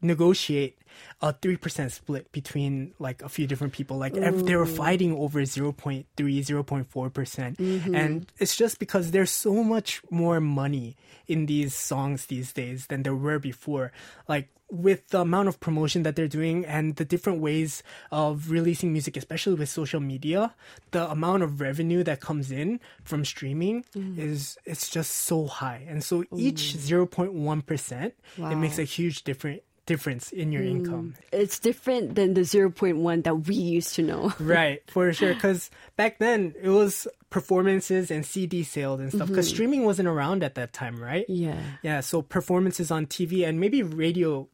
negotiate 0.00 0.78
a 1.20 1.32
3% 1.32 1.90
split 1.90 2.30
between 2.32 2.94
like 2.98 3.22
a 3.22 3.28
few 3.28 3.46
different 3.46 3.72
people. 3.72 3.98
Like 3.98 4.16
ev- 4.16 4.44
they 4.44 4.56
were 4.56 4.66
fighting 4.66 5.16
over 5.16 5.40
0.3 5.42 6.04
0.4%. 6.16 6.86
Mm-hmm. 6.86 7.94
And 7.94 8.32
it's 8.38 8.56
just 8.56 8.78
because 8.78 9.10
there's 9.10 9.30
so 9.30 9.62
much 9.62 10.02
more 10.10 10.40
money 10.40 10.96
in 11.26 11.46
these 11.46 11.74
songs 11.74 12.26
these 12.26 12.52
days 12.52 12.86
than 12.86 13.02
there 13.02 13.14
were 13.14 13.38
before. 13.38 13.92
Like 14.28 14.48
with 14.70 15.08
the 15.08 15.20
amount 15.20 15.48
of 15.48 15.58
promotion 15.60 16.02
that 16.02 16.14
they're 16.14 16.28
doing 16.28 16.64
and 16.66 16.96
the 16.96 17.04
different 17.04 17.40
ways 17.40 17.82
of 18.12 18.50
releasing 18.50 18.92
music 18.92 19.16
especially 19.16 19.54
with 19.54 19.66
social 19.66 19.98
media 19.98 20.54
the 20.90 21.10
amount 21.10 21.42
of 21.42 21.60
revenue 21.60 22.04
that 22.04 22.20
comes 22.20 22.50
in 22.50 22.78
from 23.02 23.24
streaming 23.24 23.82
mm. 23.96 24.18
is 24.18 24.58
it's 24.66 24.90
just 24.90 25.10
so 25.10 25.46
high. 25.46 25.86
And 25.88 26.04
so 26.04 26.22
each 26.36 26.74
0.1% 26.76 28.12
it 28.36 28.56
makes 28.56 28.78
a 28.78 28.84
huge 28.84 29.24
different 29.24 29.62
difference 29.88 30.30
in 30.30 30.52
your 30.52 30.62
income. 30.62 31.16
It's 31.32 31.58
different 31.58 32.14
than 32.14 32.34
the 32.36 32.42
0.1 32.44 33.24
that 33.24 33.48
we 33.48 33.56
used 33.56 33.96
to 33.96 34.02
know. 34.04 34.32
Right, 34.38 34.84
for 34.92 35.10
sure. 35.16 35.32
Because 35.34 35.70
back 35.96 36.18
then 36.20 36.54
it 36.60 36.68
was 36.68 37.08
performances 37.30 38.10
and 38.12 38.24
CD 38.24 38.62
sales 38.62 39.00
and 39.00 39.08
stuff. 39.12 39.28
Because 39.28 39.48
streaming 39.48 39.84
wasn't 39.88 40.08
around 40.08 40.44
at 40.44 40.54
that 40.60 40.72
time, 40.72 41.00
right? 41.02 41.24
Yeah. 41.28 41.56
Yeah, 41.82 42.00
so 42.04 42.20
performances 42.22 42.90
on 42.92 43.06
TV 43.08 43.48
and 43.48 43.58
maybe 43.58 43.82
radio 43.82 44.46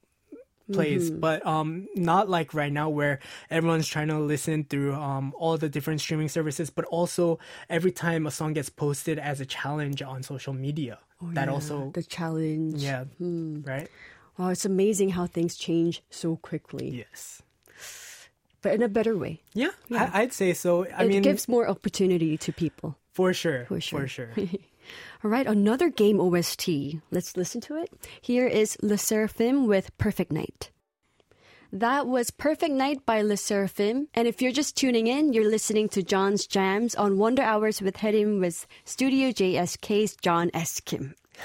plays, 0.72 1.11
but 1.11 1.45
um, 1.45 1.87
not 1.95 2.30
like 2.30 2.55
right 2.55 2.72
now 2.72 2.89
where 2.89 3.20
everyone's 3.51 3.87
trying 3.87 4.09
to 4.09 4.18
listen 4.18 4.64
through 4.64 4.95
um 4.95 5.35
all 5.37 5.59
the 5.59 5.68
different 5.68 6.01
streaming 6.01 6.30
services. 6.30 6.70
But 6.70 6.87
also 6.87 7.39
every 7.68 7.93
time 7.93 8.26
a 8.26 8.30
song 8.30 8.55
gets 8.55 8.70
posted 8.70 9.18
as 9.18 9.41
a 9.43 9.47
challenge 9.47 10.01
on 10.01 10.22
social 10.22 10.55
media, 10.55 10.99
that 11.37 11.49
Yeah, 11.49 11.53
also 11.53 11.91
the 11.93 12.03
challenge. 12.03 12.80
yeah, 12.80 13.05
right. 13.20 13.91
Wow, 14.39 14.49
it's 14.49 14.64
amazing 14.64 15.11
how 15.11 15.26
things 15.26 15.57
change 15.57 16.03
so 16.11 16.37
quickly, 16.37 17.05
Yes. 17.07 17.43
but 18.62 18.74
in 18.74 18.82
a 18.82 18.89
better 18.89 19.16
way. 19.16 19.41
Yeah, 19.53 19.70
I, 19.93 20.22
I'd 20.22 20.32
say 20.32 20.53
so. 20.55 20.85
I 20.87 21.05
it 21.05 21.09
mean, 21.09 21.22
gives 21.22 21.47
more 21.49 21.68
opportunity 21.68 22.37
to 22.39 22.53
people. 22.53 22.97
for 23.12 23.32
sure, 23.32 23.64
For 23.66 23.80
sure. 23.80 24.01
for 24.01 24.09
sure. 24.09 24.30
All 25.24 25.30
right, 25.30 25.47
another 25.47 25.89
game 25.89 26.20
OST. 26.20 26.68
Let's 27.11 27.37
listen 27.37 27.61
to 27.62 27.76
it. 27.76 27.91
Here 28.20 28.47
is 28.47 28.76
Le 28.82 28.97
Sserafim 28.97 29.66
with 29.68 29.97
Perfect 29.99 30.32
Night. 30.32 30.70
That 31.72 32.07
was 32.07 32.30
Perfect 32.30 32.72
Night 32.74 33.05
by 33.07 33.22
Le 33.22 33.35
Sserafim. 33.35 34.07
And 34.14 34.28
if 34.28 34.41
you're 34.43 34.53
just 34.53 34.76
tuning 34.76 35.07
in, 35.07 35.32
you're 35.32 35.49
listening 35.51 35.89
to 35.91 36.03
John's 36.03 36.47
Jams 36.47 36.95
on 36.95 37.18
Wonder 37.18 37.43
Hours 37.43 37.80
with 37.80 37.97
Hyerim 37.97 38.41
with 38.41 38.66
Studio 38.85 39.30
JSK's 39.30 40.16
John 40.22 40.51
S. 40.55 40.80
Kim. 40.80 41.14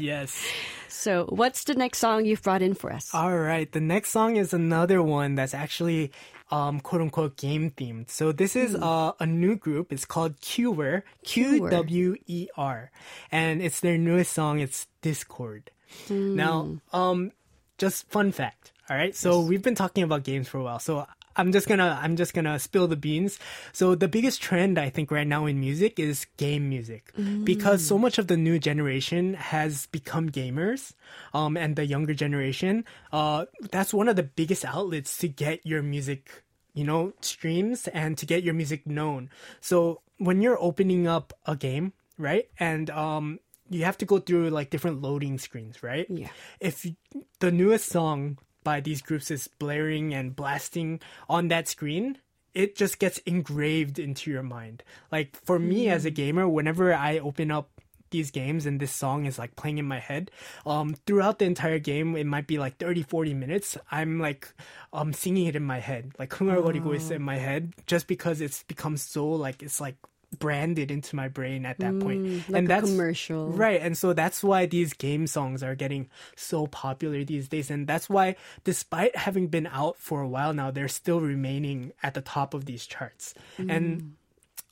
yes. 0.00 0.40
So, 0.88 1.26
what's 1.28 1.64
the 1.64 1.74
next 1.74 1.98
song 1.98 2.24
you've 2.24 2.42
brought 2.42 2.62
in 2.62 2.74
for 2.74 2.92
us? 2.92 3.14
All 3.14 3.36
right. 3.38 3.70
The 3.70 3.80
next 3.80 4.10
song 4.10 4.36
is 4.36 4.52
another 4.52 5.02
one 5.02 5.34
that's 5.34 5.54
actually 5.54 6.12
um, 6.50 6.80
quote 6.80 7.02
unquote 7.02 7.36
game 7.36 7.70
themed. 7.70 8.10
So 8.10 8.32
this 8.32 8.56
is 8.56 8.74
uh, 8.74 9.12
a 9.20 9.26
new 9.26 9.56
group. 9.56 9.92
It's 9.92 10.04
called 10.04 10.40
Qwer, 10.40 11.02
Q 11.24 11.68
W 11.68 12.16
E 12.26 12.48
R, 12.56 12.90
and 13.30 13.62
it's 13.62 13.80
their 13.80 13.98
newest 13.98 14.32
song. 14.32 14.60
It's 14.60 14.86
Discord. 15.02 15.70
Now, 16.10 16.78
um, 16.92 17.32
just 17.78 18.10
fun 18.10 18.32
fact. 18.32 18.72
All 18.90 18.96
right. 18.96 19.14
So 19.14 19.40
we've 19.40 19.62
been 19.62 19.74
talking 19.74 20.04
about 20.04 20.24
games 20.24 20.48
for 20.48 20.58
a 20.58 20.62
while. 20.62 20.78
So 20.78 21.06
I'm 21.38 21.52
just 21.52 21.68
gonna 21.68 21.98
I'm 22.02 22.16
just 22.16 22.34
gonna 22.34 22.58
spill 22.58 22.88
the 22.88 22.96
beans. 22.96 23.38
So 23.72 23.94
the 23.94 24.08
biggest 24.08 24.42
trend 24.42 24.78
I 24.78 24.90
think 24.90 25.10
right 25.10 25.26
now 25.26 25.46
in 25.46 25.60
music 25.60 25.98
is 25.98 26.26
game 26.36 26.68
music 26.68 27.12
because 27.44 27.86
so 27.86 27.96
much 27.96 28.18
of 28.18 28.26
the 28.26 28.36
new 28.36 28.58
generation 28.58 29.34
has 29.34 29.86
become 29.86 30.28
gamers, 30.30 30.92
um, 31.32 31.56
and 31.56 31.76
the 31.76 31.86
younger 31.86 32.12
generation, 32.14 32.84
uh, 33.12 33.46
that's 33.70 33.94
one 33.94 34.08
of 34.08 34.16
the 34.16 34.22
biggest 34.24 34.64
outlets 34.64 35.16
to 35.18 35.28
get 35.28 35.64
your 35.64 35.82
music, 35.82 36.42
you 36.74 36.84
know, 36.84 37.12
streams 37.20 37.86
and 37.88 38.18
to 38.18 38.26
get 38.26 38.42
your 38.42 38.54
music 38.54 38.86
known. 38.86 39.30
So 39.60 40.02
when 40.18 40.42
you're 40.42 40.60
opening 40.60 41.06
up 41.06 41.32
a 41.46 41.54
game, 41.56 41.92
right, 42.18 42.48
and 42.58 42.90
um, 42.90 43.38
you 43.70 43.84
have 43.84 43.98
to 43.98 44.06
go 44.06 44.18
through 44.18 44.50
like 44.50 44.70
different 44.70 45.00
loading 45.02 45.38
screens, 45.38 45.82
right? 45.82 46.06
Yeah. 46.10 46.28
If 46.58 46.84
you- 46.84 46.96
the 47.38 47.52
newest 47.52 47.88
song 47.88 48.38
by 48.63 48.79
these 48.79 49.01
groups 49.01 49.29
is 49.29 49.47
blaring 49.59 50.13
and 50.13 50.35
blasting 50.35 50.99
on 51.29 51.49
that 51.49 51.67
screen, 51.67 52.17
it 52.53 52.75
just 52.75 52.99
gets 52.99 53.17
engraved 53.19 53.99
into 53.99 54.31
your 54.31 54.43
mind. 54.43 54.83
Like 55.11 55.35
for 55.43 55.59
me 55.59 55.89
as 55.89 56.05
a 56.05 56.11
gamer, 56.11 56.47
whenever 56.47 56.93
I 56.93 57.19
open 57.19 57.51
up 57.51 57.69
these 58.11 58.29
games 58.29 58.65
and 58.65 58.79
this 58.79 58.91
song 58.91 59.25
is 59.25 59.39
like 59.39 59.55
playing 59.55 59.79
in 59.79 59.85
my 59.85 59.99
head, 59.99 60.29
um, 60.65 60.95
throughout 61.05 61.39
the 61.39 61.45
entire 61.45 61.79
game, 61.79 62.15
it 62.15 62.27
might 62.27 62.47
be 62.47 62.59
like 62.59 62.77
30, 62.77 63.03
40 63.03 63.33
minutes. 63.33 63.77
I'm 63.91 64.19
like, 64.19 64.53
um, 64.93 65.13
singing 65.13 65.47
it 65.47 65.55
in 65.55 65.63
my 65.63 65.79
head, 65.79 66.13
like 66.19 66.29
흥얼거리고 66.29 66.95
있어 66.95 67.15
in 67.15 67.23
my 67.23 67.37
head, 67.37 67.73
just 67.87 68.07
because 68.07 68.39
it's 68.39 68.63
become 68.63 68.97
so 68.97 69.27
like, 69.27 69.63
it's 69.63 69.81
like 69.81 69.97
branded 70.36 70.90
into 70.90 71.16
my 71.16 71.28
brain 71.28 71.64
at 71.64 71.78
that 71.78 71.98
point. 72.00 72.26
Mm, 72.26 72.48
like 72.48 72.58
and 72.58 72.66
a 72.66 72.68
that's 72.68 72.90
commercial. 72.90 73.48
Right. 73.48 73.80
And 73.80 73.96
so 73.96 74.12
that's 74.12 74.42
why 74.44 74.66
these 74.66 74.92
game 74.92 75.26
songs 75.26 75.62
are 75.62 75.74
getting 75.74 76.08
so 76.36 76.66
popular 76.66 77.24
these 77.24 77.48
days. 77.48 77.70
And 77.70 77.86
that's 77.86 78.08
why, 78.10 78.36
despite 78.64 79.16
having 79.16 79.48
been 79.48 79.66
out 79.66 79.98
for 79.98 80.20
a 80.20 80.28
while 80.28 80.52
now, 80.52 80.70
they're 80.70 80.88
still 80.88 81.20
remaining 81.20 81.92
at 82.02 82.14
the 82.14 82.20
top 82.20 82.54
of 82.54 82.66
these 82.66 82.86
charts. 82.86 83.34
And 83.58 84.16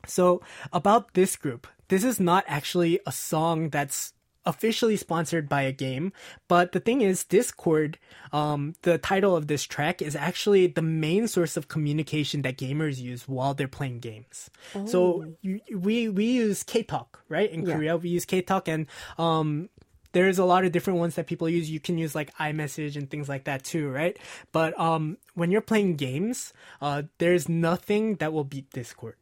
so, 0.06 0.42
about 0.72 1.14
this 1.14 1.36
group, 1.36 1.66
this 1.88 2.04
is 2.04 2.20
not 2.20 2.44
actually 2.46 3.00
a 3.06 3.12
song 3.12 3.70
that's 3.70 4.12
officially 4.46 4.96
sponsored 4.96 5.48
by 5.48 5.62
a 5.62 5.72
game, 5.72 6.12
but 6.48 6.72
the 6.72 6.80
thing 6.80 7.02
is, 7.02 7.24
Discord, 7.24 7.98
um, 8.32 8.74
the 8.82 8.96
title 8.98 9.36
of 9.36 9.48
this 9.48 9.64
track 9.64 10.00
is 10.00 10.14
actually 10.16 10.68
the 10.68 10.82
main 10.82 11.28
source 11.28 11.56
of 11.56 11.68
communication 11.68 12.42
that 12.42 12.56
gamers 12.56 12.98
use 12.98 13.28
while 13.28 13.52
they're 13.54 13.68
playing 13.68 13.98
games. 14.00 14.48
So 14.86 15.24
you, 15.42 15.60
we 15.76 16.08
we 16.08 16.24
use 16.24 16.62
KaTalk, 16.62 17.06
right? 17.28 17.50
In 17.50 17.66
Yeah. 17.66 17.74
Korea, 17.74 17.96
we 17.96 18.08
use 18.10 18.24
KaTalk, 18.24 18.68
and 18.68 18.86
um, 19.18 19.68
there's 20.12 20.38
a 20.38 20.44
lot 20.44 20.64
of 20.64 20.72
different 20.72 20.98
ones 20.98 21.14
that 21.16 21.26
people 21.26 21.48
use. 21.48 21.68
You 21.70 21.80
can 21.80 21.98
use 21.98 22.14
like 22.14 22.34
iMessage 22.38 22.96
and 22.96 23.10
things 23.10 23.28
like 23.28 23.44
that 23.44 23.64
too, 23.64 23.90
right? 23.90 24.16
But 24.52 24.78
um, 24.80 25.18
when 25.34 25.50
you're 25.50 25.60
playing 25.60 25.96
games, 25.96 26.52
uh, 26.80 27.02
there's 27.18 27.48
nothing 27.48 28.16
that 28.16 28.32
will 28.32 28.44
beat 28.44 28.70
Discord. 28.70 29.16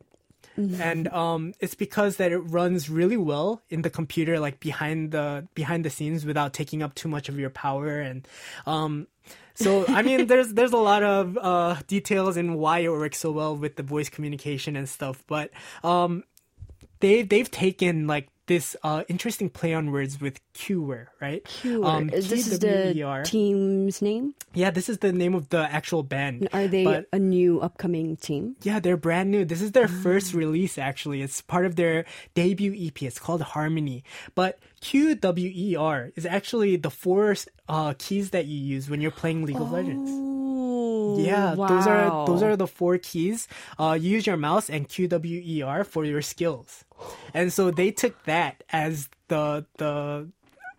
And 0.56 1.08
um, 1.08 1.54
it's 1.60 1.74
because 1.74 2.16
that 2.16 2.32
it 2.32 2.38
runs 2.38 2.88
really 2.88 3.16
well 3.16 3.62
in 3.70 3.82
the 3.82 3.90
computer, 3.90 4.38
like 4.38 4.60
behind 4.60 5.12
the 5.12 5.48
behind 5.54 5.84
the 5.84 5.90
scenes, 5.90 6.24
without 6.24 6.52
taking 6.52 6.82
up 6.82 6.94
too 6.94 7.08
much 7.08 7.28
of 7.28 7.38
your 7.38 7.50
power. 7.50 8.00
And 8.00 8.26
um, 8.66 9.06
so, 9.54 9.84
I 9.88 10.02
mean, 10.02 10.26
there's 10.28 10.52
there's 10.52 10.72
a 10.72 10.78
lot 10.78 11.02
of 11.02 11.38
uh, 11.40 11.76
details 11.86 12.36
in 12.36 12.54
why 12.54 12.80
it 12.80 12.90
works 12.90 13.18
so 13.18 13.32
well 13.32 13.56
with 13.56 13.76
the 13.76 13.82
voice 13.82 14.08
communication 14.08 14.76
and 14.76 14.88
stuff, 14.88 15.24
but 15.26 15.50
um, 15.82 16.24
they 17.00 17.22
they've 17.22 17.50
taken 17.50 18.06
like 18.06 18.28
this 18.46 18.76
uh, 18.82 19.04
interesting 19.08 19.48
play 19.48 19.72
on 19.74 19.90
words 19.90 20.20
with 20.20 20.38
Qwer, 20.54 21.06
right? 21.20 21.42
Qwer. 21.44 21.84
Um, 21.86 22.06
this 22.08 22.30
is 22.30 22.58
the 22.58 23.22
team's 23.24 24.02
name. 24.02 24.34
Yeah, 24.52 24.70
this 24.70 24.88
is 24.88 24.98
the 24.98 25.12
name 25.12 25.34
of 25.34 25.48
the 25.48 25.60
actual 25.72 26.02
band. 26.02 26.48
Are 26.52 26.68
they 26.68 26.84
But- 26.84 27.06
a 27.12 27.18
new 27.18 27.60
upcoming 27.60 28.16
team? 28.16 28.56
Yeah, 28.62 28.80
they're 28.80 28.96
brand 28.96 29.30
new. 29.30 29.44
This 29.44 29.62
is 29.62 29.72
their 29.72 29.84
Ah. 29.90 30.00
first 30.02 30.34
release, 30.34 30.76
actually. 30.78 31.22
It's 31.22 31.40
part 31.40 31.64
of 31.66 31.76
their 31.76 32.04
debut 32.34 32.72
EP. 32.76 33.06
It's 33.06 33.18
called 33.18 33.42
Harmony. 33.42 34.04
But 34.34 34.58
QWER 34.84 36.12
is 36.14 36.26
actually 36.26 36.76
the 36.76 36.90
four 36.90 37.34
uh, 37.70 37.94
keys 37.96 38.30
that 38.30 38.44
you 38.44 38.58
use 38.58 38.90
when 38.90 39.00
you're 39.00 39.10
playing 39.10 39.46
League 39.46 39.56
of 39.56 39.72
Legends. 39.72 40.10
Oh, 40.12 41.16
Yeah, 41.16 41.54
those 41.56 41.86
are 41.86 42.26
those 42.26 42.42
are 42.42 42.54
the 42.54 42.66
four 42.66 42.98
keys. 42.98 43.48
Uh, 43.78 43.96
you 43.98 44.10
use 44.10 44.26
your 44.26 44.36
mouse 44.36 44.68
and 44.68 44.86
QWER 44.86 45.86
for 45.86 46.04
your 46.04 46.20
skills, 46.20 46.84
and 47.32 47.50
so 47.50 47.70
they 47.70 47.90
took 47.92 48.12
that 48.24 48.62
as 48.68 49.08
the 49.28 49.64
the 49.78 50.28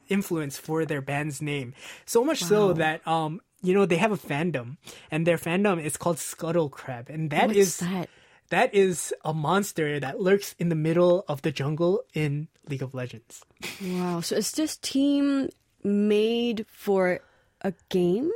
influence 0.07 0.55
for 0.57 0.85
their 0.85 1.01
band's 1.01 1.41
name. 1.41 1.73
So 2.05 2.23
much 2.23 2.43
so 2.43 2.73
that 2.73 3.01
um 3.07 3.41
you 3.63 3.73
know 3.73 3.87
they 3.87 3.97
have 3.97 4.11
a 4.11 4.21
fandom, 4.21 4.77
and 5.09 5.25
their 5.25 5.37
fandom 5.37 5.81
is 5.81 5.97
called 5.97 6.19
Scuttle 6.19 6.69
Crab, 6.69 7.09
and 7.09 7.31
that 7.31 7.47
What's 7.47 7.57
is 7.57 7.77
that? 7.77 8.09
That 8.49 8.73
is 8.73 9.13
a 9.23 9.33
monster 9.33 9.99
that 9.99 10.19
lurks 10.19 10.55
in 10.59 10.69
the 10.69 10.75
middle 10.75 11.25
of 11.27 11.41
the 11.41 11.51
jungle 11.51 12.03
in 12.13 12.47
League 12.67 12.83
of 12.83 12.93
Legends. 12.93 13.43
Wow. 13.81 14.21
So 14.21 14.35
is 14.35 14.51
this 14.51 14.77
team 14.77 15.49
made 15.83 16.65
for 16.69 17.21
a 17.61 17.73
game? 17.89 18.31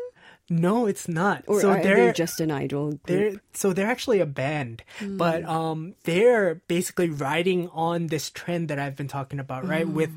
No, 0.49 0.87
it's 0.87 1.07
not. 1.07 1.43
Or 1.47 1.61
so 1.61 1.71
are 1.71 1.81
they're 1.83 2.07
they 2.07 2.13
just 2.13 2.39
an 2.39 2.49
idol 2.51 2.89
group? 2.93 3.05
They're 3.05 3.41
so 3.53 3.71
they're 3.73 3.89
actually 3.89 4.19
a 4.19 4.25
band, 4.25 4.83
Hmm. 4.99 5.17
but 5.17 5.45
um 5.45 5.95
they're 6.05 6.55
basically 6.67 7.09
riding 7.09 7.69
on 7.69 8.07
this 8.07 8.29
trend 8.29 8.67
that 8.69 8.79
I've 8.79 8.95
been 8.95 9.07
talking 9.07 9.39
about, 9.39 9.67
right? 9.67 9.85
Hmm. 9.85 9.93
With 9.93 10.11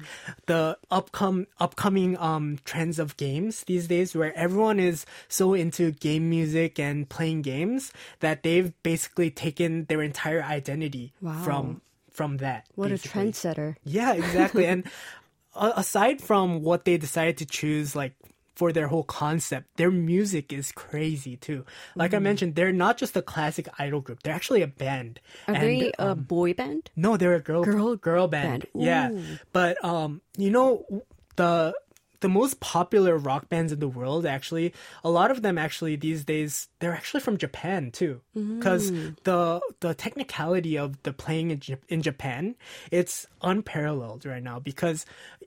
the 0.47 0.79
upcome 0.91 1.47
upcoming 1.61 2.17
um 2.19 2.59
trends 2.65 2.99
of 2.99 3.17
games 3.17 3.65
these 3.65 3.87
days 3.89 4.15
where 4.15 4.33
everyone 4.37 4.81
is 4.81 5.05
so 5.29 5.53
into 5.55 5.93
game 5.93 6.31
music 6.31 6.79
and 6.79 7.09
playing 7.09 7.43
games 7.43 7.93
that 8.21 8.43
they've 8.43 8.73
basically 8.83 9.31
taken 9.31 9.85
their 9.87 10.01
entire 10.03 10.43
identity 10.43 11.13
Wow. 11.21 11.43
from 11.45 11.81
from 12.11 12.39
that. 12.39 12.67
What 12.75 12.89
a 12.89 12.95
basically. 12.97 13.33
trendsetter. 13.33 13.77
Yeah, 13.85 14.13
exactly. 14.15 14.67
and 14.73 14.85
uh, 15.55 15.73
aside 15.77 16.21
from 16.23 16.63
what 16.63 16.85
they 16.85 16.97
decided 16.97 17.37
to 17.39 17.47
choose, 17.47 17.95
like 17.97 18.15
for 18.55 18.73
their 18.73 18.89
whole 18.89 19.05
concept, 19.05 19.77
their 19.77 19.91
music 19.91 20.53
is 20.53 20.73
crazy 20.73 21.37
too. 21.37 21.65
Like 21.97 22.13
I 22.15 22.19
Mm. 22.19 22.23
mentioned, 22.23 22.55
they're 22.55 22.73
not 22.73 22.99
just 22.99 23.17
a 23.17 23.23
classic 23.23 23.69
idol 23.79 24.01
group; 24.01 24.23
they're 24.23 24.35
actually 24.35 24.63
a 24.63 24.67
band. 24.67 25.21
Are 25.49 25.55
And, 25.55 25.65
they 25.65 25.93
a 25.99 26.13
um, 26.13 26.23
boy 26.23 26.55
band? 26.55 26.91
no, 26.97 27.17
they're 27.17 27.35
a 27.35 27.41
girl 27.41 27.65
Girl 27.65 27.97
girl 27.97 28.29
band. 28.29 28.67
band. 28.75 28.85
Yeah, 28.85 29.11
but 29.53 29.83
um, 29.85 30.21
you 30.37 30.51
know 30.51 30.85
the 31.37 31.75
the 32.21 32.29
most 32.29 32.61
popular 32.61 33.17
rock 33.19 33.49
bands 33.49 33.73
in 33.73 33.81
the 33.81 33.89
world 33.89 34.25
actually 34.27 34.73
a 35.03 35.11
lot 35.11 35.33
of 35.33 35.43
them 35.43 35.59
actually 35.59 35.97
these 35.97 36.25
days 36.25 36.69
they're 36.79 36.95
actually 36.95 37.19
from 37.21 37.37
Japan 37.37 37.91
too 37.91 38.21
because 38.59 38.93
Mm. 38.93 39.17
the 39.25 39.61
the 39.81 39.93
technicality 39.95 40.79
of 40.79 41.03
the 41.03 41.13
playing 41.13 41.51
in, 41.51 41.61
in 41.89 42.01
Japan 42.01 42.55
it's 42.93 43.27
unparalleled 43.43 44.25
right 44.25 44.43
now 44.43 44.61
because 44.61 45.05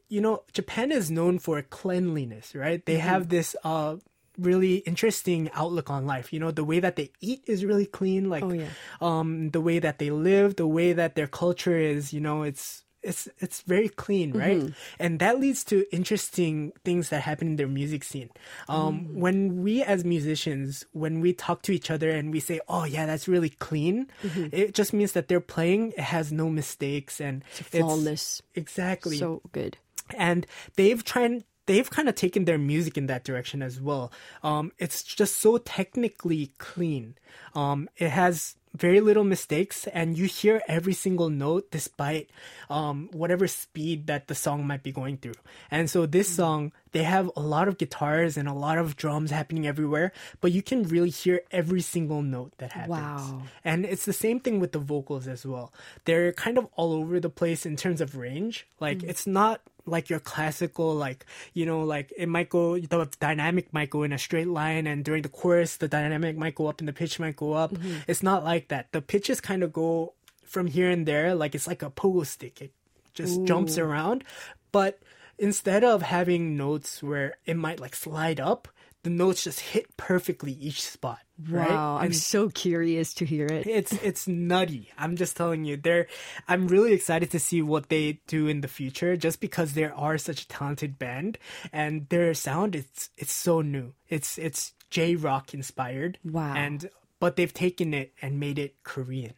you 0.10 0.22
know 0.22 0.44
Japan 0.54 0.92
is 0.92 1.10
known 1.10 1.40
for 1.40 1.62
cleanliness 1.62 2.54
right 2.56 2.86
they 2.86 2.98
Mm-hmm. 2.98 3.08
have 3.10 3.30
this 3.30 3.56
uh 3.64 3.96
really 4.38 4.78
interesting 4.84 5.50
outlook 5.54 5.90
on 5.90 6.06
life 6.06 6.34
you 6.34 6.40
know 6.40 6.52
the 6.52 6.64
way 6.66 6.80
that 6.82 6.98
they 6.98 7.10
eat 7.22 7.42
is 7.48 7.64
really 7.64 7.86
clean 7.86 8.30
like 8.30 8.44
Oh, 8.44 8.52
yeah. 8.52 8.68
um 9.00 9.50
the 9.52 9.62
way 9.62 9.80
that 9.80 9.98
they 9.98 10.12
live 10.12 10.58
the 10.58 10.68
way 10.68 10.92
that 10.92 11.16
their 11.16 11.28
culture 11.28 11.78
is 11.78 12.12
you 12.12 12.20
know 12.20 12.44
it's 12.44 12.84
it's 13.02 13.30
it's 13.40 13.62
very 13.62 13.88
clean 13.88 14.34
right 14.34 14.58
Mm-hmm. 14.58 15.00
and 15.00 15.20
that 15.24 15.40
leads 15.40 15.64
to 15.72 15.86
interesting 15.96 16.74
things 16.84 17.10
that 17.16 17.22
happen 17.22 17.48
in 17.48 17.56
their 17.56 17.68
music 17.72 18.04
scene 18.04 18.28
um 18.68 19.08
Mm. 19.08 19.14
when 19.24 19.38
we 19.64 19.84
as 19.84 20.04
musicians 20.04 20.84
when 20.92 21.22
we 21.22 21.32
talk 21.32 21.62
to 21.64 21.72
each 21.72 21.90
other 21.90 22.10
and 22.12 22.34
we 22.36 22.42
say 22.42 22.60
oh 22.68 22.84
yeah 22.84 23.06
that's 23.06 23.28
really 23.32 23.54
clean 23.56 24.08
Mm-hmm. 24.26 24.48
it 24.52 24.74
just 24.76 24.92
means 24.92 25.14
that 25.14 25.30
their 25.30 25.40
playing 25.40 25.94
it 25.96 26.08
has 26.12 26.32
no 26.34 26.50
mistakes 26.50 27.22
and 27.22 27.44
it's 27.56 27.72
Flawless. 27.72 28.42
exactly 28.54 29.16
So 29.18 29.42
good. 29.54 29.78
And 30.16 30.46
they've 30.76 31.04
tried 31.04 31.44
they've 31.68 31.90
kind 31.90 32.08
of 32.08 32.14
taken 32.16 32.46
their 32.46 32.60
music 32.60 32.96
in 32.98 33.08
that 33.08 33.24
direction 33.24 33.62
as 33.64 33.82
well 33.82 34.12
um 34.44 34.72
it's 34.78 35.02
just 35.04 35.38
so 35.38 35.58
technically 35.58 36.52
clean 36.60 37.16
um 37.56 37.90
it 37.98 38.10
has 38.10 38.56
very 38.76 39.00
little 39.00 39.24
mistakes 39.24 39.88
and 39.88 40.18
you 40.18 40.26
hear 40.26 40.62
every 40.68 40.94
single 40.94 41.30
note 41.30 41.72
despite 41.72 42.30
um 42.70 43.10
whatever 43.14 43.48
speed 43.48 44.06
that 44.08 44.28
the 44.28 44.36
song 44.36 44.68
might 44.68 44.84
be 44.84 44.92
going 44.92 45.16
through 45.18 45.34
and 45.72 45.90
so 45.90 46.06
this 46.06 46.28
song 46.28 46.74
they 46.92 47.04
have 47.04 47.32
a 47.38 47.42
lot 47.42 47.68
of 47.70 47.78
guitars 47.78 48.36
and 48.38 48.50
a 48.50 48.54
lot 48.54 48.78
of 48.78 48.98
drums 48.98 49.32
happening 49.32 49.66
everywhere 49.66 50.12
but 50.42 50.52
you 50.52 50.62
can 50.62 50.84
really 50.84 51.10
hear 51.10 51.40
every 51.52 51.80
single 51.82 52.22
note 52.22 52.52
that 52.58 52.74
happens 52.74 52.90
Wow. 53.00 53.42
and 53.64 53.86
it's 53.86 54.04
the 54.06 54.14
same 54.14 54.42
thing 54.42 54.60
with 54.60 54.74
the 54.74 54.80
vocals 54.80 55.26
as 55.26 55.46
well. 55.46 55.72
They're 56.04 56.34
kind 56.34 56.58
of 56.58 56.68
all 56.76 56.92
over 56.94 57.20
the 57.22 57.30
place 57.30 57.66
in 57.66 57.76
terms 57.78 58.02
of 58.02 58.16
range. 58.18 58.68
Like 58.80 59.02
it's 59.04 59.26
not 59.26 59.62
like 59.86 60.10
your 60.10 60.20
classical 60.20 60.94
like 60.96 61.26
you 61.54 61.66
know 61.66 61.84
like 61.84 62.12
it 62.18 62.28
might 62.28 62.50
go 62.50 62.78
the 62.80 63.10
dynamic 63.20 63.72
might 63.74 63.90
go 63.90 64.04
in 64.04 64.12
a 64.12 64.18
straight 64.18 64.48
line 64.48 64.88
and 64.88 65.06
during 65.06 65.22
the 65.22 65.30
chorus 65.30 65.78
the 65.78 65.88
dynamic 65.88 66.38
might 66.38 66.56
go 66.56 66.68
up 66.68 66.80
and 66.80 66.88
the 66.88 66.94
pitch 66.94 67.20
might 67.20 67.36
go 67.36 67.54
up. 67.54 67.72
Mm-hmm. 67.72 67.98
It's 68.08 68.24
not 68.24 68.44
like 68.44 68.70
that. 68.70 68.92
The 68.92 69.02
pitches 69.02 69.42
kind 69.42 69.64
of 69.64 69.72
go 69.72 70.14
from 70.44 70.68
here 70.68 70.90
and 70.90 71.06
there 71.06 71.36
like 71.36 71.56
it's 71.56 71.68
like 71.68 71.84
a 71.84 71.90
pogo 71.90 72.26
stick. 72.26 72.62
It 72.62 72.72
just 73.14 73.44
jumps 73.46 73.78
around. 73.78 74.24
But 74.72 75.00
instead 75.38 75.84
of 75.84 76.02
having 76.02 76.58
notes 76.58 77.02
where 77.02 77.36
it 77.46 77.56
might 77.56 77.80
like 77.80 77.96
slide 77.96 78.40
up, 78.40 78.68
the 79.04 79.10
notes 79.10 79.44
just 79.44 79.60
hit 79.60 79.96
perfectly 79.98 80.54
each 80.54 80.82
spot. 80.82 81.20
Right? 81.50 81.70
Wow. 81.70 81.98
I'm 81.98 82.14
so 82.14 82.50
curious 82.50 83.14
to 83.16 83.26
hear 83.26 83.46
it. 83.46 83.68
it's 83.68 83.92
it's 83.92 84.28
nutty. 84.28 84.92
I'm 84.98 85.18
just 85.18 85.36
telling 85.36 85.66
you. 85.66 85.76
They're 85.76 86.08
I'm 86.48 86.68
really 86.68 86.94
excited 86.94 87.32
to 87.32 87.40
see 87.40 87.62
what 87.62 87.90
they 87.90 88.22
do 88.28 88.48
in 88.48 88.62
the 88.62 88.70
future 88.70 89.18
just 89.18 89.42
because 89.42 89.74
they 89.74 89.84
are 89.84 90.18
such 90.18 90.44
a 90.44 90.48
talented 90.48 90.98
band 90.98 91.38
and 91.74 92.08
their 92.10 92.34
sound 92.34 92.76
it's 92.76 93.10
it's 93.18 93.34
so 93.34 93.62
new. 93.62 93.94
It's 94.08 94.38
it's 94.38 94.74
J 94.90 95.16
rock 95.16 95.54
inspired. 95.54 96.20
Wow. 96.24 96.54
And 96.56 96.90
but 97.20 97.36
they've 97.36 97.54
taken 97.54 97.94
it 97.94 98.14
and 98.22 98.40
made 98.40 98.58
it 98.58 98.76
Korean. 98.84 99.34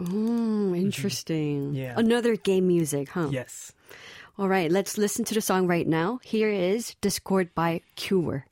Mm, 0.00 0.76
interesting. 0.76 1.68
Mm-hmm. 1.68 1.76
Yeah. 1.76 1.94
Another 1.96 2.36
game 2.36 2.66
music, 2.66 3.10
huh? 3.10 3.28
Yes. 3.30 3.72
All 4.38 4.48
right, 4.48 4.70
let's 4.72 4.96
listen 4.96 5.24
to 5.26 5.34
the 5.34 5.40
song 5.42 5.66
right 5.66 5.86
now. 5.86 6.18
Here 6.24 6.48
is 6.48 6.96
Discord 7.00 7.54
by 7.54 7.82
Qwer. 7.96 8.44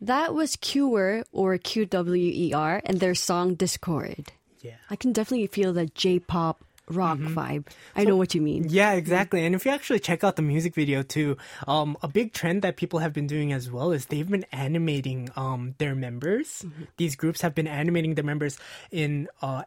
That 0.00 0.34
was 0.34 0.56
Qwer 0.56 1.24
or 1.32 1.58
QWER 1.58 2.80
and 2.84 3.00
their 3.00 3.14
song 3.14 3.54
Discord. 3.54 4.32
Yeah. 4.60 4.76
I 4.90 4.96
can 4.96 5.12
definitely 5.12 5.46
feel 5.48 5.72
the 5.72 5.86
J-pop 5.86 6.62
rock 6.88 7.18
Mm-hmm. 7.18 7.38
vibe. 7.38 7.66
I 7.94 8.04
know 8.04 8.16
what 8.16 8.34
you 8.34 8.40
mean. 8.40 8.66
Yeah, 8.68 8.92
exactly. 8.92 9.44
And 9.46 9.54
if 9.54 9.64
you 9.64 9.70
actually 9.70 10.00
check 10.00 10.24
out 10.24 10.34
the 10.36 10.42
music 10.42 10.74
video 10.74 11.02
too, 11.02 11.36
um, 11.68 11.96
a 12.02 12.08
big 12.08 12.32
trend 12.32 12.62
that 12.62 12.76
people 12.76 12.98
have 12.98 13.12
been 13.12 13.28
doing 13.28 13.52
as 13.52 13.70
well 13.70 13.92
is 13.92 14.06
they've 14.06 14.28
been 14.28 14.44
animating 14.50 15.28
um, 15.36 15.74
their 15.78 15.94
members. 15.94 16.64
These 16.96 17.14
groups 17.14 17.42
have 17.42 17.54
been 17.54 17.68
animating 17.68 18.14
their 18.16 18.24
members 18.24 18.58
in 18.90 19.28
uh, 19.40 19.62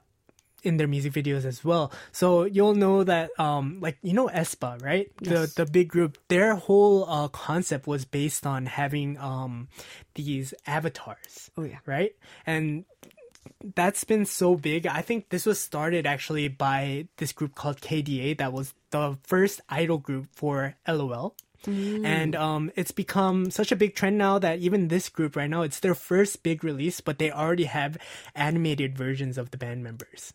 in 0.63 0.77
their 0.77 0.87
music 0.87 1.13
videos 1.13 1.45
as 1.45 1.63
well. 1.63 1.91
So 2.11 2.43
you'll 2.45 2.75
know 2.75 3.03
that, 3.03 3.37
um, 3.39 3.79
like 3.81 3.97
you 4.01 4.13
know, 4.13 4.27
aespa, 4.27 4.81
right? 4.81 5.11
Yes. 5.21 5.53
The 5.53 5.63
the 5.63 5.71
big 5.71 5.89
group. 5.89 6.17
Their 6.27 6.55
whole 6.55 7.09
uh, 7.09 7.27
concept 7.27 7.87
was 7.87 8.05
based 8.05 8.45
on 8.45 8.65
having 8.65 9.17
um, 9.17 9.67
these 10.15 10.53
avatars. 10.65 11.51
Oh, 11.57 11.63
yeah. 11.63 11.79
right? 11.85 12.15
And 12.45 12.85
that's 13.75 14.03
been 14.03 14.25
so 14.25 14.55
big. 14.55 14.87
I 14.87 15.01
think 15.01 15.29
this 15.29 15.45
was 15.45 15.59
started 15.59 16.05
actually 16.05 16.47
by 16.47 17.07
this 17.17 17.31
group 17.31 17.55
called 17.55 17.81
KDA 17.81 18.37
that 18.37 18.53
was 18.53 18.73
the 18.91 19.17
first 19.23 19.61
idol 19.69 19.97
group 19.97 20.27
for 20.33 20.75
LOL. 20.87 21.35
And 21.65 22.35
um, 22.35 22.71
it's 22.75 22.91
become 22.91 23.49
such 23.49 23.71
a 23.71 23.77
big 23.77 23.95
trend 23.95 24.17
now 24.17 24.37
that 24.39 24.59
even 24.59 24.89
this 24.89 25.07
group 25.07 25.37
right 25.37 25.49
now, 25.49 25.61
it's 25.61 25.79
their 25.79 25.95
first 25.95 26.43
big 26.43 26.63
release, 26.63 26.99
but 26.99 27.19
they 27.19 27.31
already 27.31 27.65
have 27.65 27.97
animated 28.35 28.97
versions 28.97 29.37
of 29.37 29.51
the 29.51 29.57
band 29.57 29.81
members. 29.81 30.33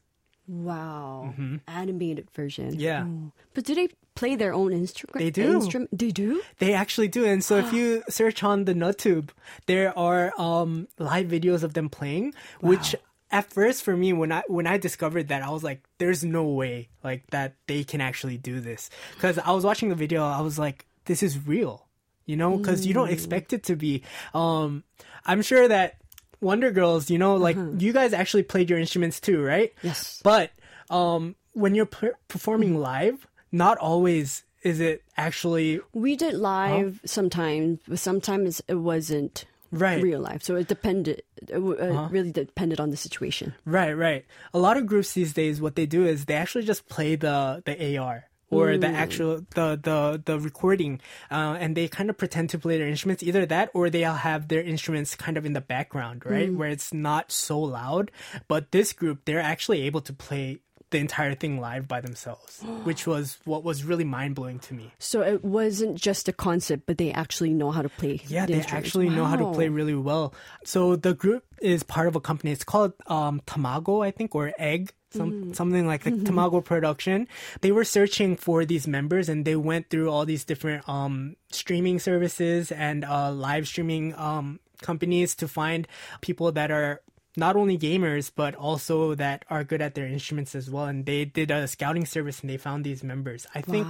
Wow. 0.48 1.34
Animated 1.68 2.30
version. 2.30 2.70
Mm-hmm. 2.70 2.80
Yeah. 2.80 3.04
Oh. 3.06 3.32
But 3.54 3.64
do 3.64 3.74
they 3.74 3.88
play 4.14 4.34
their 4.34 4.52
own 4.52 4.72
instrument? 4.72 5.18
They 5.18 5.30
do. 5.30 5.60
They 5.92 6.10
do? 6.10 6.42
They 6.58 6.72
actually 6.74 7.08
do. 7.08 7.24
And 7.24 7.44
so 7.44 7.56
if 7.58 7.72
you 7.76 8.02
search 8.08 8.42
on 8.42 8.64
the 8.64 8.74
NutTube, 8.74 9.28
there 9.66 9.96
are 9.96 10.32
um, 10.38 10.88
live 10.98 11.26
videos 11.28 11.62
of 11.62 11.74
them 11.74 11.88
playing, 11.88 12.34
which 12.60 12.96
at 13.30 13.52
first 13.52 13.82
for 13.82 13.94
me 13.96 14.12
when 14.12 14.32
I 14.32 14.42
when 14.48 14.66
I 14.66 14.78
discovered 14.78 15.28
that 15.28 15.42
I 15.42 15.50
was 15.50 15.62
like 15.62 15.82
there's 15.98 16.24
no 16.24 16.44
way 16.44 16.88
like 17.04 17.26
that 17.28 17.56
they 17.66 17.84
can 17.84 18.00
actually 18.00 18.38
do 18.38 18.58
this 18.58 18.88
cuz 19.18 19.36
I 19.38 19.52
was 19.52 19.64
watching 19.64 19.90
the 19.90 19.94
video 19.94 20.24
I 20.24 20.40
was 20.40 20.58
like 20.58 20.86
this 21.04 21.22
is 21.22 21.46
real 21.46 21.86
you 22.24 22.36
know 22.36 22.58
cuz 22.58 22.86
you 22.86 22.94
don't 22.94 23.10
expect 23.10 23.52
it 23.52 23.64
to 23.64 23.76
be 23.76 24.02
um 24.32 24.82
I'm 25.26 25.42
sure 25.42 25.68
that 25.68 25.96
Wonder 26.40 26.70
Girls 26.70 27.10
you 27.10 27.18
know 27.18 27.36
like 27.36 27.56
you 27.78 27.92
guys 27.92 28.12
actually 28.12 28.42
played 28.44 28.70
your 28.70 28.78
instruments 28.78 29.20
too 29.20 29.42
right 29.42 29.72
Yes. 29.82 30.20
but 30.22 30.50
um 30.90 31.34
when 31.52 31.74
you're 31.74 31.86
per- 31.86 32.16
performing 32.28 32.78
live 32.78 33.26
not 33.52 33.78
always 33.78 34.44
is 34.62 34.80
it 34.80 35.02
actually 35.16 35.80
We 35.94 36.16
did 36.16 36.34
live 36.34 37.00
sometimes, 37.04 37.78
but 37.86 37.98
sometimes 37.98 38.60
it 38.68 38.74
wasn't 38.74 39.44
Right. 39.70 40.02
real 40.02 40.20
life. 40.20 40.42
So 40.42 40.56
it 40.56 40.66
depended. 40.66 41.22
It 41.42 41.52
w- 41.52 41.78
uh, 41.78 42.08
really 42.10 42.32
depended 42.32 42.80
on 42.80 42.90
the 42.90 42.96
situation. 42.96 43.54
Right, 43.66 43.92
right. 43.92 44.24
A 44.54 44.58
lot 44.58 44.76
of 44.78 44.86
groups 44.86 45.12
these 45.12 45.32
days, 45.34 45.60
what 45.60 45.76
they 45.76 45.84
do 45.86 46.06
is 46.06 46.24
they 46.24 46.34
actually 46.34 46.64
just 46.64 46.88
play 46.88 47.16
the 47.16 47.62
the 47.66 47.98
AR 47.98 48.24
or 48.50 48.76
the 48.78 48.88
actual 48.88 49.44
the 49.54 49.78
the 49.82 50.22
the 50.24 50.40
recording, 50.40 51.00
uh, 51.30 51.56
and 51.58 51.76
they 51.76 51.88
kind 51.88 52.10
of 52.10 52.16
pretend 52.16 52.50
to 52.50 52.58
play 52.58 52.78
their 52.78 52.88
instruments. 52.88 53.22
Either 53.22 53.46
that, 53.46 53.70
or 53.74 53.90
they'll 53.90 54.14
have 54.14 54.48
their 54.48 54.62
instruments 54.62 55.14
kind 55.14 55.36
of 55.36 55.44
in 55.44 55.52
the 55.52 55.60
background, 55.60 56.24
right, 56.24 56.52
where 56.52 56.68
it's 56.68 56.92
not 56.92 57.30
so 57.30 57.58
loud. 57.60 58.10
But 58.48 58.70
this 58.72 58.92
group, 58.92 59.24
they're 59.24 59.40
actually 59.40 59.82
able 59.82 60.00
to 60.02 60.12
play 60.12 60.60
the 60.90 60.98
entire 60.98 61.34
thing 61.34 61.60
live 61.60 61.86
by 61.86 62.00
themselves, 62.00 62.62
which 62.84 63.06
was 63.06 63.38
what 63.44 63.64
was 63.64 63.84
really 63.84 64.04
mind 64.04 64.34
blowing 64.34 64.58
to 64.60 64.74
me. 64.74 64.92
So 64.98 65.22
it 65.22 65.44
wasn't 65.44 65.96
just 65.96 66.28
a 66.28 66.32
concept, 66.32 66.84
but 66.86 66.98
they 66.98 67.12
actually 67.12 67.52
know 67.52 67.70
how 67.70 67.82
to 67.82 67.88
play. 67.88 68.20
Yeah, 68.28 68.46
the 68.46 68.54
they 68.54 68.60
actually 68.62 69.08
know 69.08 69.24
how 69.24 69.36
to 69.36 69.52
play 69.52 69.68
really 69.68 69.94
well. 69.94 70.34
So 70.64 70.96
the 70.96 71.14
group 71.14 71.44
is 71.60 71.82
part 71.82 72.08
of 72.08 72.16
a 72.16 72.20
company. 72.20 72.52
It's 72.52 72.64
called 72.64 72.92
um, 73.06 73.40
Tamago, 73.46 74.04
I 74.04 74.10
think, 74.10 74.34
or 74.34 74.52
Egg. 74.58 74.92
Some, 75.10 75.54
Something 75.54 75.86
like 75.86 76.04
the 76.04 76.10
Tamago 76.28 76.64
production. 76.64 77.28
They 77.62 77.72
were 77.72 77.84
searching 77.84 78.36
for 78.36 78.64
these 78.64 78.86
members 78.86 79.28
and 79.28 79.44
they 79.44 79.56
went 79.56 79.88
through 79.88 80.10
all 80.10 80.26
these 80.26 80.44
different 80.44 80.86
um, 80.88 81.36
streaming 81.50 81.98
services 81.98 82.70
and 82.70 83.04
uh, 83.04 83.32
live 83.32 83.66
streaming 83.66 84.14
um, 84.16 84.60
companies 84.82 85.34
to 85.36 85.48
find 85.48 85.88
people 86.20 86.52
that 86.52 86.70
are 86.70 87.00
not 87.36 87.56
only 87.56 87.78
gamers 87.78 88.32
but 88.34 88.54
also 88.56 89.14
that 89.14 89.44
are 89.48 89.62
good 89.62 89.80
at 89.80 89.94
their 89.94 90.06
instruments 90.06 90.54
as 90.54 90.68
well. 90.68 90.84
And 90.86 91.06
they 91.06 91.24
did 91.24 91.50
a 91.50 91.66
scouting 91.68 92.04
service 92.04 92.40
and 92.40 92.50
they 92.50 92.56
found 92.56 92.84
these 92.84 93.02
members. 93.02 93.46
I 93.54 93.62
think 93.62 93.86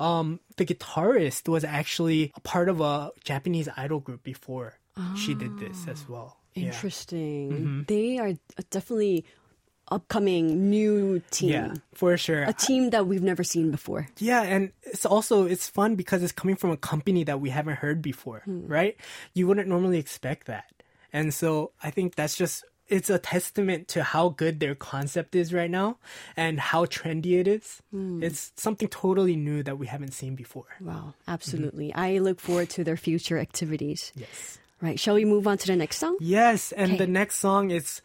um, 0.00 0.40
the 0.56 0.66
guitarist 0.66 1.48
was 1.48 1.64
actually 1.64 2.32
a 2.34 2.40
part 2.40 2.68
of 2.68 2.80
a 2.80 3.10
japanese 3.24 3.68
idol 3.76 4.00
group 4.00 4.22
before 4.22 4.74
she 5.16 5.34
did 5.34 5.58
this 5.58 5.86
as 5.88 6.08
well. 6.08 6.36
Yeah. 6.54 6.66
Interesting. 6.66 7.84
They 7.86 8.18
are 8.18 8.32
definitely 8.70 9.24
upcoming 9.90 10.70
new 10.70 11.20
team. 11.30 11.50
yeah 11.50 11.74
for 11.94 12.16
sure 12.16 12.44
A 12.44 12.52
team 12.52 12.90
that 12.90 13.06
we've 13.06 13.22
never 13.22 13.42
seen 13.42 13.70
before. 13.72 14.08
Yeah, 14.18 14.42
and 14.42 14.70
it's 14.84 15.04
also 15.04 15.46
it's 15.46 15.68
fun 15.68 15.96
because 15.96 16.22
it's 16.22 16.32
coming 16.32 16.54
from 16.54 16.70
a 16.70 16.76
company 16.76 17.24
that 17.24 17.40
we 17.40 17.50
haven't 17.50 17.76
heard 17.76 18.00
before, 18.00 18.42
hmm. 18.44 18.66
right? 18.66 18.96
You 19.34 19.48
wouldn't 19.48 19.68
normally 19.68 19.98
expect 19.98 20.46
that. 20.46 20.70
And 21.12 21.34
so 21.34 21.72
I 21.82 21.90
think 21.90 22.14
that's 22.14 22.36
just 22.36 22.64
it's 22.86 23.10
a 23.10 23.18
testament 23.18 23.88
to 23.88 24.02
how 24.02 24.30
good 24.30 24.60
their 24.60 24.74
concept 24.74 25.34
is 25.34 25.52
right 25.52 25.70
now 25.70 25.98
and 26.36 26.58
how 26.58 26.86
trendy 26.86 27.38
it 27.40 27.48
is. 27.48 27.82
Hmm. 27.90 28.22
It's 28.22 28.52
something 28.56 28.88
totally 28.88 29.36
new 29.36 29.62
that 29.64 29.76
we 29.76 29.86
haven't 29.86 30.14
seen 30.14 30.36
before. 30.36 30.70
Wow, 30.80 30.94
mm-hmm. 30.94 31.30
absolutely. 31.30 31.92
I 31.94 32.18
look 32.18 32.40
forward 32.40 32.70
to 32.70 32.84
their 32.84 32.96
future 32.96 33.38
activities. 33.38 34.12
Yes. 34.14 34.58
Right. 34.80 35.00
Shall 35.00 35.16
we 35.16 35.24
move 35.24 35.48
on 35.48 35.58
to 35.58 35.66
the 35.66 35.74
next 35.74 35.98
song? 35.98 36.16
Yes, 36.20 36.70
and 36.70 36.98
the 36.98 37.08
next 37.08 37.40
song 37.40 37.72
is 37.72 38.00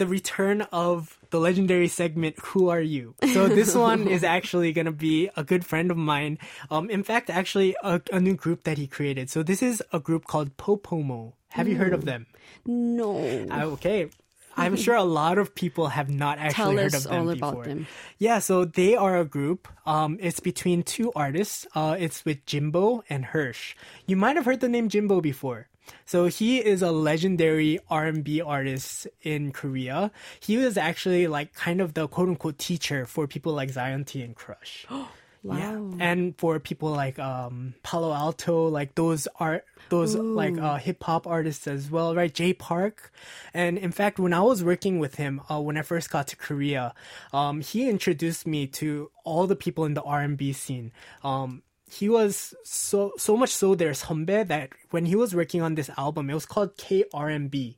the 0.00 0.08
return 0.08 0.62
of 0.72 1.20
the 1.28 1.38
legendary 1.38 1.86
segment 1.86 2.34
"Who 2.56 2.72
Are 2.72 2.80
You." 2.80 3.14
So 3.36 3.46
this 3.46 3.74
one 3.88 4.08
is 4.08 4.24
actually 4.24 4.72
gonna 4.72 4.96
be 4.96 5.28
a 5.36 5.44
good 5.44 5.64
friend 5.64 5.90
of 5.92 5.96
mine. 6.00 6.38
Um, 6.72 6.88
in 6.88 7.04
fact, 7.04 7.28
actually 7.28 7.76
a, 7.84 8.00
a 8.10 8.18
new 8.18 8.34
group 8.34 8.64
that 8.64 8.78
he 8.80 8.88
created. 8.88 9.28
So 9.28 9.44
this 9.44 9.62
is 9.62 9.82
a 9.92 10.00
group 10.00 10.24
called 10.24 10.56
Popomo. 10.56 11.34
Have 11.50 11.68
you 11.68 11.76
heard 11.76 11.92
of 11.92 12.04
them? 12.04 12.26
No. 12.64 13.20
Uh, 13.50 13.76
okay. 13.76 14.08
I'm 14.56 14.76
sure 14.76 14.94
a 14.94 15.04
lot 15.04 15.38
of 15.38 15.54
people 15.54 15.88
have 15.88 16.10
not 16.10 16.38
actually 16.38 16.76
Tell 16.76 16.76
heard 16.76 16.94
of 16.94 17.04
them 17.04 17.26
before. 17.38 17.64
them. 17.64 17.86
Yeah, 18.18 18.40
so 18.40 18.64
they 18.64 18.94
are 18.94 19.16
a 19.16 19.24
group. 19.24 19.68
Um, 19.86 20.18
it's 20.20 20.40
between 20.40 20.82
two 20.82 21.12
artists. 21.14 21.66
Uh, 21.74 21.96
it's 21.98 22.24
with 22.24 22.44
Jinbo 22.46 23.02
and 23.08 23.24
Hirsch. 23.26 23.74
You 24.06 24.16
might 24.16 24.36
have 24.36 24.44
heard 24.44 24.60
the 24.60 24.68
name 24.68 24.88
Jinbo 24.90 25.22
before. 25.22 25.69
So 26.06 26.26
he 26.26 26.58
is 26.58 26.82
a 26.82 26.90
legendary 26.90 27.78
R&B 27.88 28.40
artist 28.40 29.06
in 29.22 29.52
Korea. 29.52 30.10
He 30.40 30.56
was 30.56 30.76
actually 30.76 31.26
like 31.26 31.54
kind 31.54 31.80
of 31.80 31.94
the 31.94 32.08
quote 32.08 32.28
unquote 32.28 32.58
teacher 32.58 33.06
for 33.06 33.26
people 33.26 33.52
like 33.52 33.70
Zion 33.70 34.04
T 34.04 34.22
and 34.22 34.34
Crush. 34.34 34.86
Yeah. 35.42 35.80
And 35.98 36.36
for 36.36 36.60
people 36.60 36.90
like 36.90 37.18
um 37.18 37.72
Palo 37.82 38.12
Alto, 38.12 38.68
like 38.68 38.94
those 38.94 39.26
are 39.38 39.62
those 39.88 40.14
like 40.14 40.58
uh 40.58 40.76
hip 40.76 41.02
hop 41.02 41.26
artists 41.26 41.66
as 41.66 41.90
well, 41.90 42.14
right? 42.14 42.32
Jay 42.32 42.52
Park. 42.52 43.10
And 43.54 43.78
in 43.78 43.90
fact, 43.90 44.18
when 44.18 44.34
I 44.34 44.42
was 44.42 44.62
working 44.62 44.98
with 44.98 45.14
him, 45.14 45.40
uh, 45.48 45.58
when 45.60 45.78
I 45.78 45.82
first 45.82 46.10
got 46.10 46.28
to 46.28 46.36
Korea, 46.36 46.92
um 47.32 47.62
he 47.62 47.88
introduced 47.88 48.46
me 48.46 48.66
to 48.84 49.10
all 49.24 49.46
the 49.46 49.56
people 49.56 49.86
in 49.86 49.94
the 49.94 50.02
R&B 50.02 50.52
scene. 50.52 50.92
Um 51.24 51.62
he 51.90 52.08
was 52.08 52.54
so 52.64 53.12
so 53.18 53.36
much 53.36 53.50
so 53.50 53.74
there's 53.74 54.04
Sunbae 54.04 54.46
that 54.48 54.70
when 54.90 55.06
he 55.06 55.16
was 55.16 55.34
working 55.34 55.60
on 55.60 55.74
this 55.74 55.90
album, 55.98 56.30
it 56.30 56.34
was 56.34 56.46
called 56.46 56.76
KRNB 56.76 57.76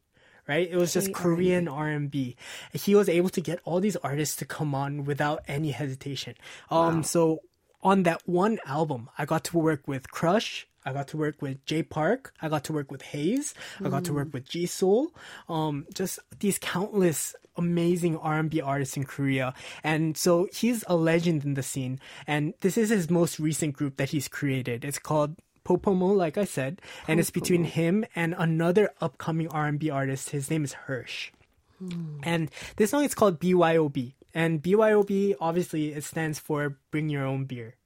right? 0.49 0.69
It 0.69 0.77
was 0.77 0.93
just 0.93 1.15
Korean 1.15 1.69
R&B. 1.69 2.37
He 2.73 2.95
was 2.95 3.09
able 3.09 3.29
to 3.31 3.41
get 3.41 3.61
all 3.65 3.81
these 3.81 3.97
artists 3.97 4.37
to 4.37 4.45
come 4.45 4.75
on 4.75 5.05
without 5.05 5.43
any 5.47 5.71
hesitation. 5.71 6.35
Um, 6.69 7.05
so 7.05 7.43
on 7.83 8.05
that 8.05 8.23
one 8.27 8.59
album, 8.67 9.09
I 9.17 9.25
got 9.25 9.45
to 9.45 9.59
work 9.59 9.87
with 9.87 10.11
Crush. 10.11 10.67
I 10.85 10.93
got 10.93 11.09
to 11.09 11.17
work 11.17 11.41
with 11.41 11.65
Jay 11.65 11.83
Park. 11.83 12.35
I 12.43 12.49
got 12.49 12.65
to 12.65 12.73
work 12.73 12.91
with 12.91 13.03
Heize. 13.03 13.55
I 13.85 13.89
got 13.89 14.05
to 14.07 14.13
work 14.13 14.33
with 14.33 14.49
G 14.49 14.67
Soul. 14.67 15.13
Um, 15.49 15.87
just 15.95 16.19
these 16.41 16.59
countless 16.59 17.37
amazing 17.57 18.17
R&B 18.19 18.61
artist 18.61 18.97
in 18.97 19.05
Korea. 19.05 19.55
And 19.85 20.17
so 20.17 20.49
he's 20.53 20.85
a 20.87 20.97
legend 20.97 21.45
in 21.45 21.55
the 21.55 21.63
scene. 21.63 22.01
And 22.27 22.55
this 22.61 22.77
is 22.77 22.91
his 22.91 23.11
most 23.11 23.39
recent 23.39 23.75
group 23.75 23.97
that 23.97 24.11
he's 24.11 24.29
created. 24.29 24.85
It's 24.85 24.99
called 24.99 25.37
Popomo, 25.65 26.15
like 26.17 26.37
I 26.37 26.45
said, 26.45 26.81
and 27.07 27.21
it's 27.21 27.31
between 27.31 27.65
him 27.65 28.05
and 28.17 28.35
another 28.37 28.91
upcoming 29.01 29.49
R&B 29.49 29.91
artist. 29.91 30.31
His 30.31 30.51
name 30.51 30.65
is 30.65 30.73
Hirsch. 30.73 31.31
Hmm. 31.79 32.19
And 32.23 32.51
this 32.77 32.91
song 32.91 33.05
is 33.05 33.15
called 33.15 33.41
BYOB. 33.41 34.15
And 34.35 34.63
BYOB, 34.63 35.37
obviously, 35.41 35.93
it 35.93 36.05
stands 36.05 36.39
for 36.39 36.79
Bring 36.91 37.09
Your 37.09 37.27
Own 37.27 37.45
Beer. 37.45 37.77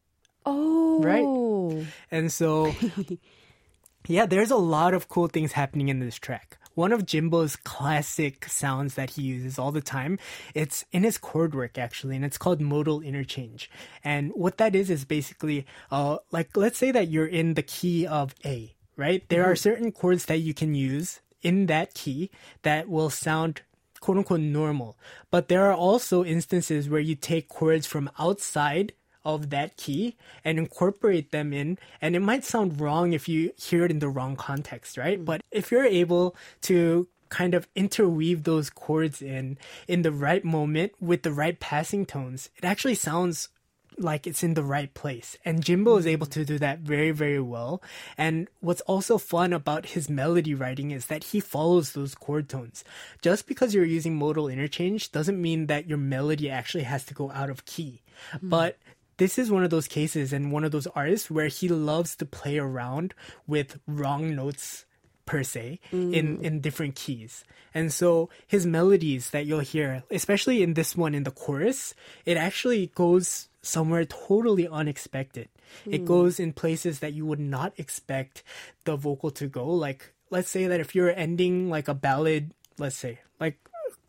Oh. 0.44 1.02
Right? 1.02 1.86
And 2.10 2.32
so, 2.32 2.72
yeah, 4.06 4.26
there's 4.26 4.50
a 4.50 4.56
lot 4.56 4.94
of 4.94 5.08
cool 5.08 5.26
things 5.26 5.52
happening 5.52 5.88
in 5.88 5.98
this 5.98 6.16
track. 6.16 6.58
One 6.76 6.92
of 6.92 7.06
Jinbo's 7.06 7.56
classic 7.56 8.44
sounds 8.50 8.96
that 8.96 9.08
he 9.08 9.22
uses 9.22 9.58
all 9.58 9.72
the 9.72 9.80
time, 9.80 10.18
it's 10.54 10.84
in 10.92 11.04
his 11.04 11.16
chord 11.16 11.54
work 11.54 11.78
actually, 11.78 12.16
and 12.16 12.24
it's 12.24 12.36
called 12.36 12.60
modal 12.60 13.00
interchange. 13.00 13.70
And 14.04 14.30
what 14.34 14.58
that 14.58 14.74
is 14.74 14.90
is 14.90 15.06
basically, 15.06 15.64
uh, 15.90 16.18
like 16.30 16.54
let's 16.54 16.76
say 16.76 16.90
that 16.90 17.08
you're 17.08 17.26
in 17.26 17.54
the 17.54 17.62
key 17.62 18.06
of 18.06 18.34
A, 18.44 18.74
right? 18.94 19.26
There 19.30 19.46
are 19.46 19.56
certain 19.56 19.90
chords 19.90 20.26
that 20.26 20.40
you 20.40 20.52
can 20.52 20.74
use 20.74 21.20
in 21.40 21.64
that 21.64 21.94
key 21.94 22.30
that 22.60 22.90
will 22.90 23.08
sound 23.08 23.62
quote 24.00 24.18
unquote 24.18 24.40
normal. 24.40 24.98
But 25.30 25.48
there 25.48 25.64
are 25.70 25.74
also 25.74 26.24
instances 26.24 26.90
where 26.90 27.00
you 27.00 27.14
take 27.14 27.48
chords 27.48 27.86
from 27.86 28.10
outside 28.18 28.92
of 29.26 29.50
that 29.50 29.76
key 29.76 30.16
and 30.44 30.56
incorporate 30.56 31.32
them 31.32 31.52
in. 31.52 31.78
And 32.00 32.14
it 32.14 32.20
might 32.20 32.44
sound 32.44 32.80
wrong 32.80 33.12
if 33.12 33.28
you 33.28 33.52
hear 33.58 33.84
it 33.84 33.90
in 33.90 33.98
the 33.98 34.08
wrong 34.08 34.36
context, 34.36 34.96
right? 34.96 35.20
Mm. 35.20 35.24
But 35.24 35.42
if 35.50 35.70
you're 35.70 35.84
able 35.84 36.36
to 36.62 37.08
kind 37.28 37.54
of 37.54 37.66
interweave 37.74 38.44
those 38.44 38.70
chords 38.70 39.20
in 39.20 39.58
in 39.88 40.02
the 40.02 40.12
right 40.12 40.44
moment 40.44 40.92
with 41.00 41.24
the 41.24 41.32
right 41.32 41.58
passing 41.58 42.06
tones, 42.06 42.50
it 42.56 42.64
actually 42.64 42.94
sounds 42.94 43.48
like 43.98 44.26
it's 44.26 44.42
in 44.42 44.54
the 44.54 44.62
right 44.62 44.92
place. 44.94 45.36
And 45.44 45.64
Jinbo 45.64 45.98
is 45.98 46.06
able 46.06 46.26
to 46.26 46.40
mm. 46.40 46.46
do 46.46 46.58
that 46.58 46.80
very, 46.80 47.10
very 47.10 47.40
well. 47.40 47.82
And 48.16 48.48
what's 48.60 48.82
also 48.82 49.18
fun 49.18 49.52
about 49.52 49.86
his 49.86 50.08
melody 50.08 50.54
writing 50.54 50.90
is 50.90 51.06
that 51.06 51.24
he 51.24 51.40
follows 51.40 51.92
those 51.92 52.14
chord 52.14 52.48
tones. 52.48 52.84
Just 53.22 53.46
because 53.46 53.74
you're 53.74 53.84
using 53.84 54.14
modal 54.14 54.48
interchange 54.48 55.10
doesn't 55.12 55.40
mean 55.40 55.66
that 55.66 55.88
your 55.88 55.98
melody 55.98 56.50
actually 56.50 56.84
has 56.84 57.04
to 57.06 57.14
go 57.14 57.30
out 57.32 57.50
of 57.50 57.64
key. 57.64 58.02
Mm. 58.34 58.50
But 58.50 58.78
this 59.18 59.38
is 59.38 59.50
one 59.50 59.64
of 59.64 59.70
those 59.70 59.88
cases 59.88 60.32
and 60.32 60.52
one 60.52 60.64
of 60.64 60.72
those 60.72 60.86
artists 60.88 61.30
where 61.30 61.48
he 61.48 61.68
loves 61.68 62.16
to 62.16 62.26
play 62.26 62.58
around 62.58 63.14
with 63.46 63.78
wrong 63.86 64.34
notes 64.34 64.84
per 65.24 65.42
se 65.42 65.80
in 65.90 66.38
mm. 66.38 66.42
in 66.42 66.60
different 66.60 66.94
keys. 66.94 67.44
And 67.74 67.92
so 67.92 68.30
his 68.46 68.64
melodies 68.64 69.30
that 69.30 69.44
you'll 69.44 69.60
hear 69.60 70.04
especially 70.10 70.62
in 70.62 70.74
this 70.74 70.96
one 70.96 71.14
in 71.14 71.24
the 71.24 71.30
chorus 71.30 71.94
it 72.24 72.36
actually 72.36 72.92
goes 72.94 73.48
somewhere 73.60 74.04
totally 74.04 74.68
unexpected. 74.68 75.48
It 75.84 76.02
hmm. 76.02 76.06
goes 76.06 76.38
in 76.38 76.52
places 76.52 77.00
that 77.00 77.12
you 77.12 77.26
would 77.26 77.40
not 77.40 77.72
expect 77.76 78.44
the 78.84 78.94
vocal 78.94 79.32
to 79.32 79.48
go. 79.48 79.66
Like 79.66 80.12
let's 80.30 80.48
say 80.48 80.68
that 80.68 80.78
if 80.78 80.94
you're 80.94 81.10
ending 81.10 81.68
like 81.68 81.88
a 81.88 81.94
ballad 81.94 82.52
let's 82.78 82.96
say 82.96 83.18
like 83.40 83.58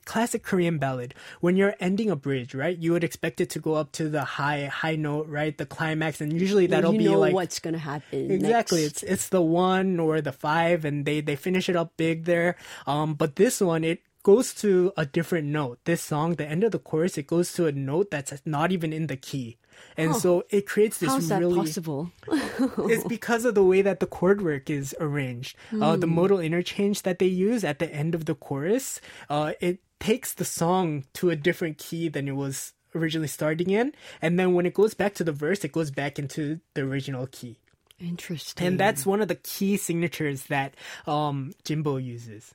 classic 0.07 0.41
Korean 0.41 0.79
ballad. 0.79 1.13
When 1.41 1.55
you're 1.57 1.75
ending 1.79 2.09
a 2.09 2.15
bridge, 2.15 2.55
right, 2.55 2.75
you 2.75 2.93
would 2.93 3.03
expect 3.03 3.39
it 3.39 3.51
to 3.51 3.59
go 3.59 3.75
up 3.75 3.91
to 3.99 4.09
the 4.09 4.23
high 4.23 4.65
high 4.65 4.95
note, 4.95 5.27
right, 5.27 5.55
the 5.55 5.67
climax, 5.67 6.21
and 6.21 6.33
usually 6.33 6.65
that'll 6.65 6.93
you 6.93 6.99
be 6.99 7.09
like 7.09 7.33
what's 7.33 7.59
gonna 7.59 7.77
happen. 7.77 8.31
Exactly. 8.31 8.81
next. 8.81 9.03
It's 9.03 9.03
it's 9.03 9.29
the 9.29 9.41
one 9.43 9.99
or 9.99 10.21
the 10.21 10.31
five, 10.31 10.85
and 10.85 11.05
they 11.05 11.21
they 11.21 11.35
finish 11.35 11.69
it 11.69 11.75
up 11.75 11.93
big 11.97 12.25
there. 12.25 12.55
Um, 12.87 13.13
but 13.13 13.35
this 13.35 13.61
one 13.61 13.83
it 13.83 14.01
goes 14.23 14.53
to 14.55 14.91
a 14.97 15.05
different 15.05 15.47
note. 15.47 15.79
This 15.85 16.01
song, 16.01 16.35
the 16.35 16.47
end 16.47 16.63
of 16.63 16.71
the 16.71 16.79
chorus, 16.79 17.17
it 17.17 17.27
goes 17.27 17.53
to 17.53 17.67
a 17.67 17.71
note 17.71 18.11
that's 18.11 18.33
not 18.45 18.71
even 18.71 18.91
in 18.91 19.07
the 19.07 19.15
key. 19.15 19.57
And 19.97 20.15
so 20.15 20.43
it 20.49 20.67
creates 20.67 20.99
this 20.99 21.09
How's 21.09 21.27
that 21.29 21.39
really 21.39 21.57
possible? 21.57 22.11
it's 22.29 23.03
because 23.05 23.45
of 23.45 23.55
the 23.55 23.63
way 23.63 23.81
that 23.81 23.99
the 23.99 24.05
chord 24.05 24.41
work 24.41 24.69
is 24.69 24.95
arranged. 24.99 25.57
Uh, 25.79 25.95
the 25.95 26.07
modal 26.07 26.39
interchange 26.39 27.01
that 27.01 27.19
they 27.19 27.27
use 27.27 27.63
at 27.63 27.79
the 27.79 27.93
end 27.93 28.13
of 28.13 28.25
the 28.25 28.35
chorus, 28.35 29.01
uh, 29.29 29.53
it 29.59 29.79
takes 29.99 30.33
the 30.33 30.45
song 30.45 31.05
to 31.13 31.29
a 31.29 31.35
different 31.35 31.77
key 31.77 32.09
than 32.09 32.27
it 32.27 32.35
was 32.35 32.73
originally 32.95 33.27
starting 33.27 33.69
in, 33.69 33.93
and 34.21 34.39
then 34.39 34.53
when 34.53 34.65
it 34.65 34.73
goes 34.73 34.93
back 34.93 35.13
to 35.15 35.23
the 35.23 35.31
verse, 35.31 35.63
it 35.63 35.71
goes 35.71 35.91
back 35.91 36.17
into 36.17 36.59
the 36.73 36.81
original 36.81 37.27
key. 37.27 37.57
Interesting. 37.99 38.67
And 38.67 38.79
that's 38.79 39.05
one 39.05 39.21
of 39.21 39.27
the 39.27 39.35
key 39.35 39.75
signatures 39.75 40.43
that 40.43 40.75
um, 41.07 41.53
Jinbo 41.63 42.03
uses. 42.03 42.53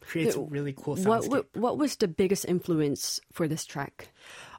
Creates 0.00 0.34
a 0.34 0.40
really 0.40 0.72
cool 0.72 0.96
soundscape. 0.96 1.06
what, 1.06 1.28
what 1.28 1.46
what 1.56 1.78
was 1.78 1.96
the 1.96 2.08
biggest 2.08 2.46
influence 2.46 3.20
for 3.32 3.46
this 3.46 3.66
track? 3.66 4.08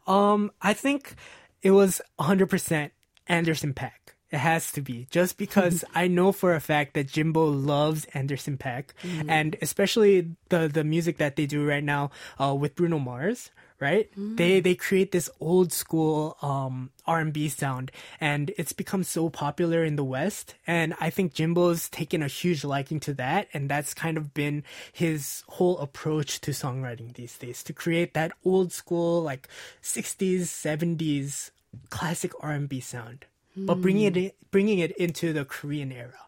Um, 0.06 0.52
I 0.62 0.74
think 0.74 1.16
it 1.62 1.72
was 1.72 2.02
100% 2.20 2.92
Anderson 3.28 3.74
.Paak. 3.74 3.92
It 4.32 4.38
has 4.38 4.72
to 4.72 4.82
be 4.82 5.08
just 5.12 5.38
because 5.38 5.84
I 5.96 6.08
know 6.08 6.32
for 6.32 6.56
a 6.56 6.62
fact 6.62 6.94
that 6.94 7.08
Jinbo 7.08 7.52
loves 7.66 8.06
Anderson 8.14 8.58
.Paak, 8.58 8.92
and 9.28 9.58
especially 9.62 10.36
the 10.50 10.70
the 10.70 10.86
music 10.86 11.18
that 11.18 11.36
they 11.36 11.46
do 11.46 11.66
right 11.68 11.84
now 11.84 12.12
uh, 12.40 12.56
with 12.56 12.76
Bruno 12.76 12.98
Mars. 12.98 13.52
Right? 13.82 14.10
They 14.16 14.62
mm. 14.62 14.64
they 14.64 14.76
create 14.76 15.12
this 15.12 15.28
old 15.40 15.74
school 15.74 16.38
um, 16.44 16.92
R 17.08 17.20
and 17.20 17.34
B 17.34 17.50
sound, 17.50 17.92
and 18.20 18.54
it's 18.56 18.74
become 18.74 19.04
so 19.04 19.30
popular 19.30 19.84
in 19.84 19.96
the 19.96 20.04
West. 20.04 20.54
And 20.68 20.94
I 21.02 21.10
think 21.10 21.34
Jinbo's 21.34 21.90
taken 21.90 22.22
a 22.22 22.28
huge 22.28 22.64
liking 22.64 23.00
to 23.02 23.14
that, 23.16 23.48
and 23.54 23.70
that's 23.70 23.96
kind 23.96 24.18
of 24.18 24.36
been 24.36 24.64
his 24.94 25.44
whole 25.48 25.80
approach 25.80 26.42
to 26.42 26.52
songwriting 26.52 27.16
these 27.16 27.36
days 27.38 27.64
to 27.64 27.74
create 27.74 28.14
that 28.14 28.34
old 28.46 28.72
school 28.72 29.24
like 29.24 29.48
60s, 29.82 30.42
70s 30.42 31.50
classic 31.90 32.34
R&B 32.40 32.80
sound, 32.82 33.26
but 33.56 33.82
bringing 33.82 34.06
it 34.06 34.14
hmm. 34.14 34.20
in, 34.20 34.32
bringing 34.52 34.80
it 34.80 34.92
into 34.98 35.34
the 35.34 35.44
Korean 35.44 35.92
era. 35.92 36.28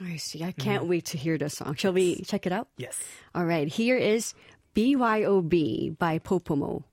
I 0.00 0.16
see. 0.16 0.44
I 0.44 0.48
mm-hmm. 0.50 0.62
can't 0.62 0.84
wait 0.86 1.06
to 1.06 1.18
hear 1.18 1.36
the 1.38 1.50
song. 1.50 1.74
Shall 1.74 1.92
we 1.92 2.22
check 2.22 2.46
it 2.46 2.52
out? 2.52 2.68
Yes. 2.76 3.02
All 3.34 3.44
right. 3.44 3.66
Here 3.66 3.96
is 3.96 4.34
BYOB 4.74 5.98
by 5.98 6.18
Popomo. 6.18 6.84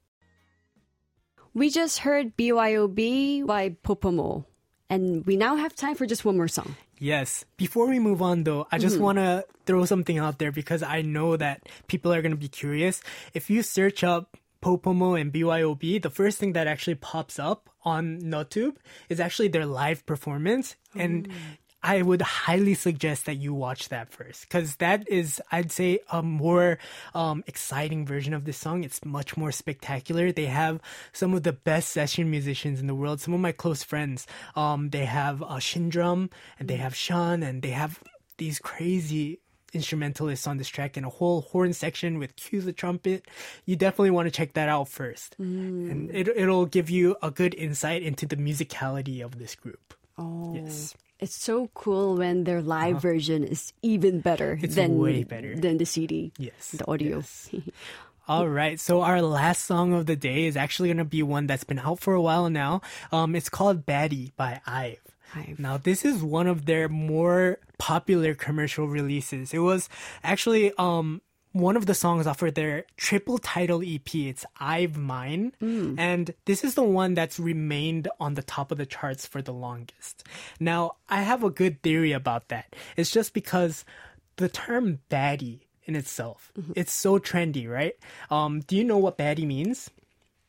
We 1.54 1.70
just 1.70 2.00
heard 2.00 2.36
BYOB 2.36 3.46
by 3.46 3.70
Popomo. 3.84 4.46
And 4.90 5.26
we 5.26 5.36
now 5.36 5.56
have 5.56 5.76
time 5.76 5.96
for 5.96 6.06
just 6.06 6.26
one 6.26 6.38
more 6.38 6.48
song. 6.48 6.76
Yes. 7.00 7.46
Before 7.58 7.88
we 7.88 8.00
move 8.00 8.22
on 8.22 8.44
though, 8.44 8.68
I 8.72 8.78
just 8.78 8.96
mm-hmm. 8.96 9.04
want 9.04 9.18
to 9.18 9.46
throw 9.66 9.86
something 9.86 10.18
out 10.18 10.38
there 10.38 10.52
because 10.52 10.84
I 10.84 11.02
know 11.02 11.36
that 11.38 11.68
people 11.88 12.14
are 12.14 12.22
going 12.22 12.32
to 12.32 12.38
be 12.38 12.48
curious. 12.48 13.02
If 13.34 13.50
you 13.50 13.64
search 13.64 14.04
up 14.04 14.38
Popomo 14.62 15.20
and 15.20 15.32
BYOB, 15.34 16.02
the 16.02 16.10
first 16.10 16.38
thing 16.38 16.54
that 16.54 16.68
actually 16.68 16.96
pops 16.96 17.40
up 17.40 17.70
on 17.84 18.20
NoTube 18.22 18.76
is 19.10 19.20
actually 19.20 19.48
their 19.48 19.66
live 19.66 20.06
performance. 20.06 20.76
And 20.96 21.28
I 21.86 22.02
would 22.02 22.24
highly 22.24 22.74
suggest 22.74 23.28
that 23.28 23.36
you 23.36 23.54
watch 23.54 23.90
that 23.90 24.10
first 24.10 24.42
because 24.42 24.78
that 24.78 25.08
is, 25.08 25.40
I'd 25.52 25.72
say, 25.72 26.00
a 26.12 26.24
more 26.24 26.80
um, 27.14 27.44
exciting 27.46 28.08
version 28.08 28.34
of 28.34 28.44
this 28.44 28.58
song. 28.58 28.84
It's 28.84 29.06
much 29.06 29.38
more 29.38 29.52
spectacular. 29.52 30.32
They 30.32 30.48
have 30.48 30.82
some 31.14 31.36
of 31.36 31.44
the 31.44 31.54
best 31.54 31.90
session 31.90 32.32
musicians 32.32 32.80
in 32.80 32.88
the 32.88 32.96
world. 32.96 33.22
Some 33.22 33.36
of 33.36 33.40
my 33.40 33.52
close 33.52 33.84
friends, 33.84 34.26
um, 34.56 34.90
they 34.90 35.06
have 35.06 35.44
uh, 35.44 35.58
Shindrum 35.58 36.32
and 36.60 36.68
they 36.68 36.78
have 36.78 36.96
Sean 36.96 37.44
and 37.44 37.62
they 37.62 37.70
have 37.70 38.02
these 38.38 38.58
crazy 38.58 39.38
instrumentalists 39.72 40.48
on 40.48 40.58
this 40.58 40.68
track 40.68 40.98
and 40.98 41.06
a 41.06 41.10
whole 41.10 41.42
horn 41.42 41.72
section 41.72 42.18
with 42.18 42.36
cue 42.36 42.62
the 42.62 42.74
trumpet. 42.74 43.28
You 43.66 43.76
definitely 43.76 44.10
want 44.10 44.26
to 44.26 44.32
check 44.32 44.54
that 44.54 44.70
out 44.70 44.88
first. 44.88 45.36
And 45.92 46.10
it, 46.10 46.30
it'll 46.30 46.66
give 46.66 46.90
you 46.90 47.16
a 47.22 47.30
good 47.30 47.54
insight 47.54 48.02
into 48.02 48.26
the 48.26 48.38
musicality 48.38 49.24
of 49.24 49.38
this 49.38 49.54
group. 49.54 49.94
Oh. 50.18 50.56
Yes. 50.56 50.96
It's 51.26 51.34
so 51.42 51.70
cool 51.74 52.18
when 52.22 52.44
their 52.46 52.62
live 52.62 53.02
version 53.02 53.44
is 53.44 53.74
even 53.82 54.22
better 54.22 54.60
It's 54.62 54.76
than 54.78 55.00
way 55.02 55.24
better. 55.26 55.56
than 55.58 55.78
the 55.82 55.86
CD. 55.86 56.32
Yes. 56.38 56.70
The 56.78 56.86
audio. 56.86 57.18
yes. 57.26 57.50
All 58.28 58.48
right. 58.48 58.80
So 58.80 59.02
our 59.02 59.22
last 59.22 59.66
song 59.66 59.94
of 59.94 60.06
the 60.06 60.16
day 60.16 60.46
is 60.46 60.56
actually 60.56 60.90
going 60.90 61.02
to 61.02 61.06
be 61.06 61.24
one 61.24 61.48
that's 61.48 61.64
been 61.64 61.80
out 61.82 61.98
for 62.00 62.14
a 62.14 62.22
while 62.22 62.50
now. 62.50 62.82
Um, 63.12 63.36
it's 63.36 63.50
called 63.50 63.86
Baddie 63.86 64.34
by 64.38 64.62
IVE. 64.66 65.02
IVE. 65.36 65.58
Now, 65.60 65.78
this 65.78 66.06
is 66.06 66.22
one 66.22 66.46
of 66.48 66.66
their 66.66 66.88
more 66.90 67.58
popular 67.78 68.34
commercial 68.34 68.88
releases. 68.88 69.54
It 69.54 69.60
was 69.66 69.90
actually 70.24 70.72
um 70.78 71.22
one 71.56 71.78
of 71.78 71.86
the 71.86 71.94
songs 71.94 72.28
off 72.28 72.42
of 72.42 72.54
their 72.54 72.84
triple 72.98 73.38
title 73.38 73.82
EP. 73.82 74.14
It's 74.14 74.46
I've 74.60 74.98
Mine. 74.98 75.54
And 75.98 76.34
this 76.44 76.66
is 76.66 76.76
the 76.76 76.84
one 76.84 77.14
that's 77.14 77.40
remained 77.40 78.10
on 78.20 78.34
the 78.34 78.44
top 78.44 78.74
of 78.74 78.78
the 78.78 78.86
charts 78.86 79.26
for 79.26 79.42
the 79.42 79.54
longest. 79.54 80.26
Now, 80.60 80.98
I 81.08 81.22
have 81.22 81.46
a 81.46 81.50
good 81.50 81.82
theory 81.82 82.12
about 82.12 82.50
that. 82.50 82.76
It's 82.98 83.10
just 83.10 83.34
because 83.34 83.86
the 84.36 84.50
term 84.50 85.00
baddie 85.10 85.62
in 85.86 85.96
itself, 85.96 86.52
it's 86.76 86.92
so 86.92 87.20
trendy, 87.20 87.70
right? 87.70 87.96
Um, 88.30 88.60
do 88.60 88.76
you 88.76 88.84
know 88.84 88.98
what 88.98 89.18
baddie 89.18 89.48
means? 89.48 89.90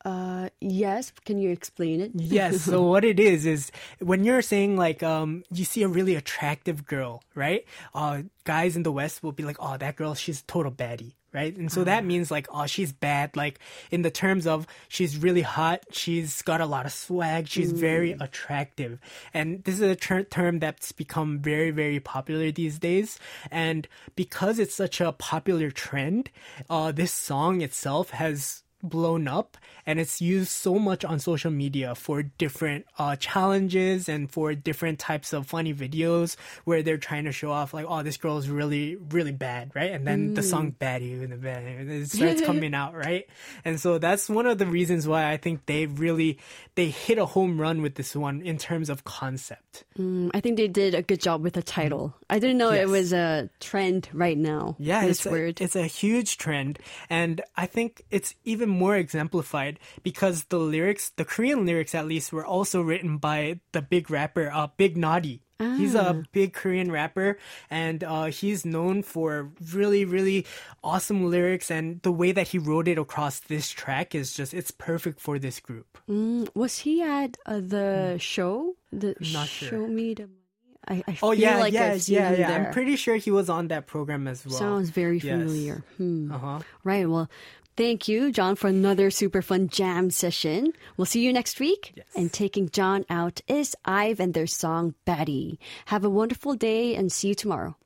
Uh, 0.05 0.51
yes. 0.61 1.13
Can 1.25 1.39
you 1.39 1.51
explain 1.51 2.01
it? 2.01 2.13
Yes. 2.15 2.61
So 2.67 2.83
what 2.83 3.05
it 3.05 3.19
is 3.19 3.47
is 3.47 3.71
when 3.99 4.25
you're 4.25 4.43
saying 4.43 4.77
like 4.77 5.03
um 5.03 5.45
you 5.51 5.65
see 5.65 5.83
a 5.83 5.89
really 5.89 6.15
attractive 6.15 6.87
girl, 6.87 7.23
right? 7.35 7.65
Uh 7.95 8.23
guys 8.45 8.77
in 8.77 8.83
the 8.83 8.93
West 8.93 9.23
will 9.23 9.33
be 9.33 9.43
like, 9.45 9.57
"Oh, 9.59 9.77
that 9.77 9.97
girl, 9.97 10.15
she's 10.15 10.41
a 10.43 10.45
total 10.45 10.71
baddie." 10.73 11.15
Right? 11.33 11.55
And 11.55 11.71
so 11.71 11.85
that 11.85 12.05
means 12.05 12.31
like, 12.31 12.47
"Oh, 12.51 12.67
she's 12.67 12.93
bad." 12.93 13.37
Like 13.37 13.59
in 13.91 14.01
the 14.03 14.11
terms 14.11 14.47
of 14.47 14.67
she's 14.89 15.19
really 15.19 15.43
hot, 15.43 15.85
she's 15.93 16.41
got 16.43 16.61
a 16.63 16.67
lot 16.67 16.87
of 16.87 16.93
swag, 16.93 17.47
she's 17.49 17.73
very 17.73 18.13
attractive. 18.19 19.01
And 19.35 19.63
this 19.65 19.75
is 19.75 19.83
a 19.83 19.97
ter- 19.97 20.23
term 20.25 20.61
that's 20.61 20.93
become 20.93 21.41
very 21.41 21.71
very 21.73 22.01
popular 22.01 22.51
these 22.53 22.79
days. 22.79 23.19
And 23.51 23.87
because 24.15 24.59
it's 24.59 24.75
such 24.75 25.01
a 25.01 25.13
popular 25.13 25.71
trend, 25.71 26.31
uh 26.71 26.93
this 26.93 27.13
song 27.13 27.61
itself 27.61 28.11
has 28.11 28.63
blown 28.89 29.29
up 29.29 29.57
and 29.85 30.01
it's 30.01 30.21
used 30.21 30.51
so 30.51 30.79
much 30.79 31.05
on 31.05 31.19
social 31.19 31.51
media 31.51 31.95
for 31.95 32.23
different 32.23 32.87
uh, 32.99 33.15
challenges 33.17 34.09
and 34.09 34.31
for 34.31 34.55
different 34.55 34.99
types 34.99 35.33
of 35.33 35.47
funny 35.47 35.73
videos 35.75 36.37
where 36.65 36.83
they're 36.83 36.99
trying 36.99 37.25
to 37.25 37.33
show 37.33 37.51
off 37.51 37.73
like 37.75 37.87
oh 37.89 38.03
this 38.03 38.17
girl 38.17 38.39
is 38.39 38.49
really 38.49 38.97
really 39.11 39.33
bad 39.33 39.71
right 39.75 39.93
and 39.93 40.07
then 40.07 40.35
the 40.35 40.43
song 40.43 40.71
bad 40.71 41.03
you 41.03 41.23
and 41.23 41.33
the 41.33 41.37
bad 41.37 41.63
it 41.65 42.09
starts 42.11 42.41
coming 42.47 42.75
out 42.75 42.95
right 42.95 43.29
and 43.65 43.81
so 43.81 43.99
that's 43.99 44.29
one 44.29 44.47
of 44.47 44.59
the 44.59 44.67
reasons 44.67 45.07
why 45.07 45.31
i 45.31 45.37
think 45.37 45.65
they 45.67 45.87
really 45.87 46.39
they 46.75 46.89
hit 46.89 47.19
a 47.19 47.27
home 47.27 47.61
run 47.61 47.83
with 47.83 47.95
this 47.95 48.17
one 48.17 48.41
in 48.43 48.59
terms 48.59 48.91
of 48.91 49.05
concept 49.05 49.85
Mm, 49.99 50.31
I 50.35 50.41
think 50.41 50.57
they 50.57 50.69
did 50.69 50.95
a 50.95 51.03
good 51.03 51.21
job 51.21 51.43
with 51.43 51.55
the 51.55 51.63
title. 51.63 52.15
I 52.29 52.39
didn't 52.39 52.59
know 52.59 52.73
Yes. 52.73 52.83
it 52.83 52.89
was 52.89 53.13
a 53.13 53.49
trend 53.61 54.09
right 54.13 54.37
now. 54.37 54.77
Yeah, 54.79 55.07
this 55.07 55.25
it's 55.25 55.27
a, 55.27 55.63
it's 55.65 55.77
a 55.77 55.87
huge 55.87 56.39
trend, 56.39 56.79
and 57.09 57.41
I 57.57 57.67
think 57.67 58.03
it's 58.11 58.35
even 58.45 58.69
more 58.77 58.97
exemplified 58.97 59.81
because 60.03 60.45
the 60.45 60.59
lyrics, 60.59 61.11
the 61.17 61.25
Korean 61.25 61.65
lyrics 61.67 61.95
at 61.95 62.07
least, 62.07 62.33
were 62.33 62.45
also 62.47 62.81
written 62.83 63.17
by 63.19 63.61
the 63.73 63.81
big 63.83 64.11
rapper, 64.11 64.51
uh, 64.53 64.69
Big 64.77 64.97
Naughty. 64.97 65.43
He's 65.57 65.95
a 65.97 66.23
big 66.33 66.53
Korean 66.53 66.93
rapper, 66.93 67.39
and 67.73 68.05
uh, 68.05 68.25
he's 68.29 68.67
known 68.69 69.01
for 69.03 69.49
really, 69.73 70.05
really 70.05 70.45
awesome 70.85 71.31
lyrics. 71.31 71.71
And 71.71 72.03
the 72.03 72.13
way 72.13 72.33
that 72.33 72.49
he 72.49 72.59
wrote 72.61 72.89
it 72.89 72.99
across 73.01 73.41
this 73.41 73.71
track 73.73 74.15
is 74.15 74.37
just, 74.37 74.53
it's 74.53 74.71
perfect 74.71 75.19
for 75.19 75.39
this 75.39 75.59
group. 75.61 75.97
Mm, 76.11 76.53
was 76.55 76.81
he 76.85 77.01
at 77.01 77.39
uh, 77.47 77.61
the 77.65 78.19
show? 78.21 78.77
The. 78.93 79.17
Not 79.33 79.49
sure. 79.49 79.69
Show 79.71 79.87
Me 79.89 80.13
the 80.13 80.29
Money? 80.29 80.45
I, 80.89 80.95
I 81.09 81.19
Oh 81.23 81.33
feel 81.33 81.41
yeah, 81.41 81.57
like 81.57 81.73
yeah, 81.73 81.95
yeah, 82.05 82.33
yeah. 82.37 82.51
I'm 82.53 82.71
pretty 82.71 82.97
sure 82.97 83.17
he 83.17 83.31
was 83.33 83.49
on 83.49 83.69
that 83.69 83.87
program 83.89 84.29
as 84.29 84.45
well. 84.45 84.55
Sounds 84.61 84.91
very 84.91 85.19
Yes. 85.19 85.41
familiar. 85.41 85.83
Hmm. 85.97 86.31
Uh-huh. 86.31 86.61
Right. 86.85 87.09
Well, 87.09 87.31
thank 87.77 88.09
you, 88.09 88.33
John, 88.33 88.57
for 88.57 88.69
another 88.69 89.11
super 89.11 89.43
fun 89.43 89.69
jam 89.69 90.11
session. 90.11 90.73
We'll 90.97 91.07
see 91.07 91.25
you 91.25 91.33
next 91.33 91.61
week. 91.61 91.93
Yes. 91.97 92.07
And 92.15 92.33
taking 92.33 92.71
John 92.71 93.05
out 93.09 93.41
is 93.47 93.77
Ive 93.85 94.21
and 94.21 94.35
their 94.35 94.47
song 94.47 94.95
Baddie. 95.07 95.59
Have 95.87 96.05
a 96.05 96.11
wonderful 96.11 96.55
day 96.55 96.95
and 96.95 97.13
see 97.13 97.29
you 97.29 97.35
tomorrow. 97.35 97.77